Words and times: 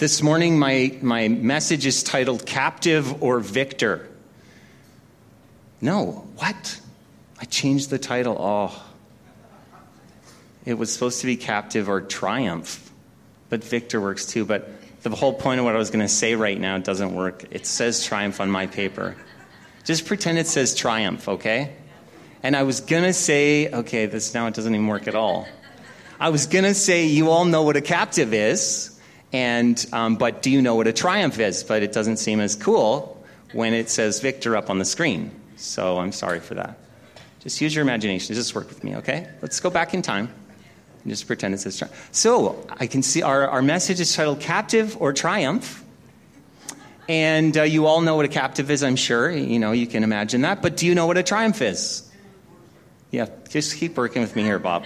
This 0.00 0.22
morning, 0.22 0.58
my, 0.58 0.96
my 1.02 1.28
message 1.28 1.84
is 1.84 2.02
titled 2.02 2.46
Captive 2.46 3.22
or 3.22 3.38
Victor. 3.38 4.08
No, 5.82 6.26
what? 6.36 6.80
I 7.38 7.44
changed 7.44 7.90
the 7.90 7.98
title. 7.98 8.38
Oh. 8.40 8.82
It 10.64 10.78
was 10.78 10.90
supposed 10.90 11.20
to 11.20 11.26
be 11.26 11.36
Captive 11.36 11.90
or 11.90 12.00
Triumph, 12.00 12.90
but 13.50 13.62
Victor 13.62 14.00
works 14.00 14.24
too. 14.24 14.46
But 14.46 14.70
the 15.02 15.10
whole 15.10 15.34
point 15.34 15.58
of 15.58 15.66
what 15.66 15.74
I 15.74 15.78
was 15.78 15.90
going 15.90 16.00
to 16.00 16.08
say 16.08 16.34
right 16.34 16.58
now 16.58 16.78
doesn't 16.78 17.14
work. 17.14 17.44
It 17.50 17.66
says 17.66 18.02
Triumph 18.02 18.40
on 18.40 18.50
my 18.50 18.68
paper. 18.68 19.16
Just 19.84 20.06
pretend 20.06 20.38
it 20.38 20.46
says 20.46 20.74
Triumph, 20.74 21.28
okay? 21.28 21.74
And 22.42 22.56
I 22.56 22.62
was 22.62 22.80
going 22.80 23.02
to 23.02 23.12
say, 23.12 23.70
okay, 23.70 24.06
this 24.06 24.32
now 24.32 24.46
it 24.46 24.54
doesn't 24.54 24.74
even 24.74 24.86
work 24.86 25.08
at 25.08 25.14
all. 25.14 25.46
I 26.18 26.30
was 26.30 26.46
going 26.46 26.64
to 26.64 26.72
say, 26.72 27.04
you 27.04 27.28
all 27.28 27.44
know 27.44 27.64
what 27.64 27.76
a 27.76 27.82
captive 27.82 28.32
is, 28.32 28.96
and, 29.32 29.86
um, 29.92 30.16
but 30.16 30.42
do 30.42 30.50
you 30.50 30.60
know 30.60 30.74
what 30.74 30.86
a 30.86 30.92
triumph 30.92 31.38
is? 31.38 31.62
But 31.62 31.82
it 31.82 31.92
doesn't 31.92 32.16
seem 32.16 32.40
as 32.40 32.56
cool 32.56 33.22
when 33.52 33.74
it 33.74 33.90
says 33.90 34.20
Victor 34.20 34.56
up 34.56 34.70
on 34.70 34.78
the 34.78 34.84
screen. 34.84 35.30
So 35.56 35.98
I'm 35.98 36.12
sorry 36.12 36.40
for 36.40 36.54
that. 36.54 36.78
Just 37.40 37.60
use 37.60 37.74
your 37.74 37.82
imagination. 37.82 38.34
Just 38.34 38.54
work 38.54 38.68
with 38.68 38.84
me, 38.84 38.96
okay? 38.96 39.28
Let's 39.40 39.60
go 39.60 39.70
back 39.70 39.94
in 39.94 40.02
time. 40.02 40.32
And 41.02 41.10
just 41.10 41.26
pretend 41.26 41.54
it 41.54 41.58
says 41.58 41.78
triumph. 41.78 42.08
So 42.12 42.66
I 42.68 42.86
can 42.86 43.02
see 43.02 43.22
our, 43.22 43.48
our 43.48 43.62
message 43.62 44.00
is 44.00 44.14
titled 44.14 44.40
Captive 44.40 44.96
or 45.00 45.12
Triumph. 45.12 45.84
And 47.08 47.56
uh, 47.56 47.62
you 47.62 47.86
all 47.86 48.02
know 48.02 48.14
what 48.16 48.24
a 48.24 48.28
captive 48.28 48.70
is, 48.70 48.84
I'm 48.84 48.96
sure. 48.96 49.30
You 49.30 49.58
know, 49.58 49.72
you 49.72 49.86
can 49.86 50.04
imagine 50.04 50.42
that. 50.42 50.62
But 50.62 50.76
do 50.76 50.86
you 50.86 50.94
know 50.94 51.06
what 51.06 51.16
a 51.16 51.22
triumph 51.22 51.60
is? 51.60 52.08
Yeah, 53.10 53.26
just 53.48 53.76
keep 53.76 53.96
working 53.96 54.22
with 54.22 54.36
me 54.36 54.42
here, 54.42 54.60
Bob. 54.60 54.84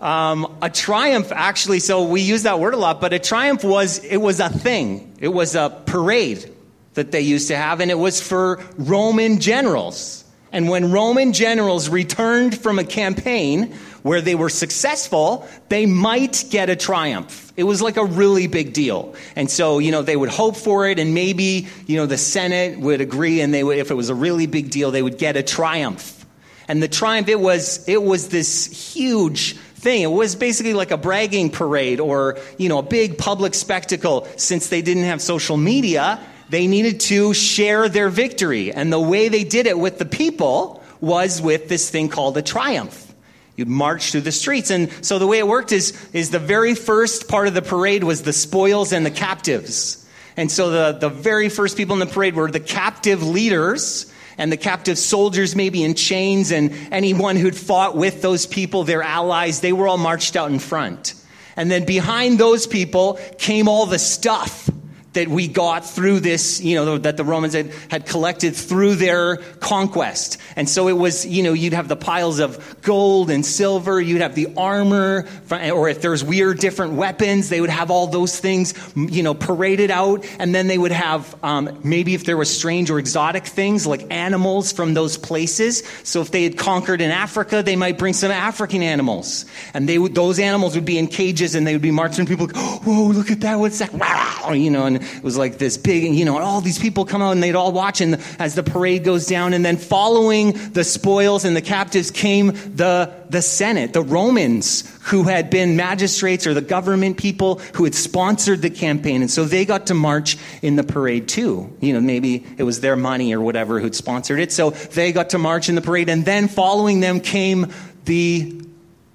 Um, 0.00 0.58
a 0.60 0.68
triumph, 0.68 1.32
actually, 1.32 1.80
so 1.80 2.04
we 2.04 2.20
use 2.20 2.42
that 2.42 2.58
word 2.58 2.74
a 2.74 2.76
lot, 2.76 3.00
but 3.00 3.12
a 3.12 3.18
triumph 3.18 3.64
was 3.64 4.04
it 4.04 4.18
was 4.18 4.40
a 4.40 4.48
thing. 4.48 5.16
It 5.20 5.28
was 5.28 5.54
a 5.54 5.70
parade 5.86 6.50
that 6.94 7.10
they 7.12 7.22
used 7.22 7.48
to 7.48 7.56
have, 7.56 7.80
and 7.80 7.90
it 7.90 7.98
was 7.98 8.20
for 8.20 8.62
Roman 8.76 9.40
generals. 9.40 10.24
And 10.52 10.68
when 10.68 10.92
Roman 10.92 11.32
generals 11.32 11.88
returned 11.88 12.56
from 12.56 12.78
a 12.78 12.84
campaign 12.84 13.72
where 14.04 14.20
they 14.20 14.36
were 14.36 14.50
successful, 14.50 15.48
they 15.68 15.84
might 15.84 16.44
get 16.48 16.70
a 16.70 16.76
triumph. 16.76 17.52
It 17.56 17.64
was 17.64 17.82
like 17.82 17.96
a 17.96 18.04
really 18.04 18.46
big 18.46 18.72
deal. 18.72 19.16
And 19.34 19.50
so, 19.50 19.80
you 19.80 19.90
know, 19.90 20.02
they 20.02 20.16
would 20.16 20.28
hope 20.28 20.56
for 20.56 20.86
it, 20.86 21.00
and 21.00 21.12
maybe, 21.12 21.66
you 21.86 21.96
know, 21.96 22.06
the 22.06 22.18
Senate 22.18 22.78
would 22.78 23.00
agree, 23.00 23.40
and 23.40 23.52
they 23.52 23.64
would, 23.64 23.78
if 23.78 23.90
it 23.90 23.94
was 23.94 24.10
a 24.10 24.14
really 24.14 24.46
big 24.46 24.70
deal, 24.70 24.92
they 24.92 25.02
would 25.02 25.18
get 25.18 25.36
a 25.36 25.42
triumph. 25.42 26.24
And 26.68 26.80
the 26.82 26.88
triumph, 26.88 27.28
it 27.28 27.40
was, 27.40 27.86
it 27.88 28.00
was 28.02 28.28
this 28.28 28.94
huge 28.94 29.56
thing. 29.84 30.02
It 30.02 30.10
was 30.10 30.34
basically 30.34 30.74
like 30.74 30.90
a 30.90 30.96
bragging 30.96 31.50
parade 31.50 32.00
or, 32.00 32.38
you 32.58 32.68
know, 32.68 32.78
a 32.78 32.82
big 32.82 33.18
public 33.18 33.54
spectacle. 33.54 34.26
Since 34.36 34.68
they 34.68 34.82
didn't 34.82 35.04
have 35.04 35.22
social 35.22 35.56
media, 35.56 36.18
they 36.48 36.66
needed 36.66 37.00
to 37.00 37.34
share 37.34 37.88
their 37.88 38.08
victory. 38.08 38.72
And 38.72 38.92
the 38.92 38.98
way 38.98 39.28
they 39.28 39.44
did 39.44 39.66
it 39.66 39.78
with 39.78 39.98
the 39.98 40.06
people 40.06 40.82
was 41.00 41.40
with 41.40 41.68
this 41.68 41.90
thing 41.90 42.08
called 42.08 42.36
a 42.36 42.42
triumph. 42.42 43.14
You'd 43.56 43.68
march 43.68 44.10
through 44.10 44.22
the 44.22 44.32
streets. 44.32 44.70
And 44.70 44.90
so 45.04 45.18
the 45.20 45.26
way 45.26 45.38
it 45.38 45.46
worked 45.46 45.70
is, 45.70 45.92
is 46.12 46.30
the 46.30 46.40
very 46.40 46.74
first 46.74 47.28
part 47.28 47.46
of 47.46 47.54
the 47.54 47.62
parade 47.62 48.02
was 48.02 48.22
the 48.22 48.32
spoils 48.32 48.92
and 48.92 49.06
the 49.06 49.12
captives. 49.12 50.00
And 50.36 50.50
so 50.50 50.70
the, 50.70 50.98
the 50.98 51.08
very 51.08 51.48
first 51.48 51.76
people 51.76 51.92
in 51.92 52.00
the 52.00 52.12
parade 52.12 52.34
were 52.34 52.50
the 52.50 52.58
captive 52.58 53.22
leaders 53.22 54.10
and 54.38 54.50
the 54.50 54.56
captive 54.56 54.98
soldiers 54.98 55.54
maybe 55.54 55.82
in 55.82 55.94
chains 55.94 56.50
and 56.50 56.72
anyone 56.90 57.36
who'd 57.36 57.56
fought 57.56 57.96
with 57.96 58.22
those 58.22 58.46
people, 58.46 58.84
their 58.84 59.02
allies, 59.02 59.60
they 59.60 59.72
were 59.72 59.88
all 59.88 59.98
marched 59.98 60.36
out 60.36 60.50
in 60.50 60.58
front. 60.58 61.14
And 61.56 61.70
then 61.70 61.84
behind 61.84 62.38
those 62.38 62.66
people 62.66 63.18
came 63.38 63.68
all 63.68 63.86
the 63.86 63.98
stuff 63.98 64.68
that 65.14 65.28
we 65.28 65.48
got 65.48 65.84
through 65.84 66.20
this, 66.20 66.60
you 66.60 66.74
know, 66.74 66.98
that 66.98 67.16
the 67.16 67.24
Romans 67.24 67.54
had, 67.54 67.72
had 67.88 68.06
collected 68.06 68.54
through 68.54 68.96
their 68.96 69.36
conquest. 69.36 70.38
And 70.56 70.68
so 70.68 70.88
it 70.88 70.92
was, 70.92 71.26
you 71.26 71.42
know, 71.42 71.52
you'd 71.52 71.72
have 71.72 71.88
the 71.88 71.96
piles 71.96 72.38
of 72.38 72.82
gold 72.82 73.30
and 73.30 73.44
silver, 73.44 74.00
you'd 74.00 74.20
have 74.20 74.34
the 74.34 74.48
armor, 74.56 75.26
or 75.50 75.88
if 75.88 76.02
there's 76.02 76.22
weird 76.22 76.58
different 76.58 76.94
weapons, 76.94 77.48
they 77.48 77.60
would 77.60 77.70
have 77.70 77.90
all 77.90 78.06
those 78.06 78.38
things, 78.38 78.74
you 78.94 79.22
know, 79.22 79.34
paraded 79.34 79.90
out. 79.90 80.26
And 80.38 80.54
then 80.54 80.66
they 80.66 80.78
would 80.78 80.92
have, 80.92 81.34
um, 81.42 81.80
maybe 81.82 82.14
if 82.14 82.24
there 82.24 82.36
was 82.36 82.54
strange 82.54 82.90
or 82.90 82.98
exotic 82.98 83.46
things 83.46 83.86
like 83.86 84.12
animals 84.12 84.72
from 84.72 84.94
those 84.94 85.16
places. 85.16 85.82
So 86.02 86.20
if 86.20 86.30
they 86.30 86.44
had 86.44 86.58
conquered 86.58 87.00
in 87.00 87.10
Africa, 87.10 87.62
they 87.62 87.76
might 87.76 87.98
bring 87.98 88.12
some 88.12 88.30
African 88.30 88.82
animals. 88.82 89.46
And 89.72 89.88
they 89.88 89.98
would, 89.98 90.14
those 90.14 90.38
animals 90.38 90.74
would 90.74 90.84
be 90.84 90.98
in 90.98 91.06
cages 91.06 91.54
and 91.54 91.66
they 91.66 91.72
would 91.72 91.82
be 91.82 91.90
marching. 91.90 92.26
People, 92.26 92.46
like, 92.46 92.56
whoa, 92.84 93.06
look 93.06 93.30
at 93.30 93.40
that. 93.40 93.58
What's 93.58 93.78
that? 93.78 93.92
You 94.44 94.70
know, 94.70 94.84
and 94.84 95.03
was 95.22 95.36
like 95.36 95.58
this 95.58 95.76
big, 95.76 96.14
you 96.14 96.24
know, 96.24 96.36
and 96.36 96.44
all 96.44 96.60
these 96.60 96.78
people 96.78 97.04
come 97.04 97.22
out 97.22 97.32
and 97.32 97.42
they'd 97.42 97.54
all 97.54 97.72
watch 97.72 98.00
and 98.00 98.20
as 98.38 98.54
the 98.54 98.62
parade 98.62 99.04
goes 99.04 99.26
down. 99.26 99.52
And 99.54 99.64
then 99.64 99.76
following 99.76 100.52
the 100.72 100.84
spoils 100.84 101.44
and 101.44 101.56
the 101.56 101.62
captives 101.62 102.10
came 102.10 102.48
the, 102.48 103.12
the 103.30 103.42
Senate, 103.42 103.92
the 103.92 104.02
Romans 104.02 104.90
who 105.04 105.24
had 105.24 105.50
been 105.50 105.76
magistrates 105.76 106.46
or 106.46 106.54
the 106.54 106.62
government 106.62 107.18
people 107.18 107.56
who 107.74 107.84
had 107.84 107.94
sponsored 107.94 108.62
the 108.62 108.70
campaign. 108.70 109.20
And 109.20 109.30
so 109.30 109.44
they 109.44 109.64
got 109.64 109.88
to 109.88 109.94
march 109.94 110.38
in 110.62 110.76
the 110.76 110.84
parade 110.84 111.28
too. 111.28 111.76
You 111.80 111.92
know, 111.92 112.00
maybe 112.00 112.46
it 112.56 112.62
was 112.62 112.80
their 112.80 112.96
money 112.96 113.34
or 113.34 113.40
whatever 113.40 113.80
who'd 113.80 113.94
sponsored 113.94 114.40
it. 114.40 114.52
So 114.52 114.70
they 114.70 115.12
got 115.12 115.30
to 115.30 115.38
march 115.38 115.68
in 115.68 115.74
the 115.74 115.82
parade. 115.82 116.08
And 116.08 116.24
then 116.24 116.48
following 116.48 117.00
them 117.00 117.20
came 117.20 117.72
the, 118.06 118.62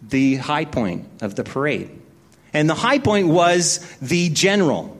the 0.03 0.35
high 0.35 0.65
point 0.65 1.07
of 1.21 1.35
the 1.35 1.43
parade. 1.43 1.89
And 2.53 2.69
the 2.69 2.75
high 2.75 2.99
point 2.99 3.27
was 3.27 3.79
the 4.01 4.29
general. 4.29 4.95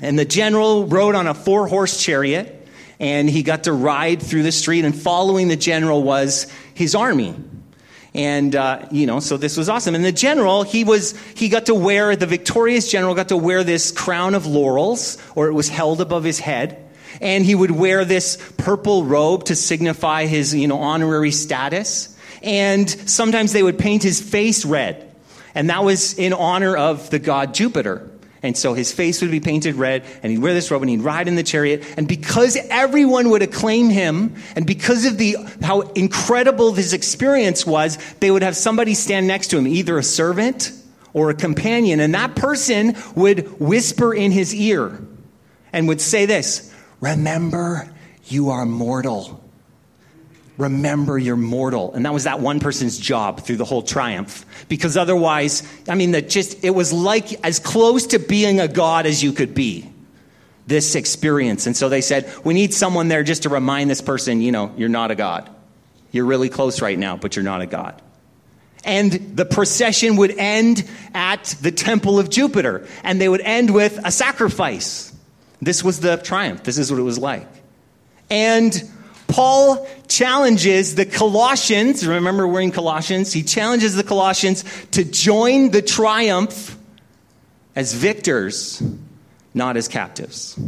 And 0.00 0.18
the 0.18 0.24
general 0.24 0.86
rode 0.86 1.14
on 1.14 1.26
a 1.26 1.34
four 1.34 1.66
horse 1.66 2.02
chariot, 2.02 2.68
and 3.00 3.28
he 3.28 3.42
got 3.42 3.64
to 3.64 3.72
ride 3.72 4.22
through 4.22 4.42
the 4.42 4.52
street, 4.52 4.84
and 4.84 4.94
following 4.94 5.48
the 5.48 5.56
general 5.56 6.02
was 6.02 6.50
his 6.74 6.94
army. 6.94 7.34
And, 8.14 8.56
uh, 8.56 8.86
you 8.90 9.06
know, 9.06 9.20
so 9.20 9.36
this 9.36 9.58
was 9.58 9.68
awesome. 9.68 9.94
And 9.94 10.02
the 10.04 10.12
general, 10.12 10.62
he 10.62 10.84
was, 10.84 11.14
he 11.34 11.50
got 11.50 11.66
to 11.66 11.74
wear, 11.74 12.16
the 12.16 12.26
victorious 12.26 12.90
general 12.90 13.14
got 13.14 13.28
to 13.28 13.36
wear 13.36 13.62
this 13.62 13.92
crown 13.92 14.34
of 14.34 14.46
laurels, 14.46 15.18
or 15.34 15.48
it 15.48 15.52
was 15.52 15.68
held 15.68 16.00
above 16.00 16.24
his 16.24 16.38
head. 16.38 16.82
And 17.20 17.44
he 17.44 17.54
would 17.54 17.70
wear 17.70 18.04
this 18.06 18.38
purple 18.56 19.04
robe 19.04 19.44
to 19.44 19.56
signify 19.56 20.26
his, 20.26 20.54
you 20.54 20.66
know, 20.66 20.78
honorary 20.78 21.30
status. 21.30 22.16
And 22.42 22.88
sometimes 22.88 23.52
they 23.52 23.62
would 23.62 23.78
paint 23.78 24.02
his 24.02 24.20
face 24.20 24.64
red. 24.64 25.14
And 25.54 25.68
that 25.68 25.84
was 25.84 26.18
in 26.18 26.32
honor 26.32 26.74
of 26.76 27.10
the 27.10 27.18
god 27.18 27.54
Jupiter. 27.54 28.10
And 28.46 28.56
so 28.56 28.74
his 28.74 28.92
face 28.92 29.20
would 29.20 29.30
be 29.30 29.40
painted 29.40 29.74
red, 29.74 30.04
and 30.22 30.30
he'd 30.30 30.38
wear 30.38 30.54
this 30.54 30.70
robe, 30.70 30.82
and 30.82 30.90
he'd 30.90 31.00
ride 31.00 31.28
in 31.28 31.34
the 31.34 31.42
chariot. 31.42 31.84
And 31.96 32.06
because 32.06 32.56
everyone 32.70 33.30
would 33.30 33.42
acclaim 33.42 33.90
him, 33.90 34.36
and 34.54 34.66
because 34.66 35.04
of 35.04 35.18
the 35.18 35.36
how 35.62 35.80
incredible 35.80 36.70
this 36.70 36.92
experience 36.92 37.66
was, 37.66 37.98
they 38.20 38.30
would 38.30 38.42
have 38.42 38.56
somebody 38.56 38.94
stand 38.94 39.26
next 39.26 39.48
to 39.48 39.58
him, 39.58 39.66
either 39.66 39.98
a 39.98 40.02
servant 40.02 40.72
or 41.12 41.30
a 41.30 41.34
companion, 41.34 41.98
and 42.00 42.14
that 42.14 42.36
person 42.36 42.96
would 43.14 43.58
whisper 43.58 44.14
in 44.14 44.30
his 44.30 44.54
ear 44.54 44.98
and 45.72 45.88
would 45.88 46.00
say 46.00 46.26
this 46.26 46.72
Remember, 47.00 47.92
you 48.24 48.50
are 48.50 48.64
mortal 48.64 49.45
remember 50.58 51.18
you're 51.18 51.36
mortal. 51.36 51.92
And 51.92 52.06
that 52.06 52.12
was 52.12 52.24
that 52.24 52.40
one 52.40 52.60
person's 52.60 52.98
job 52.98 53.42
through 53.42 53.56
the 53.56 53.64
whole 53.64 53.82
triumph. 53.82 54.46
Because 54.68 54.96
otherwise, 54.96 55.62
I 55.88 55.94
mean, 55.94 56.12
that 56.12 56.28
just, 56.28 56.64
it 56.64 56.70
was 56.70 56.92
like 56.92 57.44
as 57.44 57.58
close 57.58 58.08
to 58.08 58.18
being 58.18 58.60
a 58.60 58.68
God 58.68 59.06
as 59.06 59.22
you 59.22 59.32
could 59.32 59.54
be. 59.54 59.90
This 60.66 60.96
experience. 60.96 61.66
And 61.66 61.76
so 61.76 61.88
they 61.88 62.00
said, 62.00 62.32
we 62.44 62.52
need 62.52 62.74
someone 62.74 63.06
there 63.06 63.22
just 63.22 63.44
to 63.44 63.48
remind 63.48 63.88
this 63.88 64.00
person, 64.00 64.40
you 64.40 64.50
know, 64.50 64.74
you're 64.76 64.88
not 64.88 65.12
a 65.12 65.14
God. 65.14 65.48
You're 66.10 66.24
really 66.24 66.48
close 66.48 66.82
right 66.82 66.98
now, 66.98 67.16
but 67.16 67.36
you're 67.36 67.44
not 67.44 67.60
a 67.60 67.66
God. 67.66 68.02
And 68.84 69.12
the 69.36 69.44
procession 69.44 70.16
would 70.16 70.32
end 70.32 70.88
at 71.14 71.44
the 71.60 71.70
temple 71.70 72.18
of 72.18 72.30
Jupiter, 72.30 72.86
and 73.04 73.20
they 73.20 73.28
would 73.28 73.42
end 73.42 73.72
with 73.72 74.00
a 74.04 74.10
sacrifice. 74.10 75.12
This 75.60 75.84
was 75.84 76.00
the 76.00 76.16
triumph. 76.16 76.64
This 76.64 76.78
is 76.78 76.90
what 76.90 76.98
it 76.98 77.04
was 77.04 77.18
like. 77.18 77.48
And 78.28 78.72
Paul 79.28 79.86
challenges 80.08 80.94
the 80.94 81.06
Colossians, 81.06 82.06
remember 82.06 82.46
we're 82.46 82.60
in 82.60 82.70
Colossians, 82.70 83.32
he 83.32 83.42
challenges 83.42 83.94
the 83.94 84.04
Colossians 84.04 84.64
to 84.92 85.04
join 85.04 85.70
the 85.70 85.82
triumph 85.82 86.76
as 87.74 87.92
victors, 87.92 88.82
not 89.52 89.76
as 89.76 89.88
captives. 89.88 90.58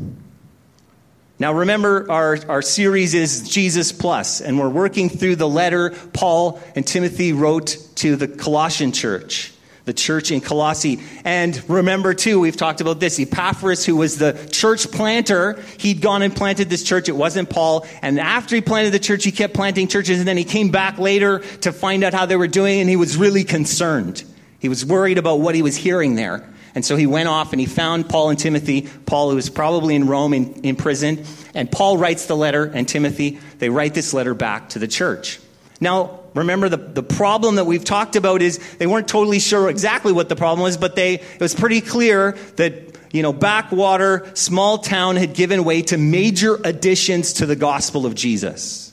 Now, 1.41 1.53
remember, 1.53 2.11
our, 2.11 2.39
our 2.49 2.63
series 2.63 3.15
is 3.15 3.49
Jesus 3.49 3.93
Plus, 3.93 4.41
and 4.41 4.59
we're 4.59 4.69
working 4.69 5.09
through 5.09 5.37
the 5.37 5.49
letter 5.49 5.91
Paul 6.13 6.61
and 6.75 6.85
Timothy 6.85 7.33
wrote 7.33 7.79
to 7.97 8.17
the 8.17 8.27
Colossian 8.27 8.91
church 8.91 9.53
the 9.89 9.95
church 9.95 10.31
in 10.31 10.41
Colossae. 10.41 11.01
And 11.25 11.61
remember, 11.69 12.15
too, 12.15 12.39
we've 12.39 12.57
talked 12.57 12.81
about 12.81 13.01
this. 13.01 13.19
Epaphras, 13.19 13.85
who 13.85 13.97
was 13.97 14.19
the 14.19 14.35
church 14.53 14.93
planter, 14.93 15.61
he'd 15.79 16.01
gone 16.03 16.23
and 16.23 16.37
planted 16.37 16.69
this 16.71 16.85
church. 16.85 17.09
It 17.09 17.17
wasn't 17.17 17.51
Paul. 17.51 17.87
And 18.03 18.21
after 18.21 18.55
he 18.55 18.61
planted 18.61 18.91
the 18.91 18.99
church, 18.99 19.25
he 19.25 19.33
kept 19.33 19.55
planting 19.55 19.89
churches. 19.89 20.19
And 20.19 20.29
then 20.29 20.37
he 20.37 20.45
came 20.45 20.71
back 20.71 20.99
later 20.99 21.39
to 21.39 21.73
find 21.73 22.05
out 22.05 22.13
how 22.13 22.27
they 22.27 22.37
were 22.37 22.47
doing, 22.47 22.81
and 22.81 22.89
he 22.89 22.97
was 22.97 23.17
really 23.17 23.45
concerned. 23.45 24.23
He 24.59 24.69
was 24.69 24.85
worried 24.85 25.17
about 25.17 25.41
what 25.41 25.55
he 25.55 25.63
was 25.63 25.77
hearing 25.77 26.15
there. 26.15 26.47
And 26.75 26.85
so 26.85 26.95
he 26.95 27.07
went 27.07 27.29
off 27.29 27.53
and 27.53 27.61
he 27.61 27.67
found 27.67 28.09
Paul 28.09 28.29
and 28.29 28.39
Timothy. 28.39 28.83
Paul, 29.07 29.31
who 29.31 29.37
was 29.37 29.49
probably 29.49 29.95
in 29.95 30.07
Rome 30.07 30.35
in, 30.35 30.53
in 30.63 30.77
prison. 30.77 31.25
And 31.55 31.73
Paul 31.73 31.97
writes 31.97 32.27
the 32.27 32.37
letter, 32.37 32.65
and 32.65 32.87
Timothy, 32.87 33.41
they 33.59 33.71
write 33.71 33.95
this 33.95 34.13
letter 34.13 34.35
back 34.35 34.69
to 34.71 34.79
the 34.79 34.87
church. 34.87 35.41
Now, 35.81 36.18
remember 36.39 36.69
the, 36.69 36.77
the 36.77 37.03
problem 37.03 37.57
that 37.57 37.65
we've 37.65 37.85
talked 37.85 38.17
about 38.17 38.43
is 38.43 38.59
they 38.79 38.87
weren't 38.87 39.09
totally 39.09 39.39
sure 39.39 39.69
exactly 39.69 40.13
what 40.13 40.29
the 40.29 40.37
problem 40.37 40.63
was, 40.63 40.77
but 40.77 40.97
they, 40.97 41.15
it 41.15 41.41
was 41.41 41.55
pretty 41.55 41.81
clear 41.81 42.33
that, 42.57 42.97
you 43.13 43.23
know, 43.23 43.33
backwater, 43.33 44.31
small 44.35 44.79
town 44.79 45.17
had 45.17 45.35
given 45.35 45.65
way 45.65 45.83
to 45.83 45.99
major 45.99 46.59
additions 46.65 47.35
to 47.35 47.47
the 47.47 47.57
gospel 47.57 48.07
of 48.07 48.15
Jesus. 48.15 48.93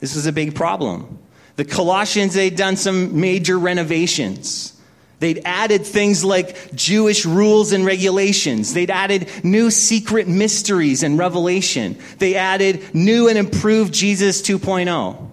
This 0.00 0.14
was 0.14 0.26
a 0.26 0.32
big 0.32 0.54
problem. 0.54 1.18
The 1.56 1.64
Colossians, 1.64 2.34
they'd 2.34 2.56
done 2.56 2.76
some 2.76 3.20
major 3.20 3.58
renovations. 3.58 4.78
They'd 5.20 5.42
added 5.44 5.84
things 5.84 6.24
like 6.24 6.74
Jewish 6.74 7.26
rules 7.26 7.72
and 7.72 7.84
regulations. 7.84 8.72
They'd 8.72 8.90
added 8.90 9.28
new 9.42 9.70
secret 9.70 10.28
mysteries 10.28 11.02
and 11.02 11.18
revelation. 11.18 11.98
They 12.18 12.36
added 12.36 12.94
new 12.94 13.28
and 13.28 13.36
improved 13.36 13.92
Jesus 13.92 14.40
2.0 14.42 15.30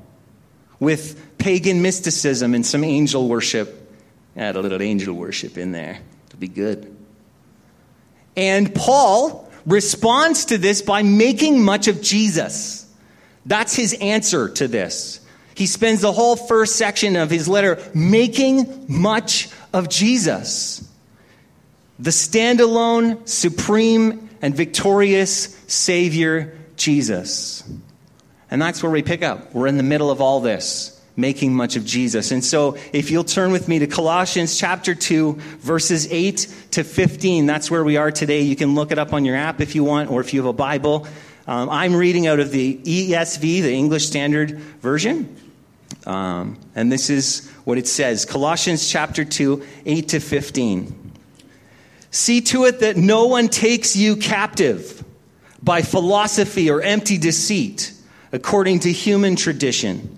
with 0.80 1.22
pagan 1.38 1.82
mysticism 1.82 2.54
and 2.54 2.66
some 2.66 2.84
angel 2.84 3.28
worship. 3.28 3.82
Add 4.36 4.56
a 4.56 4.62
little 4.62 4.82
angel 4.82 5.16
worship 5.16 5.58
in 5.58 5.72
there. 5.72 6.00
It'll 6.28 6.40
be 6.40 6.48
good. 6.48 6.96
And 8.36 8.74
Paul 8.74 9.50
responds 9.66 10.46
to 10.46 10.58
this 10.58 10.82
by 10.82 11.04
making 11.04 11.64
much 11.64 11.88
of 11.88 12.02
Jesus. 12.02 12.92
That's 13.46 13.76
his 13.76 13.94
answer 13.94 14.50
to 14.50 14.68
this. 14.68 15.22
He 15.56 15.68
spends 15.68 16.02
the 16.02 16.12
whole 16.12 16.36
first 16.36 16.76
section 16.76 17.16
of 17.16 17.30
his 17.30 17.48
letter 17.48 17.82
making 17.94 18.86
much 18.90 19.50
of 19.72 19.90
Jesus, 19.90 20.88
the 21.98 22.10
standalone, 22.10 23.28
supreme, 23.28 24.30
and 24.42 24.54
victorious 24.54 25.58
Savior, 25.68 26.58
Jesus. 26.76 27.64
And 28.52 28.62
that's 28.62 28.84
where 28.84 28.92
we 28.92 29.02
pick 29.02 29.24
up. 29.24 29.54
We're 29.54 29.68
in 29.68 29.78
the 29.78 29.84
middle 29.84 30.12
of 30.12 30.22
all 30.22 30.42
this, 30.42 30.95
making 31.16 31.54
much 31.54 31.76
of 31.76 31.86
Jesus. 31.86 32.32
And 32.32 32.44
so, 32.44 32.78
if 32.92 33.12
you'll 33.12 33.24
turn 33.24 33.52
with 33.52 33.68
me 33.68 33.80
to 33.80 33.88
Colossians 33.88 34.58
chapter 34.58 34.94
2, 34.94 35.34
verses 35.60 36.08
8 36.12 36.48
to 36.72 36.84
15, 36.84 37.46
that's 37.46 37.72
where 37.72 37.84
we 37.84 37.98
are 37.98 38.12
today. 38.12 38.42
You 38.42 38.56
can 38.56 38.76
look 38.76 38.92
it 38.92 39.00
up 39.00 39.14
on 39.14 39.26
your 39.26 39.36
app 39.36 39.62
if 39.62 39.76
you 39.76 39.84
want, 39.84 40.12
or 40.12 40.22
if 40.22 40.34
you 40.34 40.42
have 40.42 40.50
a 40.50 40.54
Bible. 40.54 41.08
Um, 41.48 41.70
I'm 41.70 41.96
reading 41.96 42.28
out 42.28 42.40
of 42.40 42.52
the 42.52 42.78
ESV, 42.78 43.62
the 43.62 43.74
English 43.74 44.08
Standard 44.08 44.58
Version. 44.82 45.36
Um, 46.06 46.58
and 46.76 46.92
this 46.92 47.10
is 47.10 47.50
what 47.64 47.78
it 47.78 47.88
says 47.88 48.26
Colossians 48.26 48.90
chapter 48.90 49.26
2, 49.26 49.66
8 49.86 50.08
to 50.10 50.20
15. 50.20 51.12
See 52.12 52.42
to 52.42 52.66
it 52.66 52.80
that 52.80 52.96
no 52.96 53.26
one 53.26 53.50
takes 53.50 53.96
you 53.96 54.16
captive 54.16 55.04
by 55.62 55.82
philosophy 55.82 56.70
or 56.70 56.82
empty 56.82 57.18
deceit, 57.18 57.92
according 58.32 58.80
to 58.82 58.92
human 58.92 59.36
tradition, 59.36 60.18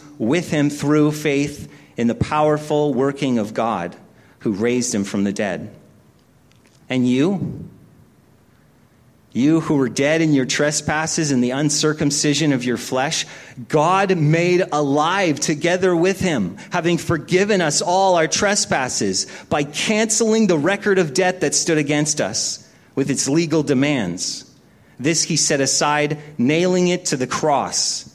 with 0.21 0.51
him 0.51 0.69
through 0.69 1.11
faith 1.11 1.67
in 1.97 2.05
the 2.05 2.13
powerful 2.13 2.93
working 2.93 3.39
of 3.39 3.55
God 3.55 3.95
who 4.39 4.51
raised 4.51 4.93
him 4.93 5.03
from 5.03 5.23
the 5.23 5.33
dead. 5.33 5.75
And 6.87 7.09
you, 7.09 7.67
you 9.33 9.61
who 9.61 9.77
were 9.77 9.89
dead 9.89 10.21
in 10.21 10.33
your 10.33 10.45
trespasses 10.45 11.31
and 11.31 11.43
the 11.43 11.49
uncircumcision 11.51 12.53
of 12.53 12.63
your 12.63 12.77
flesh, 12.77 13.25
God 13.67 14.15
made 14.15 14.63
alive 14.71 15.39
together 15.39 15.95
with 15.95 16.19
him, 16.19 16.57
having 16.69 16.99
forgiven 16.99 17.59
us 17.59 17.81
all 17.81 18.15
our 18.15 18.27
trespasses 18.27 19.25
by 19.49 19.63
canceling 19.63 20.45
the 20.45 20.57
record 20.57 20.99
of 20.99 21.15
debt 21.15 21.41
that 21.41 21.55
stood 21.55 21.79
against 21.79 22.21
us 22.21 22.69
with 22.93 23.09
its 23.09 23.27
legal 23.27 23.63
demands. 23.63 24.47
This 24.99 25.23
he 25.23 25.35
set 25.35 25.61
aside, 25.61 26.19
nailing 26.37 26.89
it 26.89 27.05
to 27.05 27.17
the 27.17 27.25
cross. 27.25 28.10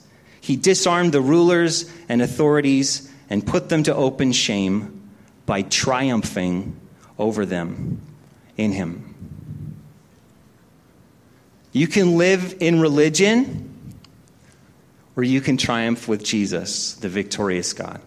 He 0.47 0.55
disarmed 0.55 1.11
the 1.11 1.19
rulers 1.19 1.91
and 2.07 2.21
authorities 2.21 3.11
and 3.29 3.45
put 3.45 3.67
them 3.67 3.83
to 3.83 3.93
open 3.93 4.31
shame 4.31 5.09
by 5.45 5.63
triumphing 5.63 6.79
over 7.19 7.45
them 7.45 8.01
in 8.55 8.71
him. 8.71 9.13
You 11.73 11.87
can 11.87 12.15
live 12.15 12.55
in 12.61 12.79
religion, 12.79 13.93
or 15.17 15.23
you 15.23 15.41
can 15.41 15.57
triumph 15.57 16.07
with 16.07 16.23
Jesus, 16.23 16.93
the 16.93 17.09
victorious 17.09 17.73
God. 17.73 17.99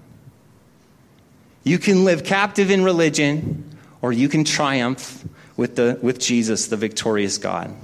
You 1.63 1.79
can 1.79 2.07
live 2.07 2.25
captive 2.25 2.71
in 2.71 2.83
religion, 2.83 3.69
or 4.01 4.15
you 4.15 4.31
can 4.31 4.45
triumph 4.45 5.27
with, 5.59 5.77
the, 5.77 5.99
with 6.01 6.19
Jesus, 6.19 6.69
the 6.69 6.79
victorious 6.79 7.37
God. 7.37 7.77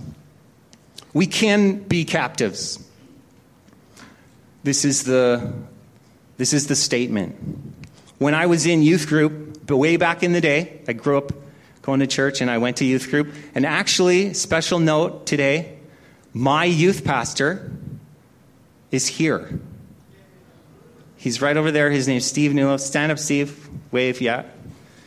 We 1.12 1.26
can 1.26 1.80
be 1.80 2.06
captives. 2.06 2.82
This 4.66 4.84
is 4.84 5.04
the, 5.04 5.52
this 6.38 6.52
is 6.52 6.66
the 6.66 6.74
statement. 6.74 7.36
When 8.18 8.34
I 8.34 8.46
was 8.46 8.66
in 8.66 8.82
youth 8.82 9.06
group, 9.06 9.64
but 9.64 9.76
way 9.76 9.96
back 9.96 10.24
in 10.24 10.32
the 10.32 10.40
day, 10.40 10.80
I 10.88 10.92
grew 10.92 11.18
up 11.18 11.30
going 11.82 12.00
to 12.00 12.08
church 12.08 12.40
and 12.40 12.50
I 12.50 12.58
went 12.58 12.78
to 12.78 12.84
youth 12.84 13.08
group. 13.08 13.32
And 13.54 13.64
actually, 13.64 14.34
special 14.34 14.80
note 14.80 15.24
today, 15.24 15.78
my 16.32 16.64
youth 16.64 17.04
pastor 17.04 17.70
is 18.90 19.06
here. 19.06 19.60
He's 21.16 21.40
right 21.40 21.56
over 21.56 21.70
there. 21.70 21.88
His 21.92 22.08
name's 22.08 22.24
Steve 22.24 22.52
Newell. 22.52 22.78
Stand 22.78 23.12
up, 23.12 23.20
Steve. 23.20 23.70
Wave, 23.92 24.20
yeah. 24.20 24.46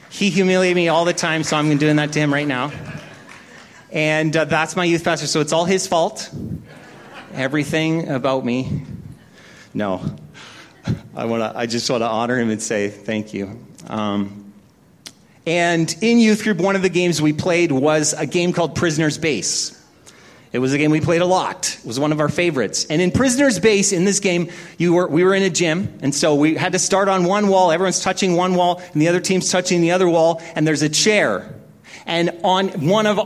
He 0.10 0.30
humiliates 0.30 0.74
me 0.74 0.88
all 0.88 1.04
the 1.04 1.12
time, 1.12 1.44
so 1.44 1.58
I'm 1.58 1.78
doing 1.78 1.98
that 1.98 2.14
to 2.14 2.20
him 2.20 2.34
right 2.34 2.48
now. 2.48 2.72
And 3.92 4.38
uh, 4.38 4.46
that's 4.46 4.78
my 4.78 4.86
youth 4.86 5.04
pastor, 5.04 5.28
so 5.28 5.42
it's 5.42 5.52
all 5.52 5.66
his 5.66 5.86
fault. 5.86 6.34
Everything 7.34 8.08
about 8.08 8.46
me. 8.46 8.86
No. 9.74 10.02
I, 11.16 11.26
wanna, 11.26 11.54
I 11.56 11.66
just 11.66 11.90
want 11.90 12.02
to 12.02 12.08
honor 12.08 12.40
him 12.40 12.50
and 12.50 12.62
say 12.62 12.90
thank 12.90 13.34
you. 13.34 13.66
Um, 13.88 14.54
and 15.46 15.96
in 16.02 16.20
youth 16.20 16.44
group, 16.44 16.58
one 16.58 16.76
of 16.76 16.82
the 16.82 16.90
games 16.90 17.22
we 17.22 17.34
played 17.34 17.72
was 17.72 18.14
a 18.14 18.26
game 18.26 18.54
called 18.54 18.76
Prisoner's 18.76 19.18
Base. 19.18 19.76
It 20.52 20.60
was 20.60 20.74
a 20.74 20.80
game 20.80 20.90
we 20.90 21.00
played 21.00 21.22
a 21.22 21.26
lot. 21.26 21.78
It 21.80 21.86
was 21.86 22.00
one 22.00 22.12
of 22.12 22.20
our 22.20 22.30
favorites. 22.30 22.86
And 22.86 23.02
in 23.02 23.12
Prisoner's 23.12 23.60
Base, 23.60 23.92
in 23.92 24.04
this 24.04 24.20
game, 24.20 24.50
you 24.80 24.94
were, 24.94 25.08
we 25.08 25.24
were 25.24 25.36
in 25.36 25.44
a 25.44 25.50
gym. 25.50 26.00
And 26.02 26.14
so 26.14 26.34
we 26.36 26.56
had 26.56 26.72
to 26.72 26.80
start 26.80 27.08
on 27.08 27.24
one 27.24 27.50
wall. 27.50 27.72
Everyone's 27.72 28.02
touching 28.02 28.36
one 28.36 28.56
wall, 28.56 28.82
and 28.94 29.02
the 29.02 29.10
other 29.10 29.20
team's 29.20 29.52
touching 29.52 29.82
the 29.82 29.92
other 29.92 30.10
wall. 30.10 30.42
And 30.56 30.68
there's 30.68 30.82
a 30.82 30.90
chair. 30.90 31.54
And 32.08 32.40
on 32.44 32.70
one 32.88 33.06
of, 33.06 33.20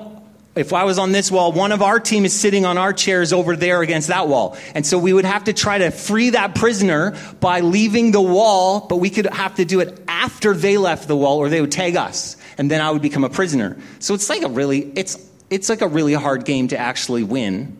if 0.56 0.72
I 0.72 0.84
was 0.84 1.00
on 1.00 1.12
this 1.12 1.32
wall, 1.32 1.52
one 1.52 1.72
of 1.72 1.82
our 1.82 2.00
team 2.00 2.26
is 2.26 2.40
sitting 2.40 2.66
on 2.66 2.78
our 2.78 2.94
chairs 2.94 3.34
over 3.34 3.56
there 3.56 3.82
against 3.82 4.10
that 4.10 4.28
wall. 4.28 4.56
And 4.76 4.86
so 4.86 5.00
we 5.00 5.12
would 5.12 5.26
have 5.26 5.46
to 5.46 5.54
try 5.54 5.80
to 5.80 5.90
free 5.90 6.32
that 6.32 6.54
prisoner 6.54 7.18
by 7.40 7.62
leaving 7.62 8.12
the 8.12 8.22
wall, 8.22 8.82
but 8.82 8.98
we 8.98 9.10
could 9.10 9.26
have 9.26 9.56
to 9.56 9.66
do 9.66 9.80
it 9.80 10.00
after 10.08 10.54
they 10.54 10.78
left 10.78 11.08
the 11.08 11.16
wall 11.16 11.40
or 11.40 11.50
they 11.50 11.60
would 11.60 11.72
tag 11.72 11.96
us. 11.96 12.38
And 12.58 12.70
then 12.70 12.82
I 12.82 12.92
would 12.92 13.02
become 13.02 13.24
a 13.24 13.30
prisoner. 13.30 13.78
So 13.98 14.14
it's 14.14 14.30
like 14.30 14.44
a 14.44 14.50
really, 14.50 14.92
it's 14.96 15.30
it's 15.50 15.70
like 15.70 15.82
a 15.82 15.88
really 15.88 16.14
hard 16.14 16.46
game 16.46 16.68
to 16.70 16.78
actually 16.78 17.24
win. 17.24 17.78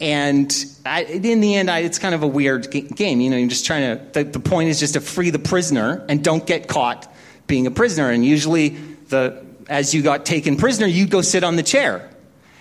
And 0.00 0.54
I, 0.84 1.04
in 1.04 1.40
the 1.40 1.54
end, 1.54 1.70
I, 1.70 1.78
it's 1.80 1.98
kind 1.98 2.14
of 2.14 2.22
a 2.22 2.26
weird 2.26 2.70
game. 2.70 3.20
You 3.20 3.30
know, 3.30 3.36
you're 3.38 3.48
just 3.48 3.64
trying 3.64 3.98
to, 3.98 4.04
the, 4.12 4.24
the 4.24 4.40
point 4.40 4.68
is 4.68 4.78
just 4.78 4.94
to 4.94 5.00
free 5.00 5.30
the 5.30 5.38
prisoner 5.38 6.04
and 6.08 6.22
don't 6.22 6.46
get 6.46 6.68
caught 6.68 7.10
being 7.46 7.66
a 7.66 7.70
prisoner. 7.70 8.10
And 8.10 8.22
usually, 8.24 8.70
the, 9.08 9.45
as 9.68 9.94
you 9.94 10.02
got 10.02 10.26
taken 10.26 10.56
prisoner, 10.56 10.86
you'd 10.86 11.10
go 11.10 11.22
sit 11.22 11.44
on 11.44 11.56
the 11.56 11.62
chair. 11.62 12.10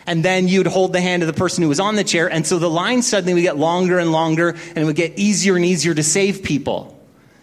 And 0.08 0.24
then 0.24 0.48
you'd 0.48 0.68
hold 0.68 0.94
the 0.94 1.02
hand 1.02 1.24
of 1.24 1.28
the 1.28 1.34
person 1.34 1.64
who 1.64 1.70
was 1.70 1.80
on 1.80 1.96
the 1.96 2.04
chair. 2.04 2.32
And 2.32 2.46
so 2.46 2.60
the 2.60 2.70
line 2.70 3.02
suddenly 3.02 3.34
would 3.34 3.42
get 3.42 3.58
longer 3.58 3.98
and 3.98 4.12
longer, 4.12 4.50
and 4.50 4.78
it 4.78 4.84
would 4.84 4.96
get 4.96 5.18
easier 5.18 5.56
and 5.56 5.66
easier 5.66 5.94
to 5.94 6.04
save 6.04 6.44
people. 6.44 6.92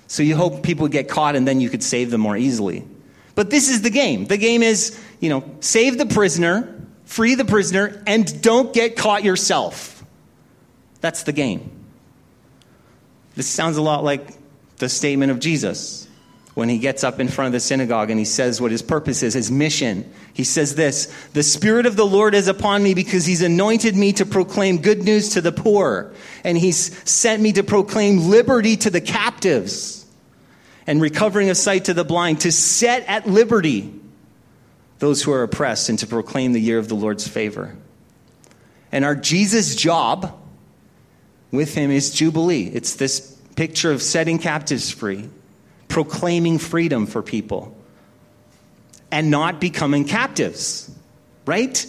So 0.06 0.22
you 0.22 0.36
hope 0.36 0.62
people 0.62 0.84
would 0.84 0.92
get 0.92 1.08
caught, 1.08 1.34
and 1.34 1.46
then 1.46 1.60
you 1.60 1.68
could 1.68 1.82
save 1.82 2.10
them 2.10 2.20
more 2.20 2.36
easily. 2.36 2.84
But 3.34 3.50
this 3.50 3.68
is 3.68 3.82
the 3.82 3.90
game. 3.90 4.26
The 4.26 4.36
game 4.36 4.62
is, 4.62 4.98
you 5.20 5.28
know, 5.30 5.44
save 5.60 5.98
the 5.98 6.06
prisoner, 6.06 6.80
free 7.04 7.34
the 7.34 7.44
prisoner, 7.44 8.00
and 8.06 8.42
don't 8.42 8.72
get 8.72 8.96
caught 8.96 9.24
yourself. 9.24 10.04
That's 11.00 11.24
the 11.24 11.32
game. 11.32 11.70
This 13.34 13.46
sounds 13.46 13.76
a 13.76 13.82
lot 13.82 14.04
like 14.04 14.36
the 14.76 14.88
statement 14.88 15.32
of 15.32 15.40
Jesus. 15.40 16.06
When 16.54 16.68
he 16.68 16.78
gets 16.78 17.02
up 17.02 17.18
in 17.18 17.28
front 17.28 17.46
of 17.46 17.52
the 17.52 17.60
synagogue 17.60 18.10
and 18.10 18.18
he 18.18 18.26
says 18.26 18.60
what 18.60 18.70
his 18.70 18.82
purpose 18.82 19.22
is, 19.22 19.32
his 19.34 19.50
mission. 19.50 20.10
He 20.34 20.44
says 20.44 20.74
this 20.74 21.06
The 21.32 21.42
Spirit 21.42 21.86
of 21.86 21.96
the 21.96 22.06
Lord 22.06 22.34
is 22.34 22.48
upon 22.48 22.82
me 22.82 22.94
because 22.94 23.24
he's 23.24 23.42
anointed 23.42 23.96
me 23.96 24.12
to 24.14 24.26
proclaim 24.26 24.82
good 24.82 25.02
news 25.02 25.30
to 25.30 25.40
the 25.40 25.52
poor, 25.52 26.12
and 26.44 26.58
he's 26.58 27.08
sent 27.08 27.42
me 27.42 27.52
to 27.54 27.62
proclaim 27.62 28.28
liberty 28.28 28.76
to 28.76 28.90
the 28.90 29.00
captives 29.00 30.04
and 30.86 31.00
recovering 31.00 31.48
of 31.48 31.56
sight 31.56 31.86
to 31.86 31.94
the 31.94 32.04
blind, 32.04 32.40
to 32.40 32.52
set 32.52 33.06
at 33.06 33.26
liberty 33.26 33.94
those 34.98 35.22
who 35.22 35.32
are 35.32 35.42
oppressed, 35.42 35.88
and 35.88 35.98
to 35.98 36.06
proclaim 36.06 36.52
the 36.52 36.60
year 36.60 36.78
of 36.78 36.88
the 36.88 36.94
Lord's 36.94 37.26
favor. 37.26 37.76
And 38.92 39.04
our 39.04 39.16
Jesus' 39.16 39.74
job 39.74 40.38
with 41.50 41.74
him 41.74 41.90
is 41.90 42.12
Jubilee. 42.12 42.66
It's 42.66 42.94
this 42.96 43.32
picture 43.56 43.90
of 43.90 44.02
setting 44.02 44.38
captives 44.38 44.90
free 44.90 45.28
proclaiming 45.92 46.56
freedom 46.58 47.04
for 47.04 47.22
people 47.22 47.76
and 49.10 49.30
not 49.30 49.60
becoming 49.60 50.06
captives, 50.06 50.90
right? 51.44 51.86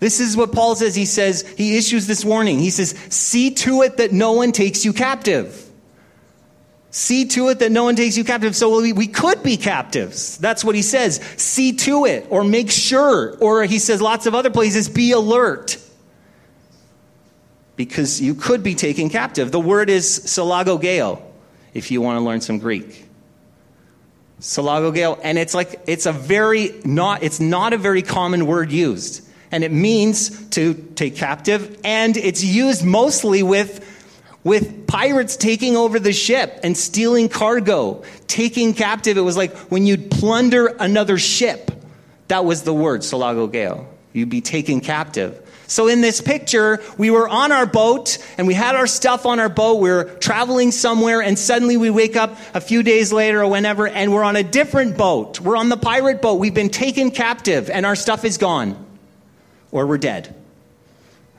This 0.00 0.20
is 0.20 0.38
what 0.38 0.52
Paul 0.52 0.74
says. 0.74 0.94
He 0.94 1.04
says, 1.04 1.46
he 1.58 1.76
issues 1.76 2.06
this 2.06 2.24
warning. 2.24 2.58
He 2.58 2.70
says, 2.70 2.92
see 3.10 3.50
to 3.56 3.82
it 3.82 3.98
that 3.98 4.10
no 4.10 4.32
one 4.32 4.52
takes 4.52 4.86
you 4.86 4.94
captive. 4.94 5.70
See 6.90 7.26
to 7.26 7.50
it 7.50 7.58
that 7.58 7.70
no 7.70 7.84
one 7.84 7.94
takes 7.94 8.16
you 8.16 8.24
captive. 8.24 8.56
So 8.56 8.80
we, 8.80 9.06
could 9.06 9.42
be 9.42 9.58
captives. 9.58 10.38
That's 10.38 10.64
what 10.64 10.74
he 10.74 10.80
says. 10.80 11.16
See 11.36 11.74
to 11.74 12.06
it, 12.06 12.26
or 12.30 12.42
make 12.42 12.70
sure, 12.70 13.36
or 13.36 13.64
he 13.64 13.78
says 13.78 14.00
lots 14.00 14.24
of 14.24 14.34
other 14.34 14.48
places, 14.48 14.88
be 14.88 15.12
alert. 15.12 15.76
Because 17.76 18.18
you 18.18 18.34
could 18.34 18.62
be 18.62 18.74
taken 18.74 19.10
captive. 19.10 19.52
The 19.52 19.60
word 19.60 19.90
is 19.90 20.20
salagogeo, 20.20 21.20
if 21.74 21.90
you 21.90 22.00
want 22.00 22.18
to 22.18 22.24
learn 22.24 22.40
some 22.40 22.58
Greek. 22.58 23.05
Salagogeo, 24.40 25.18
and 25.22 25.38
it's 25.38 25.54
like 25.54 25.80
it's 25.86 26.06
a 26.06 26.12
very 26.12 26.70
not 26.84 27.22
it's 27.22 27.40
not 27.40 27.72
a 27.72 27.78
very 27.78 28.02
common 28.02 28.46
word 28.46 28.70
used. 28.70 29.22
And 29.50 29.62
it 29.62 29.72
means 29.72 30.48
to 30.50 30.74
take 30.74 31.16
captive, 31.16 31.78
and 31.84 32.16
it's 32.16 32.44
used 32.44 32.84
mostly 32.84 33.42
with 33.42 33.84
with 34.44 34.86
pirates 34.86 35.36
taking 35.36 35.76
over 35.76 35.98
the 35.98 36.12
ship 36.12 36.60
and 36.62 36.76
stealing 36.76 37.28
cargo, 37.28 38.02
taking 38.26 38.74
captive. 38.74 39.16
It 39.16 39.22
was 39.22 39.36
like 39.36 39.56
when 39.70 39.86
you'd 39.86 40.10
plunder 40.10 40.66
another 40.66 41.18
ship. 41.18 41.70
That 42.28 42.44
was 42.44 42.62
the 42.62 42.74
word, 42.74 43.00
Salagogeo. 43.00 43.86
You'd 44.12 44.30
be 44.30 44.40
taken 44.40 44.80
captive. 44.80 45.45
So 45.66 45.88
in 45.88 46.00
this 46.00 46.20
picture, 46.20 46.80
we 46.96 47.10
were 47.10 47.28
on 47.28 47.50
our 47.50 47.66
boat 47.66 48.18
and 48.38 48.46
we 48.46 48.54
had 48.54 48.76
our 48.76 48.86
stuff 48.86 49.26
on 49.26 49.40
our 49.40 49.48
boat. 49.48 49.80
We 49.80 49.90
were 49.90 50.04
traveling 50.04 50.70
somewhere 50.70 51.20
and 51.20 51.38
suddenly 51.38 51.76
we 51.76 51.90
wake 51.90 52.16
up 52.16 52.38
a 52.54 52.60
few 52.60 52.82
days 52.82 53.12
later 53.12 53.42
or 53.42 53.50
whenever 53.50 53.88
and 53.88 54.12
we're 54.12 54.22
on 54.22 54.36
a 54.36 54.44
different 54.44 54.96
boat. 54.96 55.40
We're 55.40 55.56
on 55.56 55.68
the 55.68 55.76
pirate 55.76 56.22
boat. 56.22 56.34
We've 56.34 56.54
been 56.54 56.70
taken 56.70 57.10
captive 57.10 57.68
and 57.68 57.84
our 57.84 57.96
stuff 57.96 58.24
is 58.24 58.38
gone 58.38 58.84
or 59.72 59.86
we're 59.86 59.98
dead. 59.98 60.34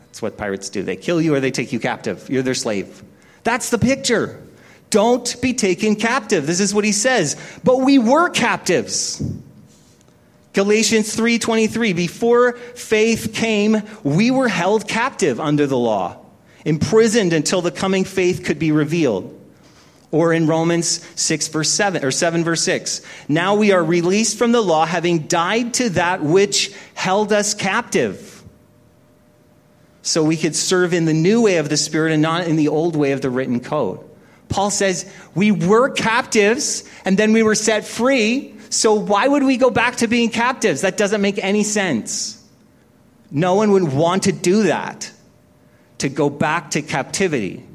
That's 0.08 0.22
what 0.22 0.38
pirates 0.38 0.70
do. 0.70 0.84
They 0.84 0.96
kill 0.96 1.22
you 1.22 1.36
or 1.36 1.40
they 1.40 1.52
take 1.52 1.72
you 1.72 1.80
captive. 1.80 2.30
You're 2.30 2.44
their 2.44 2.54
slave. 2.54 3.04
That's 3.44 3.70
the 3.70 3.78
picture. 3.78 4.42
Don't 4.90 5.42
be 5.42 5.54
taken 5.54 5.96
captive. 5.96 6.48
This 6.48 6.60
is 6.60 6.74
what 6.74 6.86
he 6.86 6.92
says. 6.92 7.36
But 7.64 7.78
we 7.78 8.00
were 8.00 8.30
captives. 8.30 9.22
Galatians 10.58 11.16
3:23 11.16 11.94
Before 11.94 12.54
faith 12.74 13.32
came, 13.32 13.84
we 14.02 14.32
were 14.32 14.48
held 14.48 14.88
captive 14.88 15.40
under 15.40 15.68
the 15.68 15.78
law, 15.78 16.18
imprisoned 16.66 17.32
until 17.32 17.62
the 17.62 17.70
coming 17.70 18.04
faith 18.04 18.44
could 18.44 18.58
be 18.58 18.72
revealed. 18.72 19.40
Or 20.10 20.34
in 20.34 20.48
Romans 20.48 21.06
6 21.14 21.50
verse 21.50 21.70
7 21.70 22.04
or 22.04 22.10
7 22.10 22.44
verse 22.44 22.64
6. 22.64 23.02
Now 23.28 23.54
we 23.54 23.72
are 23.72 23.84
released 23.84 24.40
from 24.40 24.52
the 24.52 24.62
law 24.62 24.88
having 24.88 25.28
died 25.28 25.76
to 25.76 25.92
that 25.92 26.24
which 26.24 26.74
held 26.96 27.32
us 27.32 27.54
captive. 27.54 28.44
So 30.02 30.24
we 30.24 30.38
could 30.38 30.56
serve 30.56 30.92
in 30.92 31.06
the 31.06 31.14
new 31.14 31.44
way 31.44 31.58
of 31.58 31.70
the 31.70 31.78
spirit 31.78 32.14
and 32.14 32.24
not 32.24 32.48
in 32.48 32.56
the 32.56 32.70
old 32.70 32.96
way 32.96 33.12
of 33.12 33.22
the 33.22 33.30
written 33.30 33.60
code. 33.60 34.00
Paul 34.50 34.72
says 34.72 35.08
we 35.36 35.52
were 35.52 35.92
captives 35.92 36.84
and 37.06 37.16
then 37.16 37.32
we 37.32 37.44
were 37.44 37.54
set 37.54 37.86
free 37.86 38.57
so 38.70 38.94
why 38.94 39.28
would 39.28 39.44
we 39.44 39.58
go 39.58 39.70
back 39.70 39.98
to 39.98 40.08
being 40.08 40.30
captives? 40.30 40.82
That 40.82 40.98
doesn't 40.98 41.22
make 41.22 41.38
any 41.44 41.64
sense. 41.64 42.44
No 43.32 43.56
one 43.56 43.72
would 43.72 43.92
want 43.92 44.24
to 44.24 44.32
do 44.32 44.64
that, 44.64 45.12
to 46.00 46.10
go 46.10 46.30
back 46.30 46.72
to 46.72 46.82
captivity. 46.82 47.66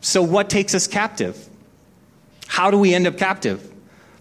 So 0.00 0.22
what 0.22 0.50
takes 0.50 0.74
us 0.74 0.86
captive? 0.86 1.48
How 2.46 2.70
do 2.70 2.78
we 2.78 2.94
end 2.94 3.06
up 3.06 3.16
captive? 3.16 3.70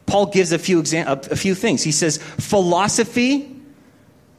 Paul 0.05 0.27
gives 0.27 0.51
a 0.51 0.59
few, 0.59 0.79
exam- 0.79 1.07
a 1.07 1.35
few 1.35 1.55
things. 1.55 1.83
He 1.83 1.91
says, 1.91 2.17
philosophy 2.17 3.49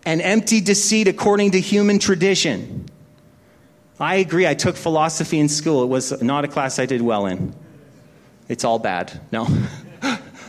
and 0.05 0.21
empty 0.21 0.61
deceit 0.61 1.09
according 1.09 1.53
to 1.53 1.61
human 1.61 1.99
tradition. 1.99 2.87
I 3.99 4.17
agree. 4.17 4.47
I 4.47 4.55
took 4.55 4.77
philosophy 4.77 5.39
in 5.39 5.49
school. 5.49 5.83
It 5.85 5.87
was 5.87 6.21
not 6.23 6.45
a 6.45 6.49
class 6.49 6.79
I 6.79 6.87
did 6.87 7.01
well 7.01 7.27
in. 7.27 7.55
It's 8.49 8.65
all 8.65 8.79
bad. 8.79 9.21
No. 9.33 9.47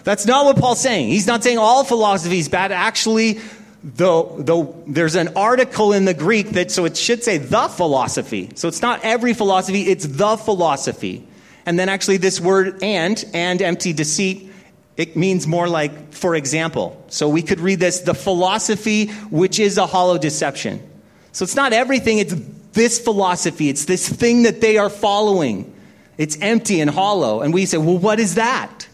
That's 0.05 0.27
not 0.27 0.45
what 0.45 0.57
Paul's 0.57 0.79
saying. 0.79 1.09
He's 1.09 1.25
not 1.25 1.43
saying 1.43 1.57
all 1.57 1.83
philosophy 1.83 2.37
is 2.37 2.47
bad. 2.47 2.71
Actually, 2.71 3.39
though, 3.83 4.35
though 4.37 4.83
there's 4.85 5.15
an 5.15 5.35
article 5.35 5.93
in 5.93 6.05
the 6.05 6.13
Greek 6.13 6.51
that, 6.51 6.69
so 6.71 6.85
it 6.85 6.95
should 6.95 7.23
say 7.23 7.39
the 7.39 7.67
philosophy. 7.67 8.51
So 8.53 8.67
it's 8.67 8.83
not 8.83 9.03
every 9.03 9.33
philosophy, 9.33 9.81
it's 9.81 10.05
the 10.05 10.37
philosophy. 10.37 11.27
And 11.65 11.79
then 11.79 11.89
actually 11.89 12.17
this 12.17 12.39
word 12.39 12.83
and, 12.83 13.25
and 13.33 13.59
empty 13.63 13.93
deceit, 13.93 14.51
it 14.95 15.17
means 15.17 15.47
more 15.47 15.67
like, 15.67 16.13
for 16.13 16.35
example. 16.35 17.03
So 17.07 17.27
we 17.27 17.41
could 17.41 17.59
read 17.59 17.79
this, 17.79 18.01
the 18.01 18.13
philosophy 18.13 19.07
which 19.07 19.59
is 19.59 19.79
a 19.79 19.87
hollow 19.87 20.19
deception. 20.19 20.87
So 21.31 21.43
it's 21.43 21.55
not 21.55 21.73
everything, 21.73 22.19
it's 22.19 22.35
this 22.73 22.99
philosophy, 22.99 23.69
it's 23.69 23.85
this 23.85 24.07
thing 24.07 24.43
that 24.43 24.61
they 24.61 24.77
are 24.77 24.91
following. 24.91 25.73
It's 26.19 26.37
empty 26.41 26.79
and 26.79 26.91
hollow. 26.91 27.41
And 27.41 27.55
we 27.55 27.65
say, 27.65 27.79
well, 27.79 27.97
what 27.97 28.19
is 28.19 28.35
that? 28.35 28.87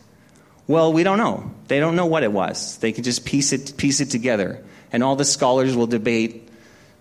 Well, 0.72 0.94
we 0.94 1.04
don't 1.04 1.18
know. 1.18 1.51
They 1.68 1.82
don't 1.82 1.98
know 1.98 2.06
what 2.06 2.24
it 2.24 2.32
was. 2.32 2.78
They 2.78 2.94
can 2.94 3.04
just 3.04 3.25
piece 3.25 3.51
it, 3.51 3.75
piece 3.75 4.00
it 4.00 4.10
together. 4.10 4.63
And 4.94 5.04
all 5.04 5.18
the 5.18 5.25
scholars 5.25 5.75
will 5.75 5.86
debate, 5.86 6.48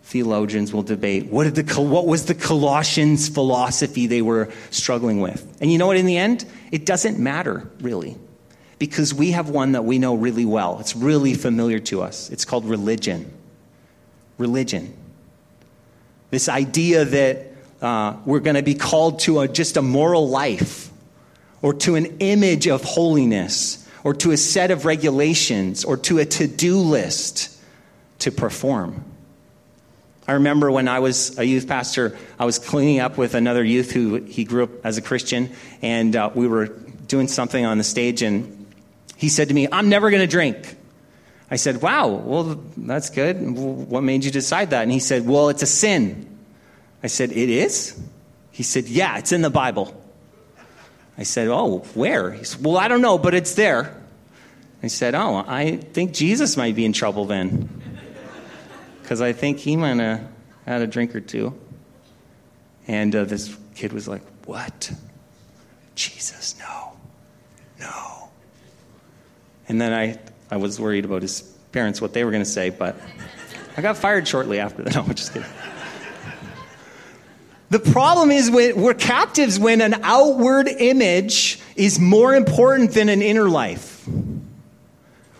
theologians 0.02 0.72
will 0.72 0.82
debate, 0.82 1.26
what, 1.26 1.44
did 1.44 1.54
the, 1.54 1.80
what 1.80 2.04
was 2.04 2.26
the 2.26 2.34
Colossians 2.34 3.28
philosophy 3.28 4.08
they 4.08 4.22
were 4.22 4.50
struggling 4.70 5.20
with? 5.20 5.56
And 5.60 5.70
you 5.70 5.78
know 5.78 5.86
what, 5.86 5.98
in 5.98 6.06
the 6.06 6.16
end? 6.16 6.44
It 6.72 6.84
doesn't 6.84 7.20
matter, 7.20 7.70
really. 7.80 8.16
Because 8.80 9.14
we 9.14 9.30
have 9.30 9.50
one 9.50 9.72
that 9.72 9.84
we 9.84 10.00
know 10.00 10.16
really 10.16 10.44
well. 10.44 10.80
It's 10.80 10.96
really 10.96 11.34
familiar 11.34 11.78
to 11.78 12.02
us. 12.02 12.28
It's 12.30 12.44
called 12.44 12.64
religion. 12.64 13.32
Religion. 14.36 14.92
This 16.30 16.48
idea 16.48 17.04
that 17.04 17.52
uh, 17.80 18.16
we're 18.24 18.40
going 18.40 18.56
to 18.56 18.64
be 18.64 18.74
called 18.74 19.20
to 19.20 19.38
a, 19.38 19.46
just 19.46 19.76
a 19.76 19.82
moral 19.82 20.28
life 20.28 20.89
or 21.62 21.74
to 21.74 21.96
an 21.96 22.18
image 22.18 22.66
of 22.66 22.82
holiness 22.82 23.86
or 24.04 24.14
to 24.14 24.30
a 24.30 24.36
set 24.36 24.70
of 24.70 24.84
regulations 24.84 25.84
or 25.84 25.96
to 25.96 26.18
a 26.18 26.24
to 26.24 26.46
do 26.46 26.78
list 26.78 27.60
to 28.20 28.30
perform. 28.32 29.04
I 30.26 30.34
remember 30.34 30.70
when 30.70 30.86
I 30.86 31.00
was 31.00 31.38
a 31.38 31.44
youth 31.44 31.66
pastor, 31.66 32.16
I 32.38 32.44
was 32.44 32.58
cleaning 32.58 33.00
up 33.00 33.18
with 33.18 33.34
another 33.34 33.64
youth 33.64 33.90
who 33.90 34.16
he 34.16 34.44
grew 34.44 34.64
up 34.64 34.70
as 34.84 34.96
a 34.96 35.02
Christian, 35.02 35.50
and 35.82 36.14
uh, 36.14 36.30
we 36.34 36.46
were 36.46 36.66
doing 36.66 37.26
something 37.26 37.64
on 37.64 37.78
the 37.78 37.84
stage, 37.84 38.22
and 38.22 38.66
he 39.16 39.28
said 39.28 39.48
to 39.48 39.54
me, 39.54 39.66
I'm 39.70 39.88
never 39.88 40.08
going 40.10 40.22
to 40.22 40.28
drink. 40.28 40.76
I 41.50 41.56
said, 41.56 41.82
Wow, 41.82 42.08
well, 42.08 42.62
that's 42.76 43.10
good. 43.10 43.40
What 43.40 44.02
made 44.02 44.24
you 44.24 44.30
decide 44.30 44.70
that? 44.70 44.82
And 44.82 44.92
he 44.92 45.00
said, 45.00 45.26
Well, 45.26 45.48
it's 45.48 45.62
a 45.62 45.66
sin. 45.66 46.38
I 47.02 47.08
said, 47.08 47.32
It 47.32 47.50
is? 47.50 48.00
He 48.52 48.62
said, 48.62 48.86
Yeah, 48.86 49.18
it's 49.18 49.32
in 49.32 49.42
the 49.42 49.50
Bible. 49.50 49.99
I 51.20 51.22
said, 51.22 51.48
Oh, 51.48 51.80
where? 51.92 52.32
He 52.32 52.44
said, 52.44 52.64
Well, 52.64 52.78
I 52.78 52.88
don't 52.88 53.02
know, 53.02 53.18
but 53.18 53.34
it's 53.34 53.54
there. 53.54 53.94
I 54.82 54.86
said, 54.86 55.14
Oh, 55.14 55.44
I 55.46 55.76
think 55.76 56.14
Jesus 56.14 56.56
might 56.56 56.74
be 56.74 56.86
in 56.86 56.94
trouble 56.94 57.26
then. 57.26 57.68
Because 59.02 59.20
I 59.20 59.34
think 59.34 59.58
he 59.58 59.76
might 59.76 59.98
have 59.98 60.26
had 60.64 60.80
a 60.80 60.86
drink 60.86 61.14
or 61.14 61.20
two. 61.20 61.54
And 62.88 63.14
uh, 63.14 63.24
this 63.24 63.54
kid 63.74 63.92
was 63.92 64.08
like, 64.08 64.22
What? 64.46 64.90
Jesus, 65.94 66.58
no. 66.58 66.92
No. 67.78 68.30
And 69.68 69.78
then 69.78 69.92
I, 69.92 70.18
I 70.50 70.56
was 70.56 70.80
worried 70.80 71.04
about 71.04 71.20
his 71.20 71.42
parents, 71.72 72.00
what 72.00 72.14
they 72.14 72.24
were 72.24 72.30
going 72.30 72.42
to 72.42 72.50
say, 72.50 72.70
but 72.70 72.96
I 73.76 73.82
got 73.82 73.98
fired 73.98 74.26
shortly 74.26 74.58
after 74.58 74.82
that. 74.84 74.94
No, 74.96 75.02
I'm 75.02 75.14
just 75.14 75.34
kidding. 75.34 75.48
The 77.70 77.78
problem 77.78 78.32
is 78.32 78.50
we're 78.50 78.94
captives 78.94 79.58
when 79.58 79.80
an 79.80 79.94
outward 80.02 80.66
image 80.68 81.60
is 81.76 82.00
more 82.00 82.34
important 82.34 82.92
than 82.92 83.08
an 83.08 83.22
inner 83.22 83.48
life. 83.48 84.08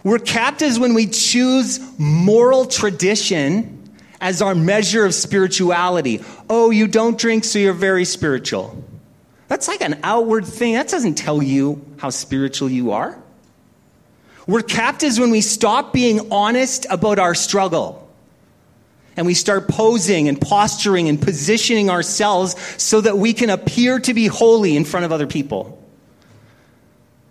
We're 0.04 0.20
captives 0.20 0.78
when 0.78 0.94
we 0.94 1.06
choose 1.08 1.80
moral 1.98 2.66
tradition 2.66 3.76
as 4.20 4.40
our 4.42 4.54
measure 4.54 5.04
of 5.04 5.12
spirituality. 5.12 6.22
Oh, 6.48 6.70
you 6.70 6.86
don't 6.86 7.18
drink, 7.18 7.42
so 7.44 7.58
you're 7.58 7.72
very 7.72 8.04
spiritual. 8.04 8.82
That's 9.48 9.66
like 9.66 9.80
an 9.80 9.98
outward 10.04 10.46
thing. 10.46 10.74
That 10.74 10.88
doesn't 10.88 11.16
tell 11.16 11.42
you 11.42 11.84
how 11.98 12.10
spiritual 12.10 12.70
you 12.70 12.92
are. 12.92 13.20
We're 14.46 14.62
captives 14.62 15.18
when 15.18 15.30
we 15.30 15.40
stop 15.40 15.92
being 15.92 16.32
honest 16.32 16.86
about 16.90 17.18
our 17.18 17.34
struggle. 17.34 18.09
And 19.16 19.26
we 19.26 19.34
start 19.34 19.68
posing 19.68 20.28
and 20.28 20.40
posturing 20.40 21.08
and 21.08 21.20
positioning 21.20 21.90
ourselves 21.90 22.56
so 22.82 23.00
that 23.00 23.18
we 23.18 23.32
can 23.32 23.50
appear 23.50 23.98
to 24.00 24.14
be 24.14 24.26
holy 24.26 24.76
in 24.76 24.84
front 24.84 25.04
of 25.04 25.12
other 25.12 25.26
people. 25.26 25.76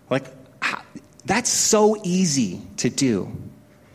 Like, 0.10 0.26
that's 1.26 1.50
so 1.50 1.96
easy 2.04 2.62
to 2.78 2.90
do. 2.90 3.32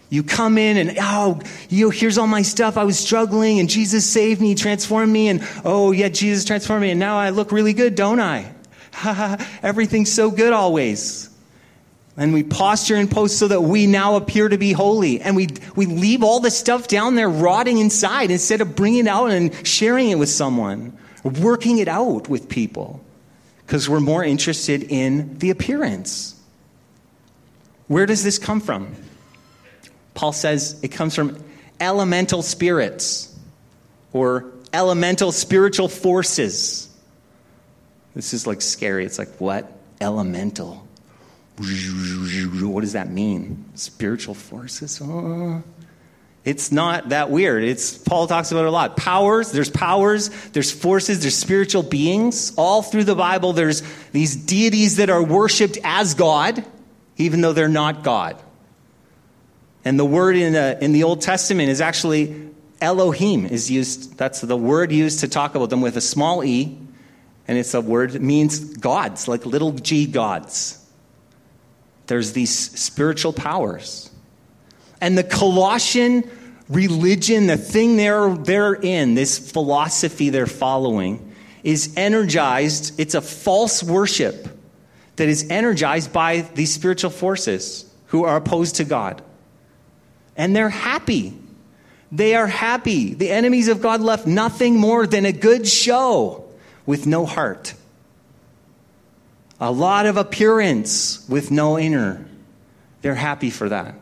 You 0.09 0.23
come 0.23 0.59
in 0.59 0.77
and, 0.77 0.97
oh, 1.01 1.41
you 1.69 1.91
here's 1.91 2.19
all 2.19 2.29
my 2.29 2.43
stuff. 2.43 2.77
I 2.77 2.85
was 2.85 2.97
struggling 2.97 3.59
and 3.59 3.69
Jesus 3.69 4.09
saved 4.09 4.41
me, 4.41 4.55
transformed 4.55 5.13
me. 5.13 5.27
And 5.29 5.43
oh, 5.65 5.91
yeah, 5.91 6.09
Jesus 6.09 6.45
transformed 6.45 6.83
me. 6.83 6.91
And 6.91 7.01
now 7.01 7.17
I 7.19 7.31
look 7.31 7.51
really 7.51 7.73
good, 7.73 7.97
don't 7.97 8.21
I? 8.21 8.53
Everything's 9.65 10.13
so 10.13 10.31
good 10.31 10.53
always. 10.53 11.29
And 12.17 12.33
we 12.33 12.45
posture 12.45 12.95
and 12.95 13.11
post 13.11 13.39
so 13.39 13.49
that 13.49 13.63
we 13.63 13.89
now 13.89 14.15
appear 14.15 14.49
to 14.49 14.57
be 14.57 14.73
holy. 14.73 15.21
And 15.21 15.35
we, 15.35 15.49
we 15.75 15.87
leave 15.87 16.23
all 16.23 16.39
the 16.39 16.51
stuff 16.51 16.87
down 16.87 17.17
there 17.17 17.29
rotting 17.29 17.79
inside 17.79 18.31
instead 18.31 18.61
of 18.61 18.77
bringing 18.77 19.07
it 19.07 19.09
out 19.09 19.31
and 19.31 19.67
sharing 19.67 20.11
it 20.11 20.19
with 20.19 20.29
someone, 20.29 20.97
working 21.25 21.79
it 21.79 21.89
out 21.89 22.29
with 22.29 22.49
people, 22.49 23.05
because 23.67 23.89
we're 23.89 23.99
more 23.99 24.23
interested 24.23 24.85
in 24.85 25.39
the 25.39 25.51
appearance. 25.51 26.41
Where 27.89 28.07
does 28.07 28.23
this 28.23 28.39
come 28.39 28.61
from? 28.61 28.95
Paul 30.15 30.33
says 30.33 30.79
it 30.83 30.89
comes 30.89 31.17
from 31.17 31.43
elemental 31.81 32.43
spirits 32.43 33.37
or 34.13 34.53
elemental 34.73 35.33
spiritual 35.33 35.89
forces. 35.89 36.89
This 38.15 38.33
is 38.33 38.47
like 38.47 38.63
scary. 38.63 39.05
It's 39.05 39.19
like, 39.19 39.41
what? 39.41 39.73
Elemental. 40.01 40.84
What 41.57 42.81
does 42.81 42.95
that 42.95 43.11
mean? 43.11 43.65
Spiritual 43.75 44.35
forces? 44.35 45.01
Oh. 45.03 45.63
It's 46.45 46.71
not 46.71 47.09
that 47.09 47.31
weird. 47.31 47.65
It's 47.65 47.97
Paul 47.97 48.27
talks 48.27 48.53
about 48.53 48.65
it 48.65 48.69
a 48.69 48.71
lot. 48.71 48.97
Powers, 48.97 49.51
there's 49.51 49.71
powers, 49.71 50.29
there's 50.51 50.71
forces, 50.71 51.21
there's 51.23 51.37
spiritual 51.37 51.83
beings. 51.83 52.53
All 52.57 52.83
through 52.83 53.05
the 53.05 53.15
Bible, 53.15 53.55
there's 53.55 53.83
these 54.13 54.37
deities 54.37 54.97
that 54.97 55.09
are 55.09 55.23
worshiped 55.23 55.79
as 55.85 56.15
God, 56.15 56.65
even 57.17 57.41
though 57.41 57.55
they're 57.55 57.69
not 57.69 58.03
God. 58.03 58.43
And 59.87 59.99
the 59.99 60.05
word 60.05 60.37
in 60.37 60.53
the, 60.53 60.79
in 60.83 60.93
the 60.93 61.05
Old 61.05 61.23
Testament 61.23 61.71
is 61.71 61.81
actually 61.81 62.51
Elohim 62.81 63.47
is 63.47 63.71
used. 63.71 64.19
That's 64.19 64.43
the 64.43 64.57
word 64.57 64.93
used 64.93 65.21
to 65.21 65.29
talk 65.29 65.55
about 65.55 65.71
them 65.71 65.81
with 65.81 65.97
a 65.97 66.03
small 66.03 66.45
e, 66.45 66.77
and 67.49 67.57
it's 67.57 67.73
a 67.73 67.81
word 67.81 68.13
that 68.13 68.23
means 68.23 68.59
gods, 68.59 69.29
like 69.29 69.47
little 69.47 69.73
g 69.73 70.07
gods. 70.07 70.84
There's 72.07 72.33
these 72.33 72.55
spiritual 72.79 73.33
powers. 73.33 74.11
And 75.01 75.17
the 75.17 75.25
Colossian 75.25 76.29
religion, 76.69 77.47
the 77.47 77.57
thing 77.57 77.97
they're, 77.97 78.35
they're 78.35 78.75
in, 78.75 79.15
this 79.15 79.39
philosophy 79.53 80.31
they're 80.31 80.47
following, 80.47 81.33
is 81.63 81.95
energized. 81.97 82.99
It's 82.99 83.15
a 83.15 83.21
false 83.21 83.83
worship 83.83 84.49
that 85.17 85.29
is 85.29 85.49
energized 85.51 86.13
by 86.13 86.43
these 86.55 86.73
spiritual 86.73 87.11
forces 87.11 87.91
who 88.09 88.25
are 88.25 88.37
opposed 88.37 88.77
to 88.77 88.85
God. 88.85 89.23
And 90.37 90.55
they're 90.55 90.69
happy. 90.69 91.37
They 92.11 92.35
are 92.35 92.47
happy. 92.47 93.15
The 93.15 93.31
enemies 93.31 93.69
of 93.69 93.81
God 93.81 94.01
left 94.01 94.27
nothing 94.27 94.77
more 94.77 95.07
than 95.07 95.25
a 95.25 95.33
good 95.33 95.67
show 95.67 96.45
with 96.87 97.07
no 97.07 97.25
heart. 97.25 97.75
A 99.65 99.73
lot 99.73 100.05
of 100.05 100.19
appearance 100.19 101.25
with 101.27 101.51
no 101.51 101.79
inner. 101.79 102.23
They're 103.01 103.15
happy 103.15 103.49
for 103.49 103.71
that. 103.71 103.95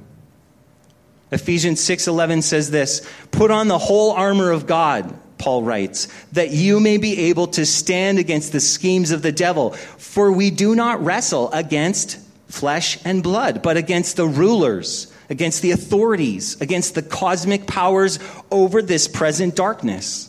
Ephesians 1.31 1.81
6:11 1.81 2.43
says 2.43 2.73
this, 2.73 3.01
"Put 3.31 3.53
on 3.53 3.69
the 3.69 3.79
whole 3.79 4.11
armor 4.11 4.51
of 4.51 4.67
God." 4.67 5.15
Paul 5.39 5.63
writes, 5.63 6.09
that 6.33 6.51
you 6.51 6.81
may 6.81 6.97
be 6.97 7.17
able 7.31 7.47
to 7.47 7.65
stand 7.65 8.19
against 8.19 8.51
the 8.51 8.59
schemes 8.59 9.13
of 9.13 9.23
the 9.23 9.31
devil. 9.31 9.77
For 9.99 10.33
we 10.33 10.51
do 10.51 10.75
not 10.75 11.05
wrestle 11.05 11.49
against 11.53 12.17
flesh 12.49 12.99
and 13.05 13.23
blood, 13.23 13.63
but 13.63 13.77
against 13.77 14.17
the 14.17 14.27
rulers, 14.27 15.07
against 15.31 15.63
the 15.63 15.71
authorities, 15.71 16.57
against 16.61 16.97
the 16.97 17.03
cosmic 17.03 17.69
powers 17.69 18.19
over 18.51 18.83
this 18.83 19.07
present 19.07 19.55
darkness, 19.55 20.29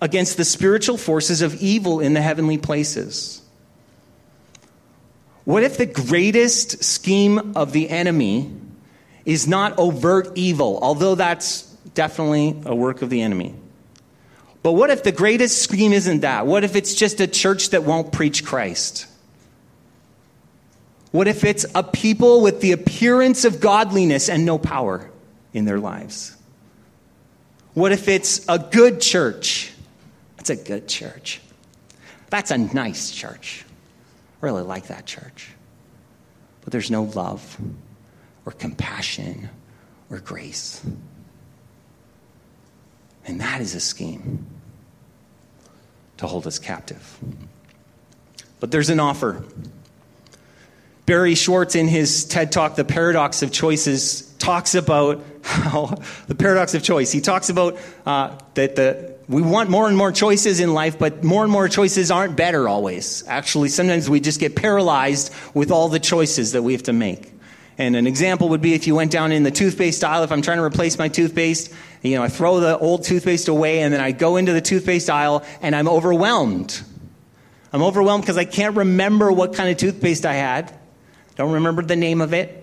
against 0.00 0.36
the 0.36 0.44
spiritual 0.44 0.98
forces 0.98 1.42
of 1.42 1.56
evil 1.56 1.98
in 1.98 2.14
the 2.14 2.22
heavenly 2.22 2.58
places. 2.58 3.40
What 5.48 5.62
if 5.62 5.78
the 5.78 5.86
greatest 5.86 6.84
scheme 6.84 7.56
of 7.56 7.72
the 7.72 7.88
enemy 7.88 8.52
is 9.24 9.48
not 9.48 9.78
overt 9.78 10.32
evil, 10.34 10.78
although 10.82 11.14
that's 11.14 11.62
definitely 11.94 12.60
a 12.66 12.74
work 12.74 13.00
of 13.00 13.08
the 13.08 13.22
enemy? 13.22 13.54
But 14.62 14.72
what 14.72 14.90
if 14.90 15.04
the 15.04 15.10
greatest 15.10 15.62
scheme 15.62 15.94
isn't 15.94 16.20
that? 16.20 16.46
What 16.46 16.64
if 16.64 16.76
it's 16.76 16.94
just 16.94 17.22
a 17.22 17.26
church 17.26 17.70
that 17.70 17.84
won't 17.84 18.12
preach 18.12 18.44
Christ? 18.44 19.06
What 21.12 21.28
if 21.28 21.42
it's 21.44 21.64
a 21.74 21.82
people 21.82 22.42
with 22.42 22.60
the 22.60 22.72
appearance 22.72 23.46
of 23.46 23.58
godliness 23.58 24.28
and 24.28 24.44
no 24.44 24.58
power 24.58 25.10
in 25.54 25.64
their 25.64 25.80
lives? 25.80 26.36
What 27.72 27.92
if 27.92 28.06
it's 28.06 28.44
a 28.50 28.58
good 28.58 29.00
church? 29.00 29.72
That's 30.36 30.50
a 30.50 30.56
good 30.56 30.88
church. 30.88 31.40
That's 32.28 32.50
a 32.50 32.58
nice 32.58 33.10
church. 33.10 33.64
Really 34.40 34.62
like 34.62 34.86
that 34.88 35.06
church. 35.06 35.50
But 36.62 36.72
there's 36.72 36.90
no 36.90 37.04
love 37.04 37.56
or 38.44 38.52
compassion 38.52 39.48
or 40.10 40.18
grace. 40.18 40.84
And 43.26 43.40
that 43.40 43.60
is 43.60 43.74
a 43.74 43.80
scheme 43.80 44.46
to 46.16 46.26
hold 46.26 46.46
us 46.46 46.58
captive. 46.58 47.18
But 48.60 48.70
there's 48.70 48.90
an 48.90 49.00
offer. 49.00 49.44
Barry 51.06 51.34
Schwartz, 51.34 51.74
in 51.74 51.88
his 51.88 52.24
TED 52.24 52.52
Talk, 52.52 52.76
The 52.76 52.84
Paradox 52.84 53.42
of 53.42 53.52
Choices, 53.52 54.27
talks 54.38 54.74
about 54.74 55.22
how 55.42 55.86
the 56.26 56.34
paradox 56.34 56.74
of 56.74 56.82
choice. 56.82 57.12
He 57.12 57.20
talks 57.20 57.50
about 57.50 57.78
uh, 58.06 58.38
that 58.54 58.76
the 58.76 59.18
we 59.28 59.42
want 59.42 59.68
more 59.68 59.88
and 59.88 59.96
more 59.96 60.10
choices 60.10 60.58
in 60.58 60.72
life, 60.72 60.98
but 60.98 61.22
more 61.22 61.42
and 61.42 61.52
more 61.52 61.68
choices 61.68 62.10
aren't 62.10 62.34
better 62.34 62.66
always. 62.66 63.22
Actually, 63.26 63.68
sometimes 63.68 64.08
we 64.08 64.20
just 64.20 64.40
get 64.40 64.56
paralyzed 64.56 65.34
with 65.52 65.70
all 65.70 65.90
the 65.90 66.00
choices 66.00 66.52
that 66.52 66.62
we 66.62 66.72
have 66.72 66.84
to 66.84 66.94
make. 66.94 67.30
And 67.76 67.94
an 67.94 68.06
example 68.06 68.48
would 68.48 68.62
be 68.62 68.72
if 68.72 68.86
you 68.86 68.94
went 68.94 69.12
down 69.12 69.30
in 69.30 69.42
the 69.42 69.50
toothpaste 69.50 70.02
aisle, 70.02 70.24
if 70.24 70.32
I'm 70.32 70.40
trying 70.40 70.56
to 70.56 70.64
replace 70.64 70.98
my 70.98 71.08
toothpaste, 71.08 71.72
you 72.02 72.16
know, 72.16 72.22
I 72.22 72.28
throw 72.28 72.58
the 72.58 72.78
old 72.78 73.04
toothpaste 73.04 73.48
away 73.48 73.82
and 73.82 73.92
then 73.92 74.00
I 74.00 74.12
go 74.12 74.36
into 74.36 74.52
the 74.52 74.62
toothpaste 74.62 75.10
aisle 75.10 75.44
and 75.60 75.76
I'm 75.76 75.88
overwhelmed. 75.88 76.82
I'm 77.72 77.82
overwhelmed 77.82 78.22
because 78.24 78.38
I 78.38 78.46
can't 78.46 78.76
remember 78.76 79.30
what 79.30 79.54
kind 79.54 79.70
of 79.70 79.76
toothpaste 79.76 80.24
I 80.24 80.34
had. 80.34 80.76
Don't 81.36 81.52
remember 81.52 81.82
the 81.82 81.96
name 81.96 82.22
of 82.22 82.32
it. 82.32 82.57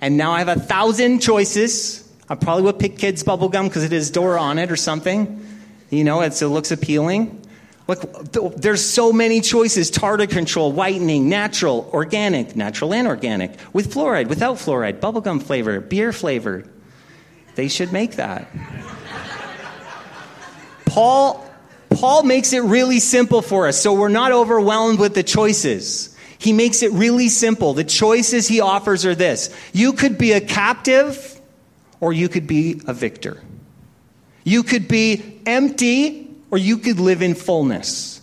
And 0.00 0.16
now 0.16 0.32
I 0.32 0.40
have 0.40 0.48
a 0.48 0.60
thousand 0.60 1.20
choices. 1.20 2.06
I 2.28 2.34
probably 2.34 2.64
would 2.64 2.78
pick 2.78 2.98
kids 2.98 3.22
bubblegum 3.22 3.64
because 3.64 3.84
it 3.84 3.92
has 3.92 4.10
Dora 4.10 4.40
on 4.40 4.58
it 4.58 4.70
or 4.70 4.76
something. 4.76 5.46
You 5.90 6.04
know, 6.04 6.20
it 6.20 6.40
looks 6.42 6.70
appealing. 6.70 7.42
Look, 7.88 8.32
there's 8.32 8.84
so 8.84 9.12
many 9.12 9.40
choices 9.40 9.90
tartar 9.90 10.26
control, 10.26 10.72
whitening, 10.72 11.28
natural, 11.28 11.88
organic, 11.92 12.56
natural 12.56 12.92
and 12.92 13.06
organic, 13.06 13.52
with 13.72 13.94
fluoride, 13.94 14.26
without 14.28 14.56
fluoride, 14.56 14.98
bubblegum 14.98 15.40
flavor, 15.40 15.80
beer 15.80 16.12
flavored. 16.12 16.68
They 17.54 17.68
should 17.68 17.92
make 17.92 18.16
that. 18.16 18.48
Paul, 20.84 21.48
Paul 21.90 22.24
makes 22.24 22.52
it 22.52 22.62
really 22.64 22.98
simple 22.98 23.40
for 23.40 23.68
us 23.68 23.80
so 23.80 23.92
we're 23.94 24.08
not 24.08 24.32
overwhelmed 24.32 24.98
with 24.98 25.14
the 25.14 25.22
choices. 25.22 26.15
He 26.38 26.52
makes 26.52 26.82
it 26.82 26.92
really 26.92 27.28
simple. 27.28 27.74
The 27.74 27.84
choices 27.84 28.46
he 28.46 28.60
offers 28.60 29.06
are 29.06 29.14
this 29.14 29.54
you 29.72 29.92
could 29.92 30.18
be 30.18 30.32
a 30.32 30.40
captive 30.40 31.40
or 32.00 32.12
you 32.12 32.28
could 32.28 32.46
be 32.46 32.80
a 32.86 32.92
victor. 32.92 33.42
You 34.44 34.62
could 34.62 34.86
be 34.86 35.40
empty 35.46 36.30
or 36.50 36.58
you 36.58 36.78
could 36.78 37.00
live 37.00 37.22
in 37.22 37.34
fullness. 37.34 38.20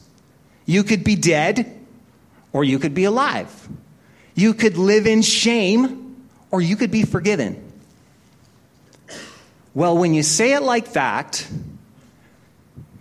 You 0.66 0.84
could 0.84 1.04
be 1.04 1.16
dead 1.16 1.80
or 2.54 2.64
you 2.64 2.80
could 2.80 2.94
be 2.94 3.04
alive. 3.04 3.68
You 4.36 4.54
could 4.54 4.78
live 4.78 5.06
in 5.06 5.22
shame 5.22 6.28
or 6.52 6.62
you 6.62 6.76
could 6.76 6.92
be 6.92 7.04
forgiven. 7.04 7.72
Well, 9.74 9.98
when 9.98 10.14
you 10.14 10.24
say 10.24 10.54
it 10.54 10.62
like 10.62 10.94
that, 10.94 11.46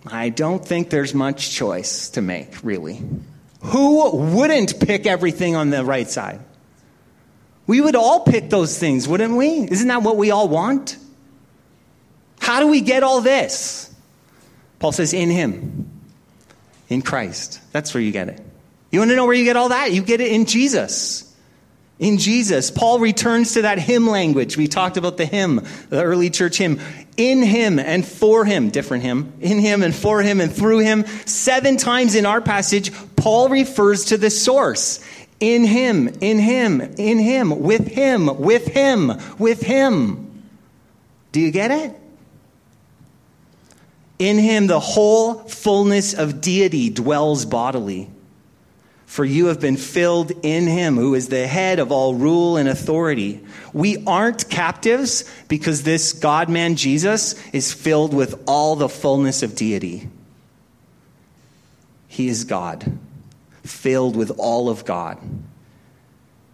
I 0.07 0.29
don't 0.29 0.65
think 0.65 0.89
there's 0.89 1.13
much 1.13 1.51
choice 1.51 2.09
to 2.09 2.21
make, 2.21 2.63
really. 2.63 3.01
Who 3.63 4.15
wouldn't 4.35 4.79
pick 4.79 5.05
everything 5.05 5.55
on 5.55 5.69
the 5.69 5.83
right 5.83 6.09
side? 6.09 6.41
We 7.65 7.79
would 7.79 7.95
all 7.95 8.21
pick 8.21 8.49
those 8.49 8.77
things, 8.77 9.07
wouldn't 9.07 9.35
we? 9.35 9.67
Isn't 9.71 9.87
that 9.87 10.03
what 10.03 10.17
we 10.17 10.31
all 10.31 10.49
want? 10.49 10.97
How 12.39 12.59
do 12.59 12.67
we 12.67 12.81
get 12.81 13.03
all 13.03 13.21
this? 13.21 13.93
Paul 14.79 14.91
says, 14.91 15.13
in 15.13 15.29
Him, 15.29 15.89
in 16.89 17.01
Christ. 17.01 17.61
That's 17.71 17.93
where 17.93 18.03
you 18.03 18.11
get 18.11 18.27
it. 18.27 18.41
You 18.91 18.99
want 18.99 19.11
to 19.11 19.15
know 19.15 19.25
where 19.25 19.33
you 19.33 19.45
get 19.45 19.55
all 19.55 19.69
that? 19.69 19.93
You 19.93 20.01
get 20.01 20.19
it 20.19 20.33
in 20.33 20.45
Jesus. 20.45 21.32
In 22.03 22.17
Jesus. 22.17 22.69
Paul 22.69 22.99
returns 22.99 23.53
to 23.53 23.61
that 23.61 23.79
hymn 23.79 24.07
language. 24.07 24.57
We 24.57 24.67
talked 24.67 24.97
about 24.97 25.15
the 25.15 25.25
hymn, 25.25 25.65
the 25.87 26.03
early 26.03 26.29
church 26.29 26.57
hymn. 26.57 26.81
In 27.15 27.41
him 27.41 27.79
and 27.79 28.05
for 28.05 28.43
him, 28.43 28.71
different 28.71 29.03
hymn. 29.03 29.31
In 29.39 29.57
him 29.57 29.81
and 29.81 29.95
for 29.95 30.21
him 30.21 30.41
and 30.41 30.53
through 30.53 30.79
him. 30.79 31.05
Seven 31.25 31.77
times 31.77 32.15
in 32.15 32.25
our 32.25 32.41
passage, 32.41 32.91
Paul 33.15 33.47
refers 33.47 34.05
to 34.05 34.17
the 34.17 34.29
source. 34.29 34.99
In 35.39 35.63
him, 35.63 36.09
in 36.19 36.39
him, 36.39 36.81
in 36.81 37.19
him, 37.19 37.61
with 37.61 37.87
him, 37.87 38.37
with 38.37 38.67
him, 38.67 39.13
with 39.39 39.61
him. 39.61 40.43
Do 41.31 41.39
you 41.39 41.51
get 41.51 41.71
it? 41.71 41.97
In 44.19 44.37
him, 44.37 44.67
the 44.67 44.79
whole 44.79 45.35
fullness 45.35 46.13
of 46.13 46.41
deity 46.41 46.89
dwells 46.89 47.45
bodily. 47.45 48.09
For 49.13 49.23
you 49.23 49.45
have 49.45 49.59
been 49.59 49.77
filled 49.77 50.31
in 50.41 50.65
him, 50.65 50.95
who 50.95 51.13
is 51.13 51.27
the 51.27 51.45
head 51.45 51.77
of 51.77 51.91
all 51.91 52.15
rule 52.15 52.57
and 52.57 52.67
authority. 52.67 53.41
We 53.71 54.03
aren't 54.07 54.49
captives 54.49 55.23
because 55.47 55.83
this 55.83 56.13
God 56.13 56.49
man 56.49 56.77
Jesus 56.77 57.39
is 57.49 57.71
filled 57.71 58.11
with 58.11 58.43
all 58.47 58.75
the 58.75 58.89
fullness 58.89 59.43
of 59.43 59.55
deity. 59.55 60.09
He 62.07 62.27
is 62.27 62.45
God, 62.45 62.97
filled 63.61 64.15
with 64.15 64.31
all 64.39 64.67
of 64.67 64.83
God. 64.83 65.19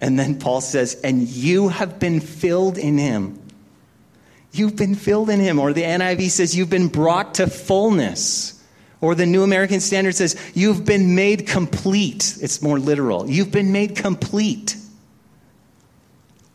And 0.01 0.19
then 0.19 0.37
Paul 0.37 0.59
says, 0.59 0.99
And 1.01 1.29
you 1.29 1.69
have 1.69 1.97
been 1.97 2.19
filled 2.19 2.77
in 2.77 2.97
him. 2.97 3.39
You've 4.51 4.75
been 4.75 4.95
filled 4.95 5.29
in 5.29 5.39
him. 5.39 5.59
Or 5.59 5.71
the 5.71 5.83
NIV 5.83 6.29
says, 6.29 6.57
You've 6.57 6.69
been 6.69 6.89
brought 6.89 7.35
to 7.35 7.47
fullness. 7.47 8.58
Or 9.01 9.15
the 9.15 9.25
New 9.25 9.43
American 9.43 9.79
Standard 9.79 10.15
says, 10.15 10.35
You've 10.53 10.85
been 10.85 11.15
made 11.15 11.47
complete. 11.47 12.37
It's 12.41 12.61
more 12.61 12.79
literal. 12.79 13.29
You've 13.29 13.51
been 13.51 13.71
made 13.71 13.95
complete. 13.95 14.75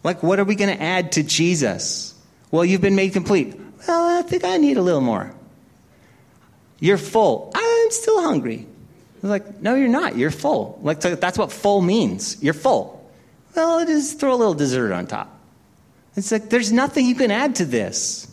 Like, 0.03 0.23
what 0.23 0.39
are 0.39 0.45
we 0.45 0.55
going 0.55 0.75
to 0.77 0.83
add 0.83 1.13
to 1.13 1.23
Jesus? 1.23 2.15
Well, 2.51 2.65
you've 2.65 2.83
been 2.83 2.97
made 2.97 3.15
complete. 3.15 3.59
Well, 3.89 4.19
I 4.19 4.23
think 4.23 4.45
I 4.45 4.59
need 4.59 4.77
a 4.77 4.83
little 4.83 5.01
more. 5.01 5.35
You're 6.79 6.99
full. 6.99 7.51
I'm 7.55 7.91
still 7.91 8.23
hungry. 8.23 8.67
It's 9.17 9.25
like, 9.25 9.63
no, 9.63 9.75
you're 9.75 9.89
not. 9.89 10.17
You're 10.17 10.31
full. 10.31 10.79
Like, 10.83 11.01
that's 11.01 11.39
what 11.39 11.51
full 11.51 11.81
means. 11.81 12.43
You're 12.43 12.53
full. 12.53 13.11
Well, 13.57 13.87
just 13.87 14.21
throw 14.21 14.35
a 14.35 14.37
little 14.37 14.55
dessert 14.55 14.93
on 14.93 15.07
top. 15.07 15.41
It's 16.17 16.31
like, 16.31 16.51
there's 16.51 16.71
nothing 16.71 17.07
you 17.07 17.15
can 17.15 17.31
add 17.31 17.57
to 17.57 17.65
this. 17.65 18.31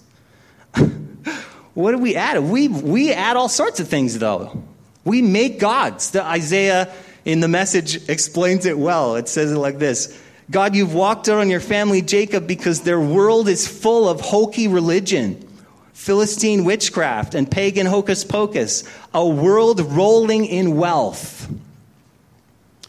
What 1.73 1.91
do 1.91 1.97
we 1.99 2.15
add? 2.15 2.39
We, 2.39 2.67
we 2.67 3.13
add 3.13 3.38
all 3.38 3.49
sorts 3.49 3.79
of 3.79 3.88
things, 3.88 4.19
though. 4.19 4.62
We 5.05 5.21
make 5.21 5.60
gods. 5.60 6.12
The 6.12 6.23
Isaiah 6.23 6.93
in 7.25 7.39
the 7.39 7.47
message 7.47 8.10
explains 8.10 8.65
it 8.65 8.77
well. 8.77 9.15
It 9.15 9.27
says 9.29 9.51
it 9.51 9.57
like 9.57 9.79
this 9.79 10.19
God, 10.49 10.75
you've 10.75 10.93
walked 10.93 11.29
out 11.29 11.39
on 11.39 11.49
your 11.49 11.60
family, 11.60 12.01
Jacob, 12.01 12.47
because 12.47 12.81
their 12.81 12.99
world 12.99 13.47
is 13.47 13.67
full 13.67 14.10
of 14.10 14.19
hokey 14.19 14.67
religion, 14.67 15.47
Philistine 15.93 16.65
witchcraft, 16.65 17.36
and 17.36 17.49
pagan 17.49 17.86
hocus 17.86 18.25
pocus, 18.25 18.84
a 19.13 19.25
world 19.25 19.79
rolling 19.79 20.45
in 20.45 20.75
wealth, 20.75 21.49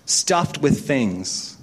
stuffed 0.07 0.59
with 0.59 0.87
things, 0.87 1.57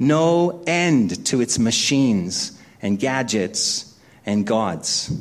no 0.00 0.62
end 0.66 1.24
to 1.26 1.40
its 1.40 1.58
machines 1.60 2.58
and 2.82 2.98
gadgets 2.98 3.94
and 4.26 4.46
gods 4.46 5.12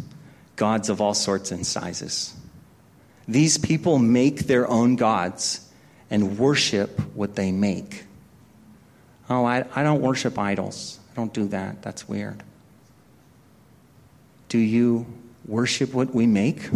gods 0.60 0.90
of 0.90 1.00
all 1.00 1.14
sorts 1.14 1.52
and 1.52 1.66
sizes. 1.66 2.36
These 3.30 3.58
people 3.58 3.98
make 3.98 4.40
their 4.46 4.70
own 4.70 4.98
gods 4.98 5.66
and 6.12 6.38
worship 6.38 7.00
what 7.16 7.36
they 7.36 7.54
make. 7.54 8.04
Oh, 9.30 9.46
I, 9.46 9.64
I 9.74 9.84
don't 9.84 10.02
worship 10.02 10.38
idols. 10.38 11.00
I 11.12 11.16
don't 11.16 11.34
do 11.34 11.48
that. 11.48 11.82
That's 11.82 12.10
weird. 12.10 12.44
Do 14.50 14.58
you 14.58 15.06
worship 15.46 15.94
what 15.94 16.14
we 16.14 16.28
make? 16.28 16.70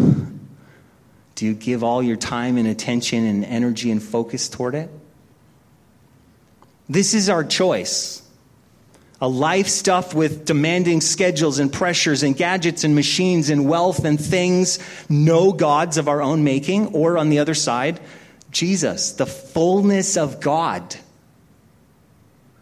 Do 1.35 1.45
you 1.45 1.53
give 1.53 1.83
all 1.83 2.01
your 2.01 2.15
time 2.15 2.57
and 2.57 2.67
attention 2.67 3.25
and 3.25 3.43
energy 3.43 3.91
and 3.91 4.01
focus 4.01 4.47
toward 4.47 4.75
it? 4.75 4.89
This 6.87 7.13
is 7.13 7.27
our 7.27 7.43
choice 7.43 8.22
a 9.23 9.27
life 9.29 9.69
stuffed 9.69 10.13
with 10.13 10.43
demanding 10.43 10.99
schedules 10.99 11.57
and 11.57 11.71
pressures 11.71 12.23
and 12.23 12.35
gadgets 12.35 12.83
and 12.83 12.93
machines 12.93 13.49
and 13.49 13.69
wealth 13.69 14.03
and 14.03 14.19
things, 14.19 14.79
no 15.07 15.53
gods 15.53 15.97
of 15.97 16.09
our 16.09 16.21
own 16.21 16.43
making, 16.43 16.87
or 16.87 17.17
on 17.17 17.29
the 17.29 17.39
other 17.39 17.53
side, 17.53 18.01
Jesus, 18.51 19.13
the 19.13 19.25
fullness 19.25 20.17
of 20.17 20.41
God, 20.41 20.97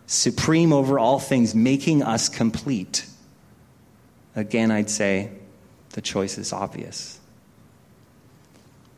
supreme 0.06 0.72
over 0.72 1.00
all 1.00 1.18
things, 1.18 1.56
making 1.56 2.04
us 2.04 2.30
complete. 2.30 3.08
Again, 4.36 4.70
I'd 4.70 4.92
say 4.92 5.32
the 5.94 6.02
choice 6.02 6.38
is 6.38 6.54
obvious. 6.54 7.20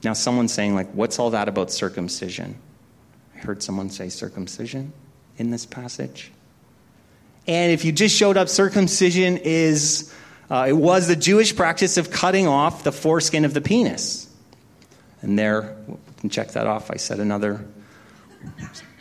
Now, 0.04 0.12
someone's 0.12 0.52
saying, 0.52 0.76
like, 0.76 0.92
what's 0.92 1.18
all 1.18 1.30
that 1.30 1.48
about 1.48 1.72
circumcision? 1.72 2.58
I 3.34 3.40
heard 3.40 3.64
someone 3.64 3.90
say 3.90 4.10
circumcision 4.10 4.92
in 5.38 5.50
this 5.50 5.66
passage. 5.66 6.30
And 7.48 7.72
if 7.72 7.86
you 7.86 7.92
just 7.92 8.16
showed 8.16 8.38
up, 8.38 8.50
circumcision 8.50 9.38
is, 9.38 10.14
uh, 10.50 10.66
it 10.70 10.74
was 10.74 11.08
the 11.08 11.16
Jewish 11.16 11.56
practice 11.56 11.98
of 11.98 12.12
cutting 12.12 12.48
off 12.48 12.84
the 12.84 12.92
foreskin 12.92 13.46
of 13.46 13.54
the 13.54 13.62
penis. 13.62 14.30
And 15.22 15.38
there, 15.38 15.76
can 16.24 16.30
check 16.30 16.52
that 16.52 16.68
off. 16.68 16.90
I 16.90 16.96
said 16.96 17.20
another 17.20 17.66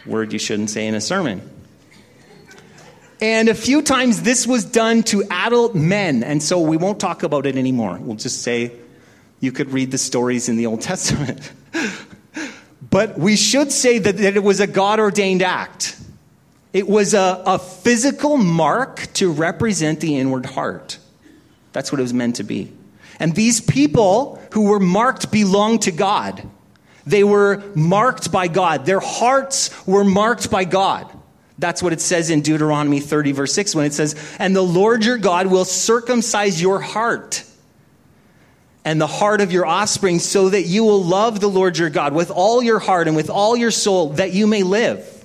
word 0.04 0.32
you 0.32 0.40
shouldn't 0.40 0.70
say 0.70 0.88
in 0.88 0.96
a 0.96 1.00
sermon. 1.00 1.48
And 3.20 3.48
a 3.48 3.54
few 3.54 3.80
times 3.82 4.22
this 4.22 4.44
was 4.44 4.64
done 4.64 5.04
to 5.04 5.22
adult 5.30 5.76
men, 5.76 6.24
and 6.24 6.42
so 6.42 6.60
we 6.60 6.76
won't 6.76 6.98
talk 6.98 7.22
about 7.22 7.46
it 7.46 7.56
anymore. 7.56 7.96
We'll 8.00 8.16
just 8.16 8.42
say 8.42 8.72
you 9.38 9.52
could 9.52 9.70
read 9.70 9.92
the 9.92 9.98
stories 9.98 10.48
in 10.48 10.56
the 10.56 10.66
Old 10.66 10.80
Testament. 10.90 11.52
but 12.90 13.16
we 13.16 13.36
should 13.36 13.70
say 13.70 14.00
that, 14.00 14.16
that 14.16 14.34
it 14.34 14.42
was 14.42 14.58
a 14.58 14.66
God 14.66 14.98
ordained 14.98 15.42
act. 15.42 15.96
It 16.72 16.88
was 16.88 17.14
a, 17.14 17.42
a 17.44 17.58
physical 17.58 18.36
mark 18.36 19.06
to 19.14 19.30
represent 19.30 20.00
the 20.00 20.16
inward 20.16 20.46
heart. 20.46 20.98
That's 21.72 21.92
what 21.92 21.98
it 21.98 22.02
was 22.02 22.14
meant 22.14 22.36
to 22.36 22.44
be. 22.44 22.72
And 23.18 23.34
these 23.34 23.60
people 23.60 24.42
who 24.52 24.62
were 24.70 24.80
marked 24.80 25.30
belonged 25.30 25.82
to 25.82 25.92
God. 25.92 26.48
They 27.06 27.24
were 27.24 27.62
marked 27.74 28.32
by 28.32 28.48
God. 28.48 28.86
Their 28.86 29.00
hearts 29.00 29.70
were 29.86 30.04
marked 30.04 30.50
by 30.50 30.64
God. 30.64 31.10
That's 31.58 31.82
what 31.82 31.92
it 31.92 32.00
says 32.00 32.30
in 32.30 32.40
Deuteronomy 32.40 33.00
30, 33.00 33.32
verse 33.32 33.52
6, 33.52 33.74
when 33.74 33.86
it 33.86 33.92
says, 33.92 34.36
And 34.38 34.56
the 34.56 34.62
Lord 34.62 35.04
your 35.04 35.18
God 35.18 35.46
will 35.46 35.64
circumcise 35.64 36.60
your 36.60 36.80
heart 36.80 37.44
and 38.84 39.00
the 39.00 39.06
heart 39.06 39.40
of 39.40 39.52
your 39.52 39.64
offspring, 39.64 40.18
so 40.18 40.48
that 40.48 40.62
you 40.62 40.82
will 40.82 41.04
love 41.04 41.38
the 41.38 41.48
Lord 41.48 41.78
your 41.78 41.90
God 41.90 42.14
with 42.14 42.32
all 42.32 42.60
your 42.60 42.80
heart 42.80 43.06
and 43.06 43.14
with 43.14 43.30
all 43.30 43.56
your 43.56 43.70
soul, 43.70 44.08
that 44.14 44.32
you 44.32 44.48
may 44.48 44.64
live. 44.64 45.21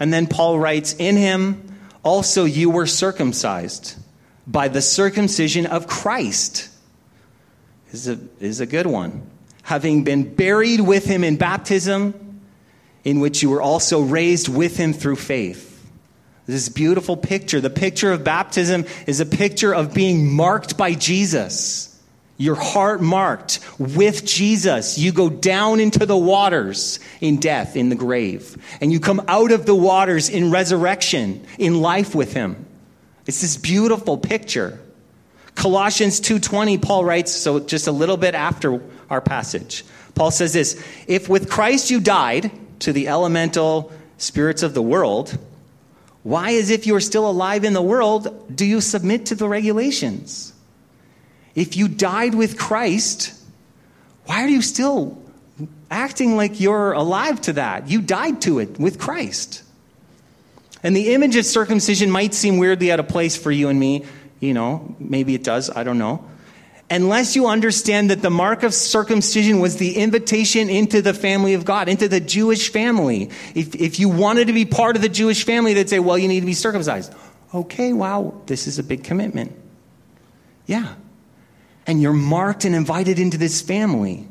And 0.00 0.12
then 0.12 0.26
Paul 0.26 0.58
writes, 0.58 0.94
In 0.94 1.16
him 1.16 1.76
also 2.02 2.44
you 2.44 2.70
were 2.70 2.86
circumcised 2.86 3.96
by 4.46 4.68
the 4.68 4.82
circumcision 4.82 5.66
of 5.66 5.86
Christ. 5.86 6.68
This 7.90 8.06
is 8.06 8.18
a, 8.18 8.44
is 8.44 8.60
a 8.60 8.66
good 8.66 8.86
one. 8.86 9.26
Having 9.62 10.04
been 10.04 10.34
buried 10.34 10.80
with 10.80 11.04
him 11.04 11.22
in 11.22 11.36
baptism, 11.36 12.40
in 13.04 13.20
which 13.20 13.42
you 13.42 13.50
were 13.50 13.62
also 13.62 14.00
raised 14.00 14.48
with 14.48 14.76
him 14.76 14.92
through 14.92 15.16
faith. 15.16 15.68
This 16.46 16.68
beautiful 16.68 17.16
picture. 17.16 17.60
The 17.60 17.70
picture 17.70 18.12
of 18.12 18.24
baptism 18.24 18.86
is 19.06 19.20
a 19.20 19.26
picture 19.26 19.74
of 19.74 19.94
being 19.94 20.32
marked 20.32 20.76
by 20.76 20.94
Jesus 20.94 21.91
your 22.36 22.54
heart 22.54 23.00
marked 23.00 23.60
with 23.78 24.24
Jesus. 24.24 24.98
You 24.98 25.12
go 25.12 25.28
down 25.28 25.80
into 25.80 26.06
the 26.06 26.16
waters 26.16 26.98
in 27.20 27.38
death, 27.38 27.76
in 27.76 27.88
the 27.88 27.94
grave, 27.94 28.56
and 28.80 28.92
you 28.92 29.00
come 29.00 29.22
out 29.28 29.52
of 29.52 29.66
the 29.66 29.74
waters 29.74 30.28
in 30.28 30.50
resurrection, 30.50 31.46
in 31.58 31.80
life 31.80 32.14
with 32.14 32.32
him. 32.32 32.66
It's 33.26 33.42
this 33.42 33.56
beautiful 33.56 34.18
picture. 34.18 34.80
Colossians 35.54 36.20
2:20 36.20 36.78
Paul 36.78 37.04
writes 37.04 37.32
so 37.32 37.60
just 37.60 37.86
a 37.86 37.92
little 37.92 38.16
bit 38.16 38.34
after 38.34 38.80
our 39.10 39.20
passage. 39.20 39.84
Paul 40.14 40.30
says 40.30 40.52
this, 40.52 40.82
if 41.06 41.28
with 41.28 41.48
Christ 41.48 41.90
you 41.90 42.00
died 42.00 42.50
to 42.80 42.92
the 42.92 43.08
elemental 43.08 43.92
spirits 44.18 44.62
of 44.62 44.74
the 44.74 44.82
world, 44.82 45.38
why 46.22 46.54
as 46.54 46.70
if 46.70 46.86
you 46.86 46.94
are 46.94 47.00
still 47.00 47.28
alive 47.28 47.64
in 47.64 47.72
the 47.72 47.82
world 47.82 48.56
do 48.56 48.64
you 48.64 48.80
submit 48.80 49.26
to 49.26 49.34
the 49.34 49.48
regulations? 49.48 50.51
If 51.54 51.76
you 51.76 51.88
died 51.88 52.34
with 52.34 52.58
Christ, 52.58 53.34
why 54.26 54.42
are 54.44 54.48
you 54.48 54.62
still 54.62 55.22
acting 55.90 56.36
like 56.36 56.60
you're 56.60 56.92
alive 56.92 57.40
to 57.42 57.52
that? 57.54 57.88
You 57.88 58.00
died 58.00 58.40
to 58.42 58.58
it 58.58 58.78
with 58.78 58.98
Christ. 58.98 59.62
And 60.82 60.96
the 60.96 61.14
image 61.14 61.36
of 61.36 61.44
circumcision 61.44 62.10
might 62.10 62.34
seem 62.34 62.58
weirdly 62.58 62.90
out 62.90 63.00
of 63.00 63.08
place 63.08 63.36
for 63.36 63.50
you 63.50 63.68
and 63.68 63.78
me. 63.78 64.04
You 64.40 64.54
know, 64.54 64.96
maybe 64.98 65.34
it 65.34 65.44
does, 65.44 65.70
I 65.70 65.84
don't 65.84 65.98
know. 65.98 66.24
unless 66.92 67.34
you 67.34 67.46
understand 67.46 68.10
that 68.10 68.20
the 68.20 68.30
mark 68.30 68.62
of 68.62 68.74
circumcision 68.74 69.60
was 69.60 69.78
the 69.78 69.96
invitation 69.96 70.68
into 70.68 71.00
the 71.00 71.14
family 71.14 71.54
of 71.54 71.64
God, 71.64 71.88
into 71.88 72.06
the 72.06 72.20
Jewish 72.20 72.70
family. 72.70 73.30
If, 73.54 73.74
if 73.74 73.98
you 73.98 74.10
wanted 74.10 74.48
to 74.48 74.52
be 74.52 74.66
part 74.66 74.94
of 74.94 75.02
the 75.02 75.08
Jewish 75.08 75.44
family, 75.44 75.72
they'd 75.72 75.88
say, 75.88 76.00
well, 76.00 76.18
you 76.18 76.28
need 76.28 76.40
to 76.40 76.46
be 76.46 76.52
circumcised. 76.52 77.14
Okay, 77.54 77.94
wow, 77.94 78.34
this 78.44 78.66
is 78.66 78.78
a 78.78 78.82
big 78.82 79.04
commitment. 79.04 79.52
Yeah. 80.66 80.94
And 81.86 82.00
you're 82.00 82.12
marked 82.12 82.64
and 82.64 82.74
invited 82.74 83.18
into 83.18 83.38
this 83.38 83.60
family. 83.60 84.26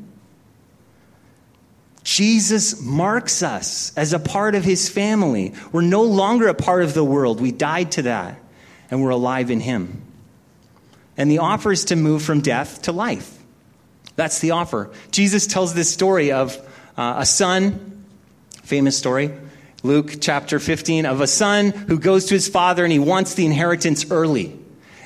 Jesus 2.04 2.80
marks 2.80 3.42
us 3.42 3.92
as 3.96 4.12
a 4.12 4.18
part 4.18 4.54
of 4.54 4.64
his 4.64 4.88
family. 4.88 5.54
We're 5.70 5.82
no 5.82 6.02
longer 6.02 6.48
a 6.48 6.54
part 6.54 6.82
of 6.82 6.94
the 6.94 7.04
world. 7.04 7.40
We 7.40 7.52
died 7.52 7.92
to 7.92 8.02
that, 8.02 8.40
and 8.90 9.02
we're 9.02 9.10
alive 9.10 9.50
in 9.50 9.60
him. 9.60 10.02
And 11.16 11.30
the 11.30 11.38
offer 11.38 11.72
is 11.72 11.86
to 11.86 11.96
move 11.96 12.22
from 12.22 12.40
death 12.40 12.82
to 12.82 12.92
life. 12.92 13.38
That's 14.16 14.40
the 14.40 14.52
offer. 14.52 14.90
Jesus 15.10 15.46
tells 15.46 15.74
this 15.74 15.92
story 15.92 16.32
of 16.32 16.56
uh, 16.96 17.16
a 17.18 17.26
son, 17.26 18.04
famous 18.62 18.98
story, 18.98 19.32
Luke 19.82 20.16
chapter 20.20 20.58
15, 20.58 21.06
of 21.06 21.20
a 21.20 21.26
son 21.26 21.70
who 21.70 21.98
goes 21.98 22.26
to 22.26 22.34
his 22.34 22.48
father 22.48 22.84
and 22.84 22.92
he 22.92 22.98
wants 22.98 23.34
the 23.34 23.46
inheritance 23.46 24.10
early. 24.10 24.58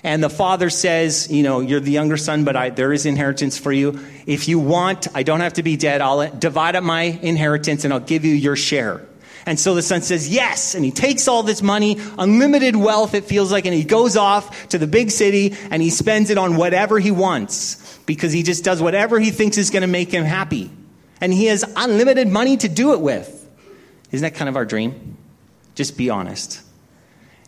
And 0.06 0.22
the 0.22 0.30
father 0.30 0.70
says, 0.70 1.26
You 1.32 1.42
know, 1.42 1.58
you're 1.58 1.80
the 1.80 1.90
younger 1.90 2.16
son, 2.16 2.44
but 2.44 2.54
I, 2.54 2.70
there 2.70 2.92
is 2.92 3.06
inheritance 3.06 3.58
for 3.58 3.72
you. 3.72 3.98
If 4.24 4.46
you 4.46 4.60
want, 4.60 5.08
I 5.16 5.24
don't 5.24 5.40
have 5.40 5.54
to 5.54 5.64
be 5.64 5.76
dead. 5.76 6.00
I'll 6.00 6.20
uh, 6.20 6.28
divide 6.28 6.76
up 6.76 6.84
my 6.84 7.02
inheritance 7.02 7.82
and 7.82 7.92
I'll 7.92 7.98
give 7.98 8.24
you 8.24 8.32
your 8.32 8.54
share. 8.54 9.04
And 9.46 9.58
so 9.58 9.74
the 9.74 9.82
son 9.82 10.02
says, 10.02 10.28
Yes. 10.28 10.76
And 10.76 10.84
he 10.84 10.92
takes 10.92 11.26
all 11.26 11.42
this 11.42 11.60
money, 11.60 11.98
unlimited 12.18 12.76
wealth, 12.76 13.14
it 13.14 13.24
feels 13.24 13.50
like, 13.50 13.64
and 13.64 13.74
he 13.74 13.82
goes 13.82 14.16
off 14.16 14.68
to 14.68 14.78
the 14.78 14.86
big 14.86 15.10
city 15.10 15.56
and 15.72 15.82
he 15.82 15.90
spends 15.90 16.30
it 16.30 16.38
on 16.38 16.54
whatever 16.54 17.00
he 17.00 17.10
wants 17.10 17.98
because 18.06 18.32
he 18.32 18.44
just 18.44 18.62
does 18.62 18.80
whatever 18.80 19.18
he 19.18 19.32
thinks 19.32 19.58
is 19.58 19.70
going 19.70 19.82
to 19.82 19.88
make 19.88 20.12
him 20.12 20.22
happy. 20.22 20.70
And 21.20 21.32
he 21.32 21.46
has 21.46 21.64
unlimited 21.74 22.28
money 22.28 22.56
to 22.58 22.68
do 22.68 22.92
it 22.92 23.00
with. 23.00 23.28
Isn't 24.12 24.22
that 24.22 24.38
kind 24.38 24.48
of 24.48 24.54
our 24.54 24.64
dream? 24.64 25.16
Just 25.74 25.96
be 25.96 26.10
honest. 26.10 26.62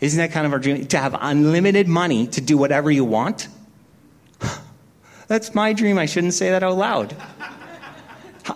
Isn't 0.01 0.19
that 0.19 0.33
kind 0.33 0.47
of 0.47 0.53
our 0.53 0.59
dream? 0.59 0.87
To 0.87 0.99
have 0.99 1.17
unlimited 1.21 1.89
money 1.89 2.27
to 2.29 2.41
do 2.41 2.57
whatever 2.57 2.91
you 2.91 3.05
want? 3.05 3.49
That's 5.27 5.55
my 5.55 5.73
dream. 5.73 5.99
I 5.99 6.07
shouldn't 6.07 6.35
say 6.35 6.51
that 6.51 6.63
out 6.63 6.77
loud. 6.77 7.17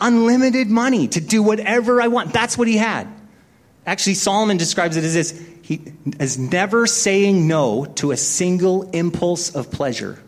unlimited 0.00 0.68
money 0.68 1.08
to 1.08 1.20
do 1.20 1.42
whatever 1.42 2.00
I 2.00 2.08
want. 2.08 2.32
That's 2.32 2.56
what 2.56 2.68
he 2.68 2.76
had. 2.76 3.08
Actually, 3.84 4.14
Solomon 4.14 4.56
describes 4.56 4.96
it 4.96 5.04
as 5.04 5.14
this 5.14 5.48
he, 5.62 5.92
as 6.18 6.38
never 6.38 6.86
saying 6.86 7.46
no 7.46 7.84
to 7.84 8.10
a 8.10 8.16
single 8.16 8.88
impulse 8.90 9.54
of 9.54 9.70
pleasure. 9.70 10.22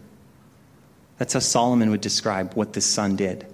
That's 1.18 1.33
how 1.33 1.40
Solomon 1.40 1.90
would 1.90 2.00
describe 2.00 2.55
what 2.55 2.72
this 2.72 2.87
son 2.87 3.16
did 3.16 3.46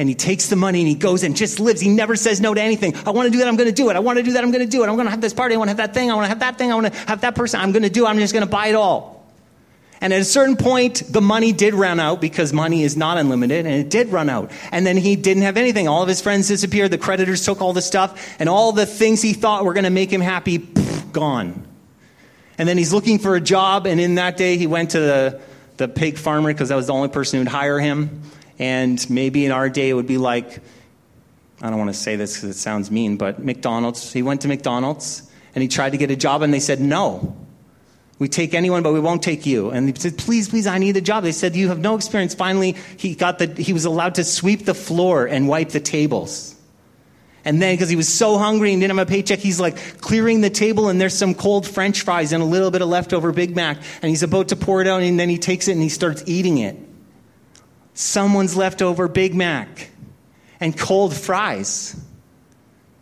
and 0.00 0.08
he 0.08 0.14
takes 0.14 0.48
the 0.48 0.56
money 0.56 0.80
and 0.80 0.88
he 0.88 0.94
goes 0.94 1.22
and 1.22 1.36
just 1.36 1.60
lives. 1.60 1.78
He 1.78 1.90
never 1.90 2.16
says 2.16 2.40
no 2.40 2.54
to 2.54 2.60
anything. 2.60 2.96
I 3.06 3.10
want 3.10 3.26
to 3.26 3.30
do 3.30 3.38
that, 3.38 3.48
I'm 3.48 3.56
going 3.56 3.68
to 3.68 3.74
do 3.74 3.90
it. 3.90 3.96
I 3.96 3.98
want 3.98 4.16
to 4.16 4.22
do 4.22 4.32
that, 4.32 4.42
I'm 4.42 4.50
going 4.50 4.64
to 4.64 4.70
do 4.70 4.82
it. 4.82 4.88
I'm 4.88 4.94
going 4.94 5.04
to 5.04 5.10
have 5.10 5.20
this 5.20 5.34
party, 5.34 5.54
I 5.54 5.58
want 5.58 5.68
to 5.68 5.72
have 5.72 5.76
that 5.76 5.92
thing, 5.92 6.10
I 6.10 6.14
want 6.14 6.24
to 6.24 6.28
have 6.30 6.40
that 6.40 6.56
thing, 6.56 6.72
I 6.72 6.74
want 6.74 6.86
to 6.86 6.98
have 7.00 7.20
that 7.20 7.34
person. 7.34 7.60
I'm 7.60 7.72
going 7.72 7.82
to 7.82 7.90
do 7.90 8.06
it, 8.06 8.08
I'm 8.08 8.18
just 8.18 8.32
going 8.32 8.44
to 8.44 8.50
buy 8.50 8.68
it 8.68 8.74
all. 8.74 9.20
And 10.00 10.14
at 10.14 10.20
a 10.22 10.24
certain 10.24 10.56
point, 10.56 11.02
the 11.06 11.20
money 11.20 11.52
did 11.52 11.74
run 11.74 12.00
out 12.00 12.22
because 12.22 12.54
money 12.54 12.82
is 12.82 12.96
not 12.96 13.18
unlimited, 13.18 13.66
and 13.66 13.74
it 13.74 13.90
did 13.90 14.08
run 14.08 14.30
out. 14.30 14.50
And 14.72 14.86
then 14.86 14.96
he 14.96 15.16
didn't 15.16 15.42
have 15.42 15.58
anything. 15.58 15.86
All 15.86 16.00
of 16.00 16.08
his 16.08 16.22
friends 16.22 16.48
disappeared, 16.48 16.90
the 16.90 16.96
creditors 16.96 17.44
took 17.44 17.60
all 17.60 17.74
the 17.74 17.82
stuff, 17.82 18.40
and 18.40 18.48
all 18.48 18.72
the 18.72 18.86
things 18.86 19.20
he 19.20 19.34
thought 19.34 19.66
were 19.66 19.74
going 19.74 19.84
to 19.84 19.90
make 19.90 20.10
him 20.10 20.22
happy, 20.22 20.58
poof, 20.58 21.12
gone. 21.12 21.62
And 22.56 22.66
then 22.66 22.78
he's 22.78 22.94
looking 22.94 23.18
for 23.18 23.36
a 23.36 23.40
job, 23.42 23.86
and 23.86 24.00
in 24.00 24.14
that 24.14 24.38
day, 24.38 24.56
he 24.56 24.66
went 24.66 24.92
to 24.92 25.00
the, 25.00 25.40
the 25.76 25.88
pig 25.88 26.16
farmer 26.16 26.50
because 26.50 26.70
that 26.70 26.76
was 26.76 26.86
the 26.86 26.94
only 26.94 27.08
person 27.10 27.38
who'd 27.38 27.48
hire 27.48 27.78
him. 27.78 28.22
And 28.60 29.08
maybe 29.08 29.46
in 29.46 29.52
our 29.52 29.70
day 29.70 29.88
it 29.88 29.94
would 29.94 30.06
be 30.06 30.18
like, 30.18 30.60
I 31.62 31.70
don't 31.70 31.78
want 31.78 31.88
to 31.88 31.98
say 31.98 32.16
this 32.16 32.36
because 32.36 32.50
it 32.50 32.60
sounds 32.60 32.90
mean, 32.90 33.16
but 33.16 33.42
McDonald's. 33.42 34.12
He 34.12 34.22
went 34.22 34.42
to 34.42 34.48
McDonald's 34.48 35.28
and 35.54 35.62
he 35.62 35.68
tried 35.68 35.90
to 35.90 35.96
get 35.96 36.10
a 36.10 36.16
job 36.16 36.42
and 36.42 36.52
they 36.52 36.60
said, 36.60 36.78
no. 36.78 37.36
We 38.18 38.28
take 38.28 38.52
anyone, 38.52 38.82
but 38.82 38.92
we 38.92 39.00
won't 39.00 39.22
take 39.22 39.46
you. 39.46 39.70
And 39.70 39.88
he 39.88 39.94
said, 39.98 40.18
please, 40.18 40.46
please, 40.50 40.66
I 40.66 40.76
need 40.76 40.94
a 40.98 41.00
job. 41.00 41.24
They 41.24 41.32
said, 41.32 41.56
you 41.56 41.68
have 41.68 41.78
no 41.78 41.94
experience. 41.94 42.34
Finally, 42.34 42.76
he 42.98 43.14
got 43.14 43.38
the, 43.38 43.46
he 43.46 43.72
was 43.72 43.86
allowed 43.86 44.16
to 44.16 44.24
sweep 44.24 44.66
the 44.66 44.74
floor 44.74 45.24
and 45.24 45.48
wipe 45.48 45.70
the 45.70 45.80
tables. 45.80 46.54
And 47.46 47.62
then, 47.62 47.72
because 47.74 47.88
he 47.88 47.96
was 47.96 48.12
so 48.12 48.36
hungry 48.36 48.74
and 48.74 48.82
didn't 48.82 48.98
have 48.98 49.08
a 49.08 49.10
paycheck, 49.10 49.38
he's 49.38 49.58
like 49.58 50.02
clearing 50.02 50.42
the 50.42 50.50
table, 50.50 50.90
and 50.90 51.00
there's 51.00 51.16
some 51.16 51.34
cold 51.34 51.66
french 51.66 52.02
fries 52.02 52.34
and 52.34 52.42
a 52.42 52.46
little 52.46 52.70
bit 52.70 52.82
of 52.82 52.88
leftover 52.88 53.32
Big 53.32 53.56
Mac. 53.56 53.78
And 54.02 54.10
he's 54.10 54.22
about 54.22 54.48
to 54.48 54.56
pour 54.56 54.82
it 54.82 54.86
out, 54.86 55.00
and 55.00 55.18
then 55.18 55.30
he 55.30 55.38
takes 55.38 55.66
it 55.66 55.72
and 55.72 55.80
he 55.80 55.88
starts 55.88 56.22
eating 56.26 56.58
it 56.58 56.76
someone's 57.94 58.56
leftover 58.56 59.08
Big 59.08 59.34
Mac 59.34 59.90
and 60.60 60.76
cold 60.76 61.14
fries. 61.14 61.98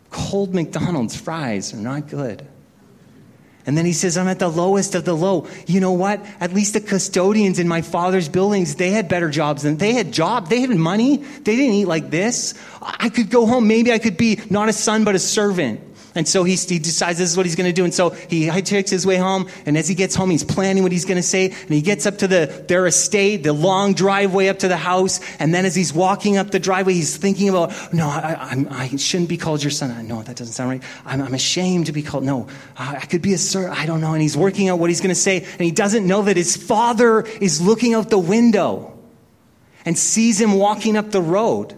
Cold 0.09 0.55
McDonald's 0.55 1.15
fries 1.15 1.73
are 1.73 1.77
not 1.77 2.07
good. 2.07 2.47
And 3.65 3.77
then 3.77 3.85
he 3.85 3.93
says, 3.93 4.17
I'm 4.17 4.27
at 4.27 4.39
the 4.39 4.47
lowest 4.47 4.95
of 4.95 5.05
the 5.05 5.13
low. 5.13 5.47
You 5.67 5.79
know 5.79 5.91
what? 5.91 6.25
At 6.39 6.53
least 6.53 6.73
the 6.73 6.81
custodians 6.81 7.59
in 7.59 7.67
my 7.67 7.83
father's 7.83 8.27
buildings, 8.27 8.75
they 8.75 8.89
had 8.89 9.07
better 9.07 9.29
jobs 9.29 9.61
than 9.61 9.77
they 9.77 9.93
had 9.93 10.11
jobs. 10.11 10.49
They 10.49 10.61
had 10.61 10.71
money. 10.71 11.17
They 11.17 11.55
didn't 11.55 11.75
eat 11.75 11.85
like 11.85 12.09
this. 12.09 12.55
I 12.81 13.09
could 13.09 13.29
go 13.29 13.45
home. 13.45 13.67
Maybe 13.67 13.91
I 13.91 13.99
could 13.99 14.17
be 14.17 14.39
not 14.49 14.69
a 14.69 14.73
son, 14.73 15.03
but 15.03 15.13
a 15.13 15.19
servant. 15.19 15.81
And 16.15 16.27
so 16.27 16.43
he, 16.43 16.55
he 16.55 16.79
decides 16.79 17.19
this 17.19 17.29
is 17.29 17.37
what 17.37 17.45
he's 17.45 17.55
going 17.55 17.69
to 17.69 17.73
do. 17.73 17.83
And 17.83 17.93
so 17.93 18.09
he 18.09 18.49
takes 18.61 18.89
his 18.89 19.05
way 19.05 19.17
home. 19.17 19.47
And 19.65 19.77
as 19.77 19.87
he 19.87 19.95
gets 19.95 20.15
home, 20.15 20.31
he's 20.31 20.43
planning 20.43 20.81
what 20.83 20.91
he's 20.91 21.05
going 21.05 21.17
to 21.17 21.23
say. 21.23 21.45
And 21.51 21.69
he 21.69 21.81
gets 21.81 22.05
up 22.05 22.17
to 22.19 22.27
the, 22.27 22.65
their 22.67 22.87
estate, 22.87 23.43
the 23.43 23.53
long 23.53 23.93
driveway 23.93 24.47
up 24.47 24.59
to 24.59 24.67
the 24.67 24.77
house. 24.77 25.19
And 25.39 25.53
then 25.53 25.65
as 25.65 25.75
he's 25.75 25.93
walking 25.93 26.37
up 26.37 26.49
the 26.51 26.59
driveway, 26.59 26.93
he's 26.93 27.15
thinking 27.15 27.49
about, 27.49 27.71
no, 27.93 28.07
I, 28.07 28.65
I, 28.69 28.83
I 28.83 28.95
shouldn't 28.95 29.29
be 29.29 29.37
called 29.37 29.63
your 29.63 29.71
son. 29.71 30.07
No, 30.07 30.23
that 30.23 30.35
doesn't 30.35 30.53
sound 30.53 30.69
right. 30.71 30.83
I'm, 31.05 31.21
I'm 31.21 31.33
ashamed 31.33 31.85
to 31.85 31.91
be 31.91 32.01
called. 32.01 32.23
No, 32.23 32.47
I 32.77 33.05
could 33.05 33.21
be 33.21 33.33
a 33.33 33.37
sir. 33.37 33.69
I 33.69 33.85
don't 33.85 34.01
know. 34.01 34.13
And 34.13 34.21
he's 34.21 34.37
working 34.37 34.69
out 34.69 34.79
what 34.79 34.89
he's 34.89 35.01
going 35.01 35.09
to 35.09 35.15
say. 35.15 35.41
And 35.41 35.61
he 35.61 35.71
doesn't 35.71 36.07
know 36.07 36.23
that 36.23 36.37
his 36.37 36.57
father 36.57 37.21
is 37.21 37.61
looking 37.61 37.93
out 37.93 38.09
the 38.09 38.17
window 38.17 38.97
and 39.85 39.97
sees 39.97 40.41
him 40.41 40.53
walking 40.53 40.97
up 40.97 41.11
the 41.11 41.21
road. 41.21 41.75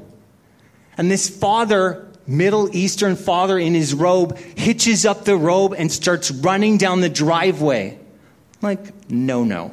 And 0.97 1.11
this 1.11 1.29
father 1.29 2.10
Middle 2.27 2.75
Eastern 2.75 3.15
father 3.15 3.57
in 3.57 3.73
his 3.73 3.93
robe 3.93 4.37
hitches 4.37 5.05
up 5.05 5.25
the 5.25 5.35
robe 5.35 5.73
and 5.77 5.91
starts 5.91 6.31
running 6.31 6.77
down 6.77 7.01
the 7.01 7.09
driveway. 7.09 7.99
Like, 8.61 9.09
no, 9.09 9.43
no, 9.43 9.71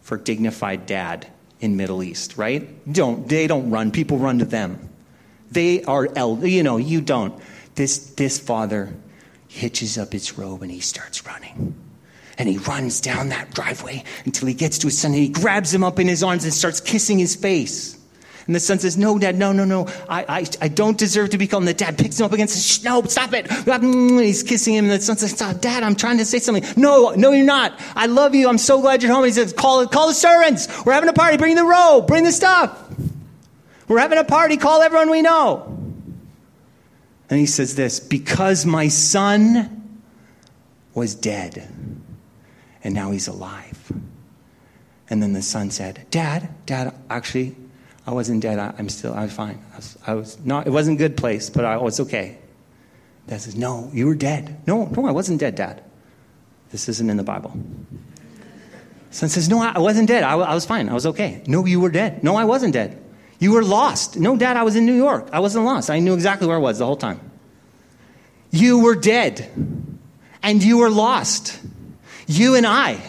for 0.00 0.16
dignified 0.16 0.86
dad 0.86 1.26
in 1.60 1.76
Middle 1.76 2.02
East, 2.02 2.36
right? 2.38 2.68
Don't 2.90 3.28
they 3.28 3.46
don't 3.46 3.70
run? 3.70 3.90
People 3.90 4.18
run 4.18 4.38
to 4.38 4.44
them. 4.44 4.88
They 5.50 5.82
are 5.84 6.08
el- 6.16 6.46
you 6.46 6.62
know, 6.62 6.78
you 6.78 7.00
don't. 7.00 7.38
This 7.74 7.98
this 8.14 8.38
father 8.38 8.94
hitches 9.48 9.98
up 9.98 10.12
his 10.12 10.38
robe 10.38 10.62
and 10.62 10.70
he 10.70 10.80
starts 10.80 11.26
running. 11.26 11.74
And 12.38 12.48
he 12.48 12.56
runs 12.56 13.02
down 13.02 13.28
that 13.28 13.52
driveway 13.52 14.04
until 14.24 14.48
he 14.48 14.54
gets 14.54 14.78
to 14.78 14.86
his 14.86 14.98
son 14.98 15.12
and 15.12 15.20
he 15.20 15.28
grabs 15.28 15.74
him 15.74 15.84
up 15.84 15.98
in 15.98 16.08
his 16.08 16.22
arms 16.22 16.44
and 16.44 16.54
starts 16.54 16.80
kissing 16.80 17.18
his 17.18 17.36
face. 17.36 17.99
And 18.50 18.54
the 18.56 18.58
son 18.58 18.80
says, 18.80 18.96
No, 18.96 19.16
dad, 19.16 19.38
no, 19.38 19.52
no, 19.52 19.64
no. 19.64 19.86
I, 20.08 20.24
I, 20.40 20.46
I 20.60 20.66
don't 20.66 20.98
deserve 20.98 21.30
to 21.30 21.38
be 21.38 21.46
called. 21.46 21.62
And 21.62 21.68
the 21.68 21.72
dad 21.72 21.96
picks 21.96 22.18
him 22.18 22.26
up 22.26 22.32
against 22.32 22.60
Shh, 22.60 22.82
no, 22.82 23.00
stop 23.04 23.32
it. 23.32 23.48
He's 23.48 24.42
kissing 24.42 24.74
him. 24.74 24.86
And 24.86 24.92
the 24.94 25.00
son 25.00 25.16
says, 25.18 25.34
Dad, 25.60 25.84
I'm 25.84 25.94
trying 25.94 26.18
to 26.18 26.24
say 26.24 26.40
something. 26.40 26.64
No, 26.76 27.10
no, 27.10 27.30
you're 27.30 27.46
not. 27.46 27.80
I 27.94 28.06
love 28.06 28.34
you. 28.34 28.48
I'm 28.48 28.58
so 28.58 28.80
glad 28.80 29.04
you're 29.04 29.12
home. 29.12 29.24
He 29.24 29.30
says, 29.30 29.52
Call, 29.52 29.86
call 29.86 30.08
the 30.08 30.14
servants. 30.14 30.66
We're 30.84 30.94
having 30.94 31.08
a 31.08 31.12
party. 31.12 31.36
Bring 31.36 31.54
the 31.54 31.62
robe. 31.62 32.08
Bring 32.08 32.24
the 32.24 32.32
stuff. 32.32 32.76
We're 33.86 34.00
having 34.00 34.18
a 34.18 34.24
party. 34.24 34.56
Call 34.56 34.82
everyone 34.82 35.10
we 35.10 35.22
know. 35.22 35.78
And 37.30 37.38
he 37.38 37.46
says 37.46 37.76
this 37.76 38.00
because 38.00 38.66
my 38.66 38.88
son 38.88 40.00
was 40.92 41.14
dead 41.14 41.68
and 42.82 42.94
now 42.94 43.12
he's 43.12 43.28
alive. 43.28 43.92
And 45.08 45.22
then 45.22 45.34
the 45.34 45.42
son 45.42 45.70
said, 45.70 46.04
Dad, 46.10 46.48
Dad, 46.66 46.92
actually, 47.08 47.54
I 48.06 48.12
wasn't 48.12 48.42
dead. 48.42 48.58
I, 48.58 48.74
am 48.78 48.88
still, 48.88 49.14
I 49.14 49.24
was 49.24 49.32
fine. 49.32 49.62
I 49.72 49.76
was, 49.76 49.98
I 50.06 50.14
was, 50.14 50.38
not, 50.44 50.66
it 50.66 50.70
wasn't 50.70 50.96
a 50.96 50.98
good 50.98 51.16
place, 51.16 51.50
but 51.50 51.64
I 51.64 51.74
oh, 51.74 51.84
was 51.84 52.00
okay. 52.00 52.38
Dad 53.26 53.40
says, 53.40 53.56
No, 53.56 53.90
you 53.92 54.06
were 54.06 54.14
dead. 54.14 54.60
No, 54.66 54.86
no, 54.86 55.06
I 55.06 55.12
wasn't 55.12 55.40
dead, 55.40 55.54
Dad. 55.54 55.82
This 56.70 56.88
isn't 56.88 57.10
in 57.10 57.16
the 57.16 57.22
Bible. 57.22 57.52
Son 59.10 59.28
says, 59.28 59.48
No, 59.48 59.60
I 59.60 59.78
wasn't 59.78 60.08
dead. 60.08 60.22
I, 60.22 60.32
I 60.32 60.54
was 60.54 60.64
fine. 60.64 60.88
I 60.88 60.94
was 60.94 61.06
okay. 61.06 61.42
No, 61.46 61.64
you 61.66 61.80
were 61.80 61.90
dead. 61.90 62.24
No, 62.24 62.36
I 62.36 62.44
wasn't 62.44 62.72
dead. 62.72 63.02
You 63.38 63.52
were 63.52 63.64
lost. 63.64 64.18
No, 64.18 64.36
Dad, 64.36 64.56
I 64.56 64.62
was 64.62 64.76
in 64.76 64.86
New 64.86 64.94
York. 64.94 65.28
I 65.32 65.40
wasn't 65.40 65.64
lost. 65.64 65.90
I 65.90 65.98
knew 65.98 66.14
exactly 66.14 66.46
where 66.46 66.56
I 66.56 66.60
was 66.60 66.78
the 66.78 66.86
whole 66.86 66.96
time. 66.96 67.20
You 68.50 68.80
were 68.80 68.94
dead. 68.94 69.50
And 70.42 70.62
you 70.62 70.78
were 70.78 70.90
lost. 70.90 71.58
You 72.26 72.54
and 72.54 72.66
I, 72.66 73.00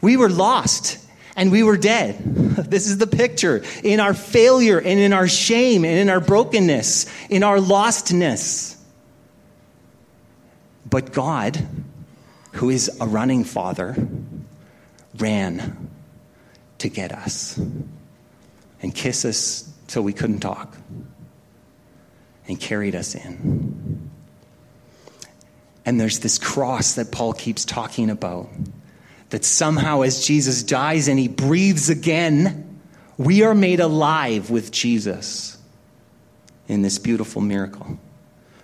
we 0.00 0.16
were 0.16 0.30
lost 0.30 0.98
and 1.38 1.52
we 1.52 1.62
were 1.62 1.78
dead. 1.78 2.16
This 2.58 2.88
is 2.88 2.98
the 2.98 3.06
picture. 3.06 3.62
In 3.84 4.00
our 4.00 4.12
failure 4.12 4.78
and 4.78 4.98
in 4.98 5.12
our 5.12 5.28
shame 5.28 5.84
and 5.84 5.96
in 5.96 6.10
our 6.10 6.20
brokenness, 6.20 7.06
in 7.30 7.44
our 7.44 7.58
lostness. 7.58 8.76
But 10.84 11.12
God, 11.12 11.66
who 12.54 12.68
is 12.68 12.90
a 13.00 13.06
running 13.06 13.44
father, 13.44 13.96
ran 15.16 15.88
to 16.78 16.88
get 16.88 17.12
us 17.12 17.56
and 18.82 18.92
kiss 18.92 19.24
us 19.24 19.72
till 19.86 20.02
we 20.02 20.12
couldn't 20.12 20.40
talk 20.40 20.76
and 22.48 22.58
carried 22.58 22.96
us 22.96 23.14
in. 23.14 24.10
And 25.86 26.00
there's 26.00 26.18
this 26.18 26.38
cross 26.38 26.94
that 26.96 27.12
Paul 27.12 27.32
keeps 27.32 27.64
talking 27.64 28.10
about 28.10 28.48
that 29.30 29.44
somehow, 29.44 30.02
as 30.02 30.24
Jesus 30.24 30.62
dies 30.62 31.08
and 31.08 31.18
he 31.18 31.28
breathes 31.28 31.90
again, 31.90 32.80
we 33.16 33.42
are 33.42 33.54
made 33.54 33.80
alive 33.80 34.50
with 34.50 34.70
Jesus 34.70 35.58
in 36.66 36.82
this 36.82 36.98
beautiful 36.98 37.42
miracle. 37.42 37.98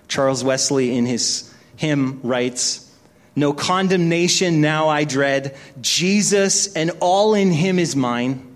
Charles 0.09 0.45
Wesley, 0.45 0.97
in 0.97 1.07
his 1.07 1.53
hymn, 1.77 2.21
writes, 2.23 2.91
No 3.37 3.53
condemnation 3.53 4.61
now 4.61 4.89
I 4.89 5.05
dread. 5.05 5.57
Jesus 5.81 6.73
and 6.75 6.93
all 7.01 7.35
in 7.35 7.51
him 7.51 7.79
is 7.79 7.97
mine. 7.97 8.51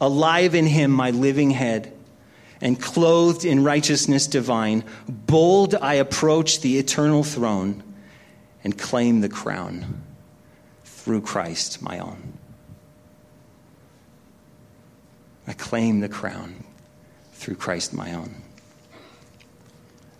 Alive 0.00 0.54
in 0.54 0.66
him, 0.66 0.90
my 0.90 1.10
living 1.10 1.50
head. 1.50 1.92
And 2.60 2.80
clothed 2.80 3.44
in 3.44 3.64
righteousness 3.64 4.26
divine, 4.26 4.84
bold 5.08 5.74
I 5.74 5.94
approach 5.94 6.60
the 6.60 6.78
eternal 6.78 7.22
throne 7.22 7.82
and 8.62 8.78
claim 8.78 9.20
the 9.20 9.28
crown 9.28 10.03
through 11.04 11.20
Christ, 11.20 11.82
my 11.82 11.98
own. 11.98 12.32
I 15.46 15.52
claim 15.52 16.00
the 16.00 16.08
crown 16.08 16.64
through 17.34 17.56
Christ, 17.56 17.92
my 17.92 18.14
own. 18.14 18.34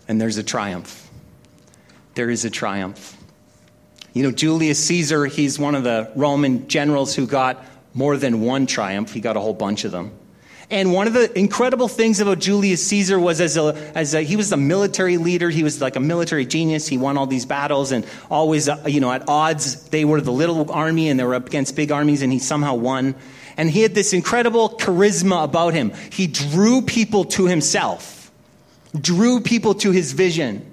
And 0.07 0.21
there's 0.21 0.37
a 0.37 0.43
triumph. 0.43 1.09
There 2.13 2.29
is 2.29 2.45
a 2.45 2.51
triumph. 2.51 3.17
You 4.13 4.21
know, 4.21 4.31
Julius 4.31 4.77
Caesar, 4.85 5.25
he's 5.25 5.57
one 5.57 5.73
of 5.73 5.83
the 5.83 6.11
Roman 6.15 6.67
generals 6.67 7.15
who 7.15 7.25
got 7.25 7.65
more 7.95 8.15
than 8.15 8.41
one 8.41 8.67
triumph, 8.67 9.11
he 9.11 9.21
got 9.21 9.35
a 9.37 9.39
whole 9.39 9.55
bunch 9.55 9.85
of 9.85 9.91
them. 9.91 10.11
And 10.69 10.93
one 10.93 11.05
of 11.05 11.13
the 11.13 11.37
incredible 11.37 11.87
things 11.87 12.19
about 12.19 12.39
Julius 12.39 12.85
Caesar 12.87 13.19
was 13.19 13.39
as 13.39 13.55
a, 13.55 13.75
as 13.93 14.15
a, 14.15 14.21
he 14.21 14.35
was 14.35 14.51
a 14.51 14.57
military 14.57 15.17
leader. 15.17 15.49
He 15.49 15.63
was 15.63 15.79
like 15.79 15.95
a 15.95 15.99
military 15.99 16.45
genius. 16.45 16.87
He 16.87 16.97
won 16.97 17.17
all 17.17 17.27
these 17.27 17.45
battles 17.45 17.91
and 17.91 18.05
always, 18.31 18.67
uh, 18.67 18.83
you 18.87 18.99
know, 18.99 19.11
at 19.11 19.29
odds, 19.29 19.89
they 19.89 20.05
were 20.05 20.21
the 20.21 20.31
little 20.31 20.71
army 20.71 21.09
and 21.09 21.19
they 21.19 21.23
were 21.23 21.35
up 21.35 21.47
against 21.47 21.75
big 21.75 21.91
armies 21.91 22.23
and 22.23 22.33
he 22.33 22.39
somehow 22.39 22.73
won. 22.73 23.13
And 23.57 23.69
he 23.69 23.81
had 23.83 23.93
this 23.93 24.11
incredible 24.11 24.69
charisma 24.69 25.43
about 25.43 25.73
him. 25.73 25.93
He 26.11 26.25
drew 26.27 26.81
people 26.81 27.25
to 27.25 27.45
himself, 27.45 28.31
drew 28.99 29.41
people 29.41 29.75
to 29.75 29.91
his 29.91 30.13
vision. 30.13 30.71